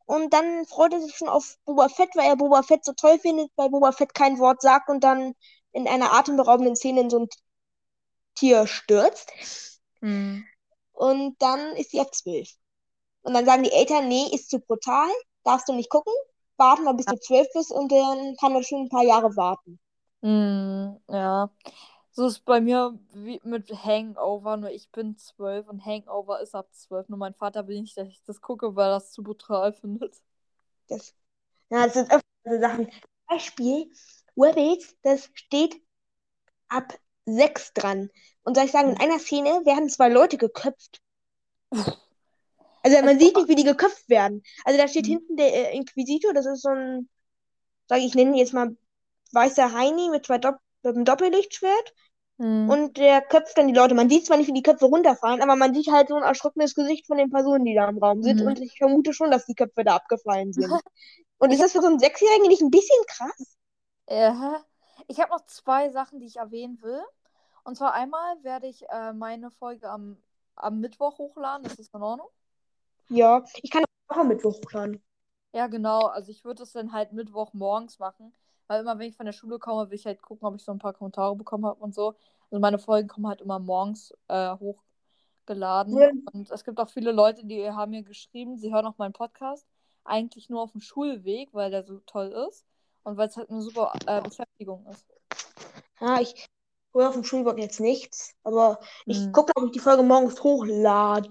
Und 0.07 0.33
dann 0.33 0.65
freut 0.67 0.93
er 0.93 1.01
sich 1.01 1.17
schon 1.17 1.29
auf 1.29 1.57
Boba 1.65 1.89
Fett, 1.89 2.11
weil 2.15 2.27
er 2.29 2.37
Boba 2.37 2.63
Fett 2.63 2.85
so 2.85 2.93
toll 2.93 3.19
findet, 3.19 3.51
weil 3.57 3.71
Boba 3.71 3.93
Fett 3.93 4.15
kein 4.15 4.39
Wort 4.39 4.63
sagt 4.63 4.89
und 4.89 5.03
dann 5.03 5.35
in 5.73 5.89
einer 5.89 6.13
atemberaubenden 6.15 6.77
Szene 6.77 7.01
in 7.03 7.11
so 7.11 7.19
ein 7.21 7.29
Tier 8.37 8.67
stürzt. 8.67 9.33
Hm. 10.01 10.45
Und 10.93 11.37
dann 11.41 11.77
ist 11.77 11.91
sie 11.91 12.01
ab 12.01 12.15
zwölf. 12.15 12.49
Und 13.23 13.35
dann 13.35 13.45
sagen 13.45 13.65
die 13.65 13.73
Eltern, 13.73 14.09
nee, 14.09 14.29
ist 14.33 14.51
zu 14.51 14.61
brutal, 14.61 15.09
darfst 15.43 15.69
du 15.69 15.73
nicht 15.73 15.91
gucken, 15.91 16.13
warten 16.57 16.85
mal 16.85 16.95
bis 16.95 17.07
du 17.07 17.19
zwölf 17.19 17.49
bist 17.53 17.73
und 17.73 17.91
dann 17.91 18.37
kann 18.37 18.53
man 18.53 18.63
schon 18.63 18.83
ein 18.83 18.89
paar 18.89 19.03
Jahre 19.03 19.37
warten. 19.37 19.79
Hm, 20.23 21.01
ja. 21.09 21.51
So 22.13 22.27
ist 22.27 22.45
bei 22.47 22.61
mir 22.63 22.99
wie 23.13 23.41
mit 23.45 23.71
Hangover, 23.85 24.57
nur 24.57 24.71
ich 24.71 24.91
bin 24.91 25.19
zwölf 25.19 25.69
und 25.69 25.85
Hangover 25.85 26.41
ist 26.41 26.55
ab 26.55 26.69
zwölf. 26.73 27.09
Nur 27.09 27.19
mein 27.19 27.35
Vater 27.35 27.69
will 27.69 27.81
nicht, 27.81 27.97
dass 27.99 28.09
ich 28.09 28.23
das 28.25 28.41
gucke, 28.41 28.75
weil 28.75 28.87
er 28.87 28.95
das 28.95 29.13
zu 29.13 29.23
brutal 29.23 29.73
findet. 29.75 30.23
Das, 30.89 31.15
ja, 31.69 31.85
das 31.85 31.95
sind 31.95 32.11
öfter 32.11 32.27
so 32.45 32.59
Sachen. 32.59 32.91
Beispiel, 33.29 33.93
Rabbit, 34.37 34.97
das 35.03 35.29
steht 35.35 35.83
ab 36.69 36.95
sechs 37.27 37.73
dran. 37.75 38.11
Und 38.45 38.57
soll 38.57 38.67
ich 38.67 38.73
sagen, 38.73 38.91
in 38.93 38.99
einer 39.01 39.19
Szene 39.19 39.51
werden 39.67 39.89
zwei 39.91 40.09
Leute 40.09 40.39
geköpft. 40.39 41.01
Also 42.83 43.03
man 43.03 43.19
sieht 43.19 43.37
nicht, 43.37 43.49
wie 43.49 43.55
die 43.57 43.65
geköpft 43.65 44.09
werden. 44.09 44.43
Also 44.65 44.79
da 44.81 44.89
steht 44.89 45.07
Mhm. 45.07 45.11
hinten 45.11 45.37
der 45.37 45.73
äh, 45.73 45.77
Inquisitor, 45.77 46.33
das 46.33 46.47
ist 46.47 46.63
so 46.63 46.69
ein, 46.71 47.09
sag 47.89 48.01
ich, 48.01 48.15
nenne 48.15 48.33
ihn 48.33 48.37
jetzt 48.37 48.55
mal 48.55 48.77
weißer 49.33 49.73
Heini 49.73 50.11
mit 50.11 50.27
zwei 50.27 50.39
Dopp 50.39 50.59
mit 50.85 50.97
einem 50.97 51.05
Doppellichtschwert. 51.05 51.95
Hm. 52.39 52.69
Und 52.69 52.97
der 52.99 53.23
köpft 53.23 53.59
dann 53.59 53.69
die 53.69 53.75
Leute. 53.75 53.95
Man 53.95 54.11
sieht 54.11 54.27
zwar 54.27 54.37
nicht, 54.37 54.49
wie 54.49 54.53
die 54.55 54.63
Köpfe 54.63 54.87
runterfallen, 54.87 55.43
aber 55.43 55.57
man 55.57 55.75
sieht 55.75 55.89
halt 55.91 56.09
so 56.09 56.17
ein 56.17 56.23
erschrockenes 56.23 56.75
Gesicht 56.75 57.07
von 57.07 57.19
den 57.19 57.31
Personen, 57.31 57.65
die 57.65 57.75
da 57.75 57.89
im 57.89 57.99
Raum 57.99 58.23
sind. 58.23 58.41
Mhm. 58.41 58.47
Und 58.47 58.61
ich 58.61 58.77
vermute 58.79 59.13
schon, 59.15 59.31
dass 59.31 59.47
die 59.47 59.55
Köpfe 59.55 59.85
da 59.85 59.97
abgefallen 59.97 60.53
sind. 60.53 60.67
Und 61.39 61.53
ist 61.53 61.63
das 61.63 61.73
für 61.73 61.83
so 61.83 61.89
einen 61.89 61.99
Sechsjährigen 61.99 62.49
nicht 62.49 62.63
ein 62.63 62.71
bisschen 62.71 62.97
krass? 63.09 63.57
Ja. 64.09 64.65
Ich 65.09 65.21
habe 65.21 65.31
noch 65.31 65.45
zwei 65.47 65.91
Sachen, 65.91 66.21
die 66.21 66.27
ich 66.27 66.37
erwähnen 66.37 66.81
will. 66.83 67.01
Und 67.65 67.77
zwar 67.77 67.93
einmal 67.95 68.43
werde 68.43 68.67
ich 68.67 68.89
äh, 68.89 69.13
meine 69.13 69.51
Folge 69.51 69.91
am, 69.91 70.17
am 70.55 70.81
Mittwoch 70.81 71.19
hochladen. 71.19 71.67
Ist 71.67 71.79
das 71.79 71.89
in 71.89 72.03
Ordnung? 72.03 72.29
Ja, 73.09 73.45
ich 73.63 73.71
kann 73.71 73.85
auch 74.09 74.17
am 74.17 74.29
Mittwoch 74.29 74.55
hochladen. 74.55 75.03
Ja, 75.53 75.67
genau. 75.69 76.07
Also 76.07 76.31
ich 76.31 76.45
würde 76.45 76.63
es 76.63 76.73
dann 76.73 76.93
halt 76.93 77.13
Mittwoch 77.13 77.53
morgens 77.55 77.99
machen. 77.99 78.33
Weil 78.69 78.81
immer, 78.81 78.99
wenn 78.99 79.09
ich 79.09 79.17
von 79.17 79.27
der 79.27 79.33
Schule 79.33 79.59
komme, 79.59 79.91
will 79.91 79.97
ich 79.97 80.07
halt 80.07 80.23
gucken, 80.23 80.47
ob 80.47 80.55
ich 80.57 80.65
so 80.65 80.73
ein 80.73 80.79
paar 80.79 80.93
Kommentare 80.93 81.37
bekommen 81.37 81.67
habe 81.67 81.83
und 81.83 81.95
so. 81.95 82.15
Also 82.51 82.61
meine 82.61 82.79
Folgen 82.79 83.09
kommen 83.09 83.27
halt 83.27 83.41
immer 83.41 83.59
morgens 83.59 84.13
äh, 84.29 84.57
hochgeladen. 84.57 85.97
Ja. 85.97 86.11
Und 86.33 86.51
es 86.51 86.65
gibt 86.65 86.79
auch 86.81 86.89
viele 86.89 87.13
Leute, 87.13 87.47
die 87.47 87.71
haben 87.71 87.91
mir 87.91 88.03
geschrieben, 88.03 88.57
sie 88.57 88.73
hören 88.73 88.87
auch 88.87 88.99
meinen 88.99 89.13
Podcast. 89.13 89.67
Eigentlich 90.05 90.51
nur 90.51 90.63
auf 90.63 90.73
dem 90.73 90.81
Schulweg, 90.81 91.53
weil 91.53 91.71
der 91.71 91.85
so 91.85 92.01
toll 92.07 92.33
ist. 92.49 92.65
Und 93.07 93.17
weil 93.17 93.29
es 93.29 93.37
halt 93.37 93.51
eine 93.51 93.63
super 93.63 93.93
äh, 94.07 94.21
Beschäftigung 94.21 94.85
ist. 94.89 95.07
Ja, 96.01 96.21
ich 96.21 96.49
höre 96.93 97.09
auf 97.09 97.15
dem 97.15 97.23
Schulweg 97.23 97.59
jetzt 97.59 97.79
nichts. 97.79 98.35
Aber 98.43 98.81
ich 99.07 99.19
Hm. 99.19 99.33
gucke, 99.33 99.53
ob 99.55 99.67
ich 99.67 99.71
die 99.71 99.79
Folge 99.79 100.03
morgens 100.03 100.43
hochlade. 100.43 101.31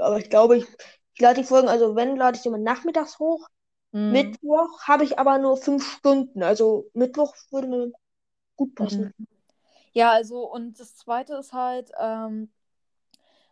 Aber 0.00 0.18
ich 0.18 0.30
glaube, 0.30 0.58
ich, 0.58 0.66
ich 1.14 1.20
lade 1.20 1.40
die 1.40 1.46
Folgen, 1.46 1.68
also 1.68 1.96
wenn, 1.96 2.14
lade 2.16 2.38
ich 2.38 2.46
immer 2.46 2.58
nachmittags 2.58 3.18
hoch. 3.18 3.48
Hm. 3.92 4.12
Mittwoch 4.12 4.82
habe 4.84 5.02
ich 5.02 5.18
aber 5.18 5.38
nur 5.38 5.56
fünf 5.56 5.84
Stunden. 5.96 6.44
Also 6.44 6.88
Mittwoch 6.94 7.34
würde 7.50 7.66
mir 7.66 7.92
gut 8.56 8.76
passen. 8.76 9.10
Mhm. 9.10 9.26
Ja, 9.94 10.12
also, 10.12 10.50
und 10.50 10.80
das 10.80 10.96
zweite 10.96 11.34
ist 11.36 11.52
halt, 11.52 11.92
ähm, 12.00 12.50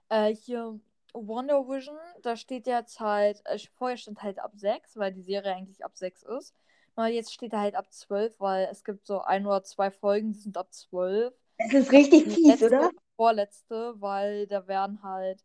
äh, 0.08 0.34
hier 0.34 0.78
Wonder 1.12 1.66
Vision, 1.68 1.96
da 2.22 2.36
steht 2.36 2.66
jetzt 2.66 3.00
halt, 3.00 3.42
äh, 3.46 3.58
vorher 3.74 3.96
stand 3.96 4.22
halt 4.22 4.38
ab 4.38 4.52
6, 4.54 4.96
weil 4.96 5.12
die 5.12 5.22
Serie 5.22 5.54
eigentlich 5.54 5.84
ab 5.84 5.92
6 5.96 6.22
ist. 6.22 6.54
Aber 7.00 7.08
jetzt 7.08 7.32
steht 7.32 7.52
da 7.52 7.60
halt 7.60 7.74
ab 7.74 7.92
12, 7.92 8.38
weil 8.40 8.68
es 8.70 8.84
gibt 8.84 9.06
so 9.06 9.20
ein 9.22 9.46
oder 9.46 9.62
zwei 9.62 9.90
Folgen, 9.90 10.32
die 10.32 10.38
sind 10.38 10.56
ab 10.56 10.72
12. 10.72 11.32
Das 11.58 11.72
ist 11.72 11.92
richtig 11.92 12.24
Die 12.24 12.30
fies, 12.30 12.46
letzte 12.46 12.66
oder? 12.66 12.90
vorletzte, 13.16 13.94
weil 14.00 14.46
da 14.46 14.66
werden 14.66 15.02
halt, 15.02 15.44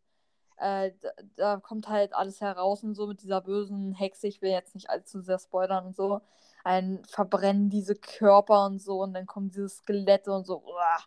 äh, 0.58 0.92
da, 1.00 1.10
da 1.36 1.56
kommt 1.58 1.88
halt 1.88 2.14
alles 2.14 2.40
heraus 2.40 2.82
und 2.82 2.94
so 2.94 3.06
mit 3.06 3.22
dieser 3.22 3.40
bösen 3.40 3.92
Hexe. 3.94 4.26
Ich 4.26 4.40
will 4.42 4.50
jetzt 4.50 4.74
nicht 4.74 4.90
allzu 4.90 5.20
sehr 5.20 5.38
spoilern 5.38 5.86
und 5.86 5.96
so. 5.96 6.20
Ein 6.64 7.02
verbrennen 7.06 7.70
diese 7.70 7.94
Körper 7.94 8.66
und 8.66 8.80
so 8.80 9.02
und 9.02 9.14
dann 9.14 9.26
kommen 9.26 9.50
diese 9.50 9.68
Skelette 9.68 10.32
und 10.32 10.46
so. 10.46 10.62
Uah. 10.62 10.98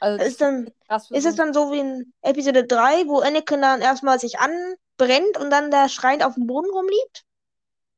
Also 0.00 0.24
Ist 0.24 0.40
dann, 0.40 0.70
ist 1.10 1.26
es 1.26 1.34
dann 1.36 1.52
so 1.52 1.72
wie 1.72 1.80
in 1.80 2.12
Episode 2.22 2.64
3, 2.64 3.08
wo 3.08 3.18
Anakin 3.18 3.60
dann 3.60 3.80
erstmal 3.80 4.20
sich 4.20 4.38
anbrennt 4.38 5.36
und 5.38 5.50
dann 5.50 5.70
da 5.70 5.88
schreiend 5.88 6.24
auf 6.24 6.34
dem 6.34 6.46
Boden 6.46 6.70
rumliegt? 6.70 7.24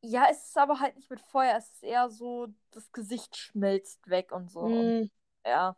Ja, 0.02 0.28
es 0.30 0.46
ist 0.48 0.56
aber 0.56 0.80
halt 0.80 0.96
nicht 0.96 1.10
mit 1.10 1.20
Feuer. 1.20 1.56
Es 1.56 1.70
ist 1.70 1.82
eher 1.82 2.08
so, 2.08 2.48
das 2.70 2.90
Gesicht 2.92 3.36
schmilzt 3.36 4.08
weg 4.08 4.32
und 4.32 4.50
so. 4.50 4.60
Und, 4.60 4.72
Hm. 4.72 5.10
ja. 5.44 5.76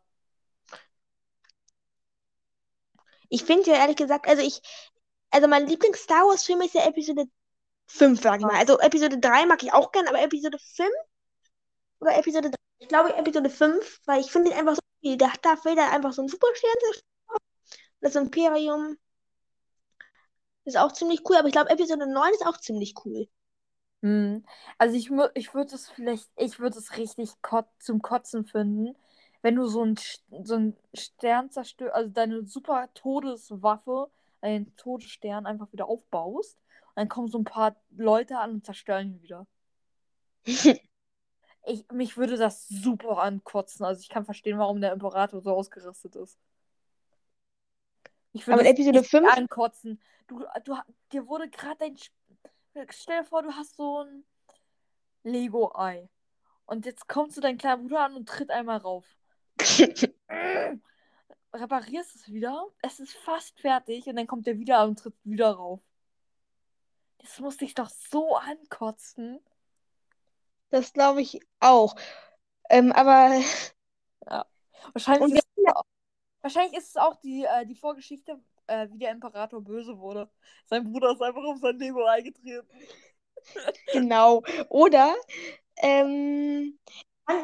Ich 3.28 3.44
finde 3.44 3.70
ja 3.70 3.76
ehrlich 3.76 3.96
gesagt, 3.96 4.28
also 4.28 4.42
ich, 4.42 4.60
also 5.30 5.48
mein 5.48 5.66
Lieblings-Star 5.66 6.26
Wars-Film 6.26 6.60
ist 6.60 6.74
ja 6.74 6.86
Episode 6.86 7.24
5, 7.86 8.20
sag 8.20 8.40
ich 8.40 8.46
mal. 8.46 8.56
Also 8.56 8.78
Episode 8.78 9.18
3 9.18 9.46
mag 9.46 9.62
ich 9.62 9.72
auch 9.72 9.90
gern, 9.90 10.06
aber 10.06 10.20
Episode 10.22 10.58
5 10.58 10.94
oder 12.00 12.16
Episode 12.16 12.50
3? 12.50 12.56
Ich 12.78 12.88
glaube 12.88 13.14
Episode 13.14 13.48
5, 13.48 14.00
weil 14.06 14.20
ich 14.20 14.30
finde 14.30 14.50
ihn 14.50 14.56
einfach 14.56 14.76
so. 14.76 15.16
Da 15.16 15.32
hat 15.32 15.44
Darth 15.44 15.64
Vader 15.64 15.90
einfach 15.90 16.12
so 16.12 16.22
einen 16.22 16.28
Superstern. 16.28 16.70
Das 18.00 18.14
Imperium 18.14 18.98
ist 20.64 20.76
auch 20.76 20.92
ziemlich 20.92 21.28
cool, 21.28 21.36
aber 21.36 21.48
ich 21.48 21.52
glaube 21.52 21.70
Episode 21.70 22.06
9 22.06 22.32
ist 22.34 22.46
auch 22.46 22.58
ziemlich 22.58 22.94
cool. 23.04 23.28
Hm. 24.02 24.44
Also 24.78 24.96
ich, 24.96 25.10
ich 25.34 25.54
würde 25.54 25.74
es 25.74 25.88
vielleicht, 25.90 26.28
ich 26.36 26.58
würde 26.58 26.78
es 26.78 26.96
richtig 26.96 27.40
kot 27.42 27.66
zum 27.78 28.02
Kotzen 28.02 28.44
finden, 28.44 28.96
wenn 29.42 29.56
du 29.56 29.66
so 29.66 29.84
ein, 29.84 29.96
so 30.42 30.54
ein 30.56 30.76
Stern 30.94 31.50
zerstörst, 31.50 31.94
also 31.94 32.10
deine 32.10 32.44
super 32.44 32.88
Todeswaffe, 32.94 34.10
einen 34.40 34.74
Todesstern 34.76 35.46
einfach 35.46 35.72
wieder 35.72 35.86
aufbaust. 35.88 36.58
Und 36.88 36.96
dann 36.96 37.08
kommen 37.08 37.28
so 37.28 37.38
ein 37.38 37.44
paar 37.44 37.76
Leute 37.96 38.38
an 38.38 38.52
und 38.52 38.64
zerstören 38.66 39.08
ihn 39.14 39.22
wieder. 39.22 39.46
Ich, 41.66 41.88
mich 41.92 42.16
würde 42.16 42.36
das 42.36 42.68
super 42.68 43.18
ankotzen. 43.18 43.84
Also 43.84 44.00
ich 44.00 44.08
kann 44.08 44.24
verstehen, 44.24 44.58
warum 44.58 44.80
der 44.80 44.92
Imperator 44.92 45.40
so 45.40 45.52
ausgerüstet 45.54 46.16
ist. 46.16 46.38
Ich 48.32 48.46
würde 48.46 48.54
Aber 48.54 48.62
in 48.62 48.66
es 48.66 48.70
Episode 48.70 49.02
richtig 49.02 49.04
5? 49.04 49.36
ankotzen. 49.36 50.00
Du, 50.26 50.44
du, 50.64 50.76
dir 51.12 51.26
wurde 51.26 51.48
gerade 51.50 51.76
dein. 51.78 51.94
Sp- 51.96 52.12
Stell 52.90 53.20
dir 53.20 53.24
vor, 53.24 53.42
du 53.42 53.52
hast 53.52 53.76
so 53.76 54.02
ein 54.02 54.24
Lego-Ei. 55.24 56.08
Und 56.66 56.86
jetzt 56.86 57.08
kommst 57.08 57.36
du 57.36 57.40
dein 57.40 57.58
kleiner 57.58 57.78
Bruder 57.78 58.00
an 58.00 58.14
und 58.14 58.28
tritt 58.28 58.50
einmal 58.50 58.78
rauf. 58.78 59.04
Reparierst 61.52 62.16
es 62.16 62.32
wieder. 62.32 62.66
Es 62.80 62.98
ist 62.98 63.14
fast 63.18 63.60
fertig. 63.60 64.06
Und 64.06 64.16
dann 64.16 64.26
kommt 64.26 64.46
der 64.46 64.58
wieder 64.58 64.78
an 64.78 64.90
und 64.90 64.98
tritt 64.98 65.14
wieder 65.24 65.52
rauf. 65.52 65.80
Das 67.18 67.38
muss 67.40 67.58
dich 67.58 67.74
doch 67.74 67.90
so 67.90 68.36
ankotzen. 68.36 69.38
Das 70.70 70.92
glaube 70.92 71.20
ich 71.20 71.40
auch. 71.60 71.94
Ähm, 72.70 72.90
aber 72.92 73.42
Wahrscheinlich 74.92 75.22
Und 75.22 75.32
ist, 75.36 75.48
es 75.56 75.74
auch, 75.74 75.84
wahrscheinlich 76.40 76.78
ist 76.78 76.88
es 76.88 76.96
auch 76.96 77.16
die, 77.16 77.44
äh, 77.44 77.66
die 77.66 77.74
Vorgeschichte, 77.74 78.40
äh, 78.66 78.88
wie 78.90 78.98
der 78.98 79.10
Imperator 79.10 79.60
böse 79.62 79.98
wurde. 79.98 80.28
Sein 80.66 80.90
Bruder 80.90 81.12
ist 81.12 81.22
einfach 81.22 81.44
auf 81.44 81.58
sein 81.58 81.78
Lego 81.78 82.04
eingetreten. 82.04 82.66
genau. 83.92 84.42
Oder 84.68 85.14
ähm, 85.78 86.78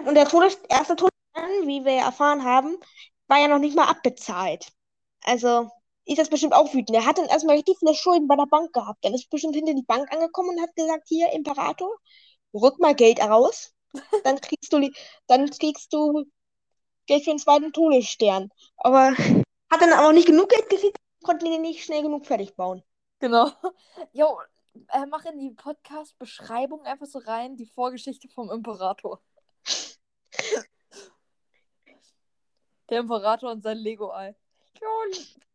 und 0.07 0.14
der 0.14 0.27
Todes 0.29 0.59
erste 0.69 0.97
Todesstern, 0.97 1.66
wie 1.66 1.85
wir 1.85 1.93
erfahren 1.93 2.45
haben, 2.45 2.77
war 3.27 3.39
ja 3.39 3.49
noch 3.49 3.59
nicht 3.59 3.77
mal 3.77 3.89
abbezahlt. 3.89 4.69
Also 5.25 5.71
ist 6.05 6.19
das 6.19 6.31
bestimmt 6.31 6.55
auch 6.55 6.73
wütend. 6.73 6.97
Er 6.97 7.07
hat 7.07 7.19
dann 7.19 7.27
erstmal 7.27 7.57
richtig 7.57 7.79
viele 7.79 7.95
Schulden 7.95 8.29
bei 8.29 8.37
der 8.37 8.47
Bank 8.47 8.73
gehabt. 8.73 9.05
Dann 9.05 9.14
ist 9.14 9.31
bestimmt 9.31 9.55
hinter 9.55 9.75
die 9.75 9.83
Bank 9.83 10.11
angekommen 10.12 10.51
und 10.51 10.62
hat 10.62 10.75
gesagt, 10.75 11.07
hier, 11.09 11.31
Imperator, 11.33 11.95
rück 12.55 12.79
mal 12.79 12.95
Geld 12.95 13.21
raus. 13.21 13.75
Dann 14.25 14.41
kriegst 14.41 14.73
du, 14.73 14.91
dann 15.27 15.51
kriegst 15.51 15.93
du 15.93 16.25
Geld 17.07 17.25
für 17.25 17.31
den 17.31 17.39
zweiten 17.39 17.73
Todesstern. 17.73 18.51
Aber 18.77 19.12
hat 19.71 19.81
dann 19.81 19.93
aber 19.93 20.09
auch 20.09 20.12
nicht 20.12 20.27
genug 20.27 20.49
Geld 20.49 20.69
gekriegt, 20.69 20.99
konnten 21.29 21.45
die 21.45 21.51
den 21.51 21.61
nicht 21.61 21.85
schnell 21.85 22.01
genug 22.01 22.24
fertig 22.24 22.57
bauen. 22.57 22.83
Genau. 23.20 23.51
Jo, 24.12 24.41
äh, 24.89 25.05
mach 25.07 25.26
in 25.26 25.39
die 25.39 25.51
Podcast-Beschreibung 25.51 26.87
einfach 26.87 27.05
so 27.05 27.18
rein 27.18 27.55
die 27.57 27.66
Vorgeschichte 27.66 28.29
vom 28.29 28.51
Imperator. 28.51 29.20
Der 32.89 33.01
Imperator 33.01 33.51
und 33.51 33.62
sein 33.62 33.76
Lego-Ei. 33.76 34.35
Jo, 34.81 34.89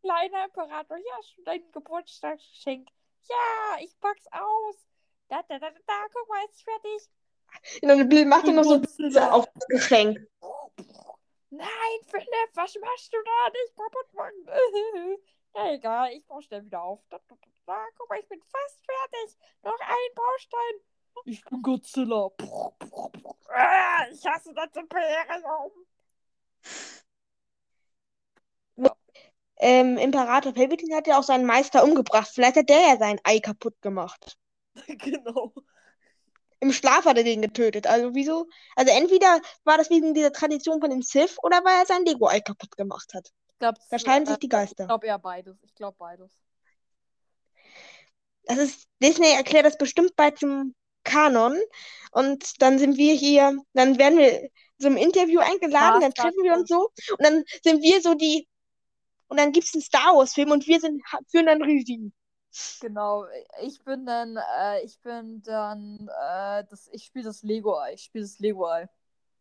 kleiner 0.00 0.44
Imperator, 0.44 0.96
hier 0.96 1.12
hast 1.16 1.36
du 1.36 1.42
dein 1.42 1.68
Geburtstagsgeschenk. 1.72 2.88
Ja, 3.28 3.78
ich 3.80 3.98
pack's 3.98 4.26
aus. 4.30 4.76
Da, 5.26 5.42
da, 5.48 5.58
da, 5.58 5.70
da, 5.70 5.78
da, 5.86 6.06
guck 6.12 6.28
mal, 6.28 6.44
ist 6.44 6.62
fertig. 6.62 7.08
Und 7.82 7.88
dann 8.12 8.28
macht 8.28 8.46
er 8.46 8.52
noch 8.52 8.62
so 8.62 8.78
Godzilla. 8.78 9.32
auf 9.32 9.48
das 9.52 9.66
Geschenk. 9.66 10.20
Nein, 11.50 12.00
Philipp, 12.06 12.50
was 12.54 12.76
machst 12.80 13.12
du 13.12 13.16
da? 13.24 13.50
Nicht 13.50 13.74
kaputt 13.76 14.14
machen. 14.14 15.18
Ja, 15.54 15.72
egal, 15.72 16.12
ich 16.12 16.26
baue 16.26 16.42
schnell 16.42 16.64
wieder 16.64 16.82
auf. 16.82 17.00
Da, 17.10 17.18
da, 17.28 17.34
da, 17.36 17.48
da. 17.66 17.86
Guck 17.96 18.08
mal, 18.08 18.18
ich 18.18 18.28
bin 18.28 18.42
fast 18.42 18.80
fertig. 18.84 19.38
Noch 19.62 19.78
ein 19.80 20.14
Baustein. 20.14 20.80
Ich 21.26 21.44
bin 21.44 21.62
Godzilla. 21.62 22.30
Ah, 23.48 24.06
Ich 24.10 24.26
hasse 24.26 24.52
das 24.52 24.74
Imperium. 24.74 25.70
Ähm, 29.58 29.96
Imperator 29.96 30.52
Palpatine 30.52 30.96
hat 30.96 31.06
ja 31.06 31.18
auch 31.18 31.22
seinen 31.22 31.46
Meister 31.46 31.84
umgebracht. 31.84 32.28
Vielleicht 32.32 32.56
hat 32.56 32.68
der 32.68 32.80
ja 32.80 32.96
sein 32.98 33.20
Ei 33.24 33.38
kaputt 33.40 33.80
gemacht. 33.80 34.36
genau. 34.88 35.52
Im 36.60 36.72
Schlaf 36.72 37.04
hat 37.04 37.16
er 37.16 37.24
den 37.24 37.42
getötet. 37.42 37.86
Also 37.86 38.14
wieso? 38.14 38.46
Also 38.74 38.92
entweder 38.92 39.40
war 39.64 39.78
das 39.78 39.90
wegen 39.90 40.14
dieser 40.14 40.32
Tradition 40.32 40.80
von 40.80 40.90
dem 40.90 41.02
Sith 41.02 41.36
oder 41.42 41.64
weil 41.64 41.78
er 41.78 41.86
sein 41.86 42.04
Lego-Ei 42.04 42.40
kaputt 42.40 42.76
gemacht 42.76 43.14
hat. 43.14 43.30
Ich 43.54 43.58
glaube, 43.60 43.78
Da 43.88 43.98
scheiden 43.98 44.26
sich 44.26 44.38
die 44.38 44.48
Geister. 44.48 44.84
Ich 44.84 44.88
glaube 44.88 45.06
eher 45.06 45.18
beides. 45.18 45.62
Ich 45.62 45.74
glaube 45.74 45.96
beides. 45.98 46.32
Das 48.44 48.58
ist, 48.58 48.88
Disney 49.02 49.32
erklärt 49.32 49.64
das 49.64 49.78
bestimmt 49.78 50.16
bald 50.16 50.38
zum 50.38 50.74
Kanon. 51.04 51.56
Und 52.10 52.60
dann 52.60 52.78
sind 52.78 52.96
wir 52.96 53.14
hier, 53.14 53.56
dann 53.72 53.98
werden 53.98 54.18
wir 54.18 54.50
so 54.78 54.88
im 54.88 54.96
Interview 54.96 55.40
eingeladen, 55.40 56.00
dann 56.00 56.12
treffen 56.12 56.42
wir 56.42 56.54
uns 56.54 56.68
so. 56.68 56.90
Und 57.12 57.20
dann 57.20 57.44
sind 57.62 57.82
wir 57.82 58.02
so 58.02 58.14
die, 58.14 58.48
und 59.28 59.38
dann 59.38 59.52
gibt 59.52 59.66
es 59.66 59.74
einen 59.74 59.82
Star 59.82 60.14
Wars-Film 60.14 60.50
und 60.50 60.66
wir 60.66 60.80
sind, 60.80 61.02
führen 61.28 61.46
dann 61.46 61.62
Regie. 61.62 62.12
Genau. 62.80 63.26
Ich 63.62 63.82
bin 63.82 64.06
dann, 64.06 64.36
äh, 64.36 64.84
ich 64.84 65.00
bin 65.00 65.42
dann, 65.42 66.08
äh, 66.08 66.64
das, 66.68 66.88
ich 66.92 67.04
spiele 67.04 67.24
das 67.24 67.42
Lego-Ei. 67.42 67.94
Ich 67.94 68.04
spiele 68.04 68.24
das 68.24 68.38
Lego-Ei. 68.38 68.88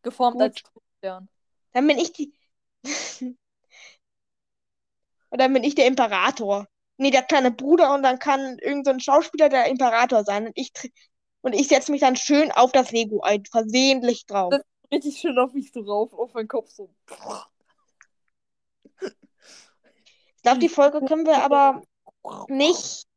Geformt 0.02 0.36
Gut. 0.36 0.42
als 0.42 0.64
Todesstern. 0.64 1.30
Dann 1.74 1.88
bin 1.88 1.98
ich 1.98 2.12
die. 2.12 2.34
Und 5.34 5.40
dann 5.42 5.52
bin 5.52 5.64
ich 5.64 5.74
der 5.74 5.88
Imperator. 5.88 6.68
Nee, 6.98 7.10
der 7.10 7.24
kleine 7.24 7.50
Bruder 7.50 7.96
und 7.96 8.04
dann 8.04 8.20
kann 8.20 8.60
irgend 8.60 8.86
so 8.86 8.92
ein 8.92 9.00
Schauspieler 9.00 9.50
der 9.50 9.66
Imperator 9.66 10.24
sein. 10.24 10.46
Und 10.46 10.52
ich, 10.54 10.72
und 11.42 11.54
ich 11.54 11.70
setze 11.70 11.92
mich 11.92 12.02
dann 12.02 12.16
schön 12.16 12.52
auf 12.52 12.72
das 12.72 12.92
Lego-Ei, 12.92 13.42
versehentlich 13.50 14.28
drauf. 14.28 14.52
Das- 14.52 14.62
Richtig 14.92 15.18
schön 15.18 15.40
auf 15.40 15.52
mich 15.54 15.72
so 15.74 15.82
rauf, 15.82 16.14
auf 16.14 16.36
meinen 16.36 16.48
Kopf 16.48 16.70
so. 16.70 16.94
Ich 20.36 20.44
glaube, 20.44 20.60
die 20.60 20.70
Folge 20.70 21.02
können 21.04 21.26
wir 21.26 21.44
aber 21.44 21.82
nicht 22.48 23.08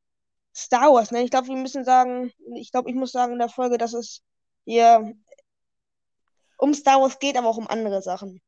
Star 0.54 0.90
Wars 0.94 1.10
nennen. 1.10 1.26
Ich 1.26 1.30
glaube, 1.30 1.48
wir 1.48 1.56
müssen 1.56 1.84
sagen, 1.84 2.32
ich 2.54 2.72
glaube, 2.72 2.88
ich 2.88 2.96
muss 2.96 3.12
sagen 3.12 3.34
in 3.34 3.38
der 3.40 3.50
Folge, 3.50 3.76
dass 3.76 3.92
es 3.92 4.22
hier 4.64 5.12
um 6.56 6.72
Star 6.72 6.98
Wars 7.02 7.18
geht, 7.18 7.36
aber 7.36 7.48
auch 7.48 7.58
um 7.58 7.68
andere 7.68 8.00
Sachen. 8.00 8.40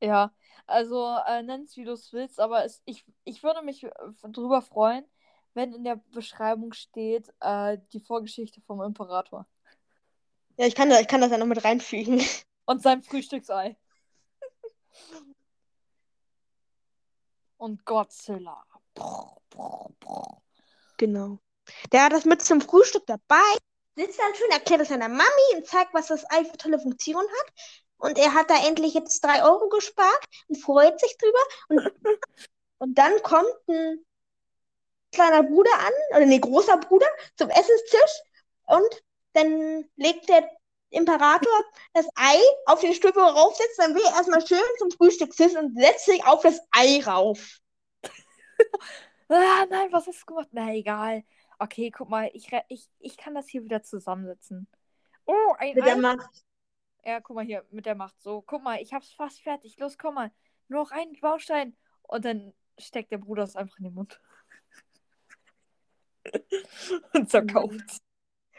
Ja, 0.00 0.32
also 0.66 1.16
äh, 1.26 1.42
nenn's 1.42 1.76
wie 1.76 1.84
du 1.84 1.92
es 1.92 2.12
willst, 2.12 2.40
aber 2.40 2.64
es, 2.64 2.82
ich, 2.84 3.04
ich 3.24 3.42
würde 3.42 3.62
mich 3.62 3.84
äh, 3.84 3.90
drüber 4.24 4.62
freuen, 4.62 5.04
wenn 5.54 5.72
in 5.72 5.84
der 5.84 5.96
Beschreibung 6.12 6.72
steht, 6.72 7.32
äh, 7.40 7.78
die 7.92 8.00
Vorgeschichte 8.00 8.60
vom 8.62 8.82
Imperator 8.82 9.46
Ja, 10.58 10.66
ich 10.66 10.74
kann, 10.74 10.90
da- 10.90 11.00
ich 11.00 11.08
kann 11.08 11.20
das 11.20 11.30
ja 11.30 11.38
noch 11.38 11.46
mit 11.46 11.64
reinfügen. 11.64 12.20
und 12.66 12.82
sein 12.82 13.02
Frühstücksei. 13.02 13.76
und 17.58 17.84
Godzilla. 17.86 18.62
Genau. 20.98 21.38
Der 21.92 22.04
hat 22.04 22.12
das 22.12 22.24
mit 22.24 22.42
zum 22.42 22.60
Frühstück 22.60 23.06
dabei, 23.06 23.42
sitzt 23.96 24.18
dann 24.18 24.34
schön, 24.34 24.50
erklärt 24.50 24.82
es 24.82 24.88
seiner 24.88 25.08
Mami 25.08 25.56
und 25.56 25.66
zeigt, 25.66 25.92
was 25.94 26.08
das 26.08 26.24
Ei 26.30 26.44
für 26.44 26.56
tolle 26.56 26.78
Funktionen 26.78 27.26
hat. 27.28 27.52
Und 27.98 28.18
er 28.18 28.34
hat 28.34 28.50
da 28.50 28.66
endlich 28.66 28.94
jetzt 28.94 29.24
drei 29.24 29.42
Euro 29.42 29.68
gespart 29.68 30.24
und 30.48 30.56
freut 30.56 31.00
sich 31.00 31.16
drüber. 31.18 31.38
Und, 31.68 31.92
und 32.78 32.98
dann 32.98 33.22
kommt 33.22 33.54
ein 33.68 34.04
kleiner 35.12 35.42
Bruder 35.42 35.72
an, 35.78 35.92
oder 36.16 36.26
nee, 36.26 36.38
großer 36.38 36.76
Bruder 36.76 37.06
zum 37.36 37.48
Essenstisch 37.48 38.22
und 38.66 39.02
dann 39.32 39.88
legt 39.96 40.28
der 40.28 40.48
Imperator 40.90 41.64
das 41.92 42.06
Ei 42.14 42.38
auf 42.66 42.80
den 42.80 42.94
Stuhl, 42.94 43.14
wo 43.14 43.20
er 43.20 43.32
raufsetzt, 43.32 43.78
dann 43.78 43.94
will 43.94 44.02
er 44.04 44.16
erstmal 44.16 44.46
schön 44.46 44.58
zum 44.78 44.90
Frühstück 44.90 45.34
sitzen 45.34 45.58
und 45.58 45.78
setzt 45.78 46.06
sich 46.06 46.24
auf 46.24 46.42
das 46.42 46.60
Ei 46.70 47.02
rauf. 47.04 47.58
Ah, 49.28 49.66
nein, 49.68 49.90
was 49.90 50.06
hast 50.06 50.22
du 50.22 50.26
gemacht? 50.26 50.46
Na, 50.52 50.72
egal. 50.72 51.24
Okay, 51.58 51.90
guck 51.90 52.08
mal, 52.08 52.30
ich, 52.32 52.48
ich, 52.68 52.88
ich 53.00 53.16
kann 53.16 53.34
das 53.34 53.48
hier 53.48 53.64
wieder 53.64 53.82
zusammensetzen. 53.82 54.68
Oh, 55.24 55.52
ein 55.58 55.74
Mit 55.74 55.82
Ei. 55.82 55.96
Macht. 55.96 56.45
Ja, 57.06 57.20
guck 57.20 57.36
mal 57.36 57.44
hier, 57.44 57.64
mit 57.70 57.86
der 57.86 57.94
Macht. 57.94 58.20
So, 58.20 58.42
guck 58.42 58.64
mal, 58.64 58.82
ich 58.82 58.92
hab's 58.92 59.12
fast 59.12 59.40
fertig. 59.40 59.78
Los, 59.78 59.96
komm 59.96 60.14
mal. 60.14 60.32
Nur 60.66 60.82
noch 60.82 60.90
einen 60.90 61.12
Baustein. 61.20 61.76
Und 62.02 62.24
dann 62.24 62.52
steckt 62.78 63.12
der 63.12 63.18
Bruder 63.18 63.44
es 63.44 63.54
einfach 63.54 63.78
in 63.78 63.84
den 63.84 63.94
Mund. 63.94 64.20
Und 67.14 67.30
zerkauft. 67.30 68.00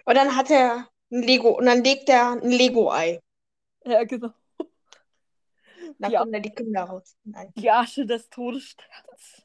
Und 0.05 0.15
dann 0.15 0.33
hat 0.37 0.49
er 0.49 0.87
ein 1.11 1.23
Lego, 1.23 1.49
und 1.57 1.65
dann 1.65 1.83
legt 1.83 2.07
er 2.07 2.31
ein 2.31 2.49
Lego-Ei. 2.49 3.21
Ja, 3.85 4.05
genau. 4.05 4.31
Da 5.99 6.07
Ja. 6.07 6.19
kommen 6.19 6.31
dann 6.31 6.41
die 6.41 6.53
Kinder 6.53 6.83
raus. 6.83 7.17
Nein. 7.25 7.51
Die 7.57 7.69
Asche 7.69 8.05
des 8.05 8.29
Todessterns. 8.29 9.43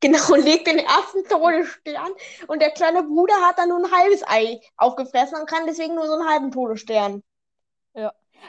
Genau, 0.00 0.34
legt 0.34 0.66
den 0.66 0.78
ersten 0.78 1.24
Todesstern 1.24 2.12
und 2.48 2.60
der 2.60 2.70
kleine 2.72 3.02
Bruder 3.02 3.34
hat 3.46 3.58
dann 3.58 3.70
nur 3.70 3.78
ein 3.78 3.90
halbes 3.90 4.22
Ei 4.26 4.60
aufgefressen 4.76 5.38
und 5.40 5.48
kann 5.48 5.66
deswegen 5.66 5.94
nur 5.94 6.06
so 6.06 6.14
einen 6.14 6.28
halben 6.28 6.50
Todesstern. 6.50 7.22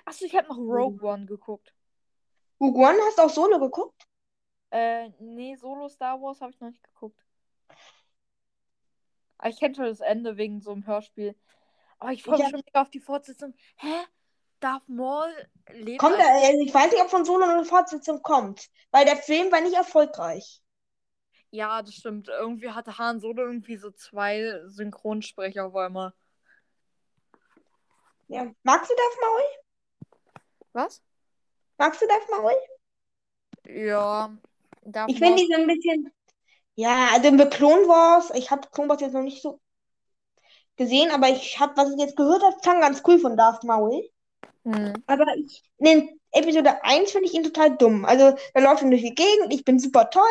Achso, 0.05 0.25
ich 0.25 0.35
hab 0.35 0.47
noch 0.47 0.57
Rogue 0.57 1.01
One 1.07 1.25
geguckt. 1.25 1.73
Rogue 2.59 2.79
One, 2.85 2.97
hast 3.07 3.17
du 3.17 3.21
auch 3.23 3.29
Solo 3.29 3.59
geguckt? 3.59 4.07
Äh, 4.71 5.09
nee, 5.19 5.55
Solo 5.55 5.87
Star 5.89 6.21
Wars 6.21 6.41
habe 6.41 6.51
ich 6.51 6.59
noch 6.59 6.69
nicht 6.69 6.83
geguckt. 6.83 7.23
Aber 9.37 9.49
ich 9.49 9.59
kenne 9.59 9.75
schon 9.75 9.85
das 9.85 9.99
Ende 10.01 10.37
wegen 10.37 10.61
so 10.61 10.71
einem 10.71 10.85
Hörspiel. 10.85 11.35
Aber 11.99 12.11
ich 12.11 12.23
freue 12.23 12.35
Ich 12.35 12.39
mich 12.39 12.45
hab- 12.47 12.51
schon 12.51 12.63
mega 12.65 12.81
auf 12.81 12.89
die 12.89 12.99
Fortsetzung. 12.99 13.53
Hä? 13.77 14.05
Darth 14.59 14.89
Maul 14.89 15.29
lebt 15.71 15.99
Kommt 15.99 16.19
also 16.19 16.59
ich 16.59 16.73
weiß 16.73 16.91
nicht, 16.91 17.01
ob 17.01 17.09
von 17.09 17.23
Solo 17.25 17.45
eine 17.45 17.63
Fortsetzung 17.63 18.21
kommt, 18.23 18.69
weil 18.91 19.05
der 19.05 19.17
Film 19.17 19.51
war 19.51 19.61
nicht 19.61 19.75
erfolgreich. 19.75 20.61
Ja, 21.51 21.81
das 21.81 21.93
stimmt. 21.93 22.27
Irgendwie 22.27 22.71
hatte 22.71 22.97
Han 22.97 23.19
Solo 23.19 23.43
irgendwie 23.43 23.77
so 23.77 23.91
zwei 23.91 24.59
Synchronsprecher 24.65 25.67
auf 25.67 25.75
einmal. 25.75 26.13
Ja. 28.27 28.51
Magst 28.63 28.91
du 28.91 28.95
Darth 28.95 29.17
Maul? 29.21 29.41
Was? 30.73 31.01
Magst 31.77 32.01
du 32.01 32.07
Darth 32.07 32.29
Maul? 32.29 32.53
Ja. 33.67 34.37
Darth 34.83 35.09
Ich 35.09 35.19
finde 35.19 35.41
die 35.41 35.47
so 35.47 35.59
ein 35.59 35.67
bisschen. 35.67 36.11
Ja, 36.75 37.09
also 37.13 37.27
in 37.27 37.49
Clone 37.49 37.87
Wars, 37.87 38.31
ich 38.35 38.51
habe 38.51 38.67
Clone 38.69 38.89
Wars 38.89 39.01
jetzt 39.01 39.13
noch 39.13 39.23
nicht 39.23 39.41
so 39.41 39.59
gesehen, 40.75 41.09
aber 41.11 41.29
ich 41.29 41.59
habe, 41.59 41.75
was 41.75 41.91
ich 41.91 41.99
jetzt 41.99 42.15
gehört 42.15 42.43
habe, 42.43 42.55
klang 42.61 42.81
ganz 42.81 43.01
cool 43.07 43.19
von 43.19 43.35
Darth 43.35 43.63
Maul. 43.63 44.07
Hm. 44.63 44.93
Aber 45.07 45.25
ich, 45.37 45.63
in 45.79 46.19
Episode 46.31 46.83
1 46.83 47.11
finde 47.11 47.27
ich 47.27 47.33
ihn 47.33 47.43
total 47.43 47.75
dumm. 47.77 48.05
Also, 48.05 48.35
da 48.53 48.59
läuft 48.61 48.83
er 48.83 48.89
durch 48.89 49.01
die 49.01 49.15
Gegend, 49.15 49.53
ich 49.53 49.65
bin 49.65 49.79
super 49.79 50.09
toll, 50.09 50.23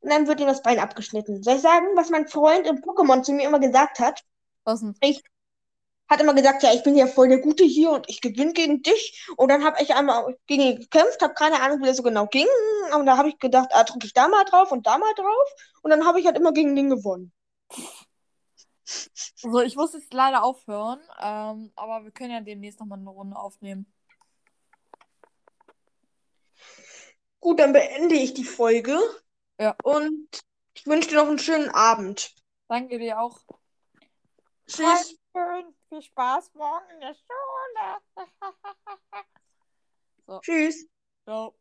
und 0.00 0.10
dann 0.10 0.26
wird 0.26 0.40
ihm 0.40 0.46
das 0.46 0.62
Bein 0.62 0.78
abgeschnitten. 0.78 1.42
Soll 1.42 1.56
ich 1.56 1.62
sagen, 1.62 1.86
was 1.94 2.10
mein 2.10 2.26
Freund 2.26 2.66
im 2.66 2.78
Pokémon 2.78 3.22
zu 3.22 3.32
mir 3.32 3.46
immer 3.46 3.60
gesagt 3.60 4.00
hat? 4.00 4.22
Was 4.64 4.80
denn? 4.80 5.22
Hat 6.08 6.20
immer 6.20 6.34
gesagt, 6.34 6.62
ja, 6.62 6.72
ich 6.72 6.82
bin 6.82 6.96
ja 6.96 7.06
voll 7.06 7.28
der 7.28 7.40
Gute 7.40 7.64
hier 7.64 7.90
und 7.90 8.08
ich 8.08 8.20
gewinne 8.20 8.52
gegen 8.52 8.82
dich. 8.82 9.26
Und 9.36 9.48
dann 9.48 9.64
habe 9.64 9.82
ich 9.82 9.94
einmal 9.94 10.36
gegen 10.46 10.62
ihn 10.62 10.78
gekämpft, 10.78 11.20
habe 11.22 11.34
keine 11.34 11.60
Ahnung, 11.60 11.82
wie 11.82 11.86
das 11.86 11.96
so 11.96 12.02
genau 12.02 12.26
ging. 12.26 12.46
Und 12.94 13.06
da 13.06 13.16
habe 13.16 13.28
ich 13.28 13.38
gedacht, 13.38 13.70
ah, 13.72 13.84
drücke 13.84 14.06
ich 14.06 14.12
da 14.12 14.28
mal 14.28 14.44
drauf 14.44 14.70
und 14.70 14.86
da 14.86 14.98
mal 14.98 15.14
drauf. 15.14 15.54
Und 15.82 15.90
dann 15.90 16.06
habe 16.06 16.20
ich 16.20 16.26
halt 16.26 16.36
immer 16.36 16.52
gegen 16.52 16.76
den 16.76 16.90
gewonnen. 16.90 17.32
So, 18.84 19.60
ich 19.60 19.74
muss 19.74 19.94
jetzt 19.94 20.14
leider 20.14 20.44
aufhören, 20.44 21.00
ähm, 21.20 21.72
aber 21.74 22.04
wir 22.04 22.12
können 22.12 22.30
ja 22.30 22.40
demnächst 22.40 22.78
nochmal 22.78 23.00
eine 23.00 23.10
Runde 23.10 23.36
aufnehmen. 23.36 23.92
Gut, 27.40 27.58
dann 27.58 27.72
beende 27.72 28.14
ich 28.14 28.34
die 28.34 28.44
Folge. 28.44 28.98
Ja. 29.58 29.74
Und 29.82 30.40
ich 30.74 30.86
wünsche 30.86 31.08
dir 31.08 31.16
noch 31.16 31.28
einen 31.28 31.38
schönen 31.38 31.68
Abend. 31.70 32.32
Danke 32.68 32.98
dir 32.98 33.20
auch. 33.20 33.40
Tschüss. 34.66 35.16
Schön, 35.32 35.74
viel 35.88 36.02
Spaß 36.02 36.52
morgen 36.54 36.90
in 36.94 37.00
der 37.00 37.14
Schule. 37.14 38.26
Tschüss. 40.42 40.86
Ciao. 41.24 41.54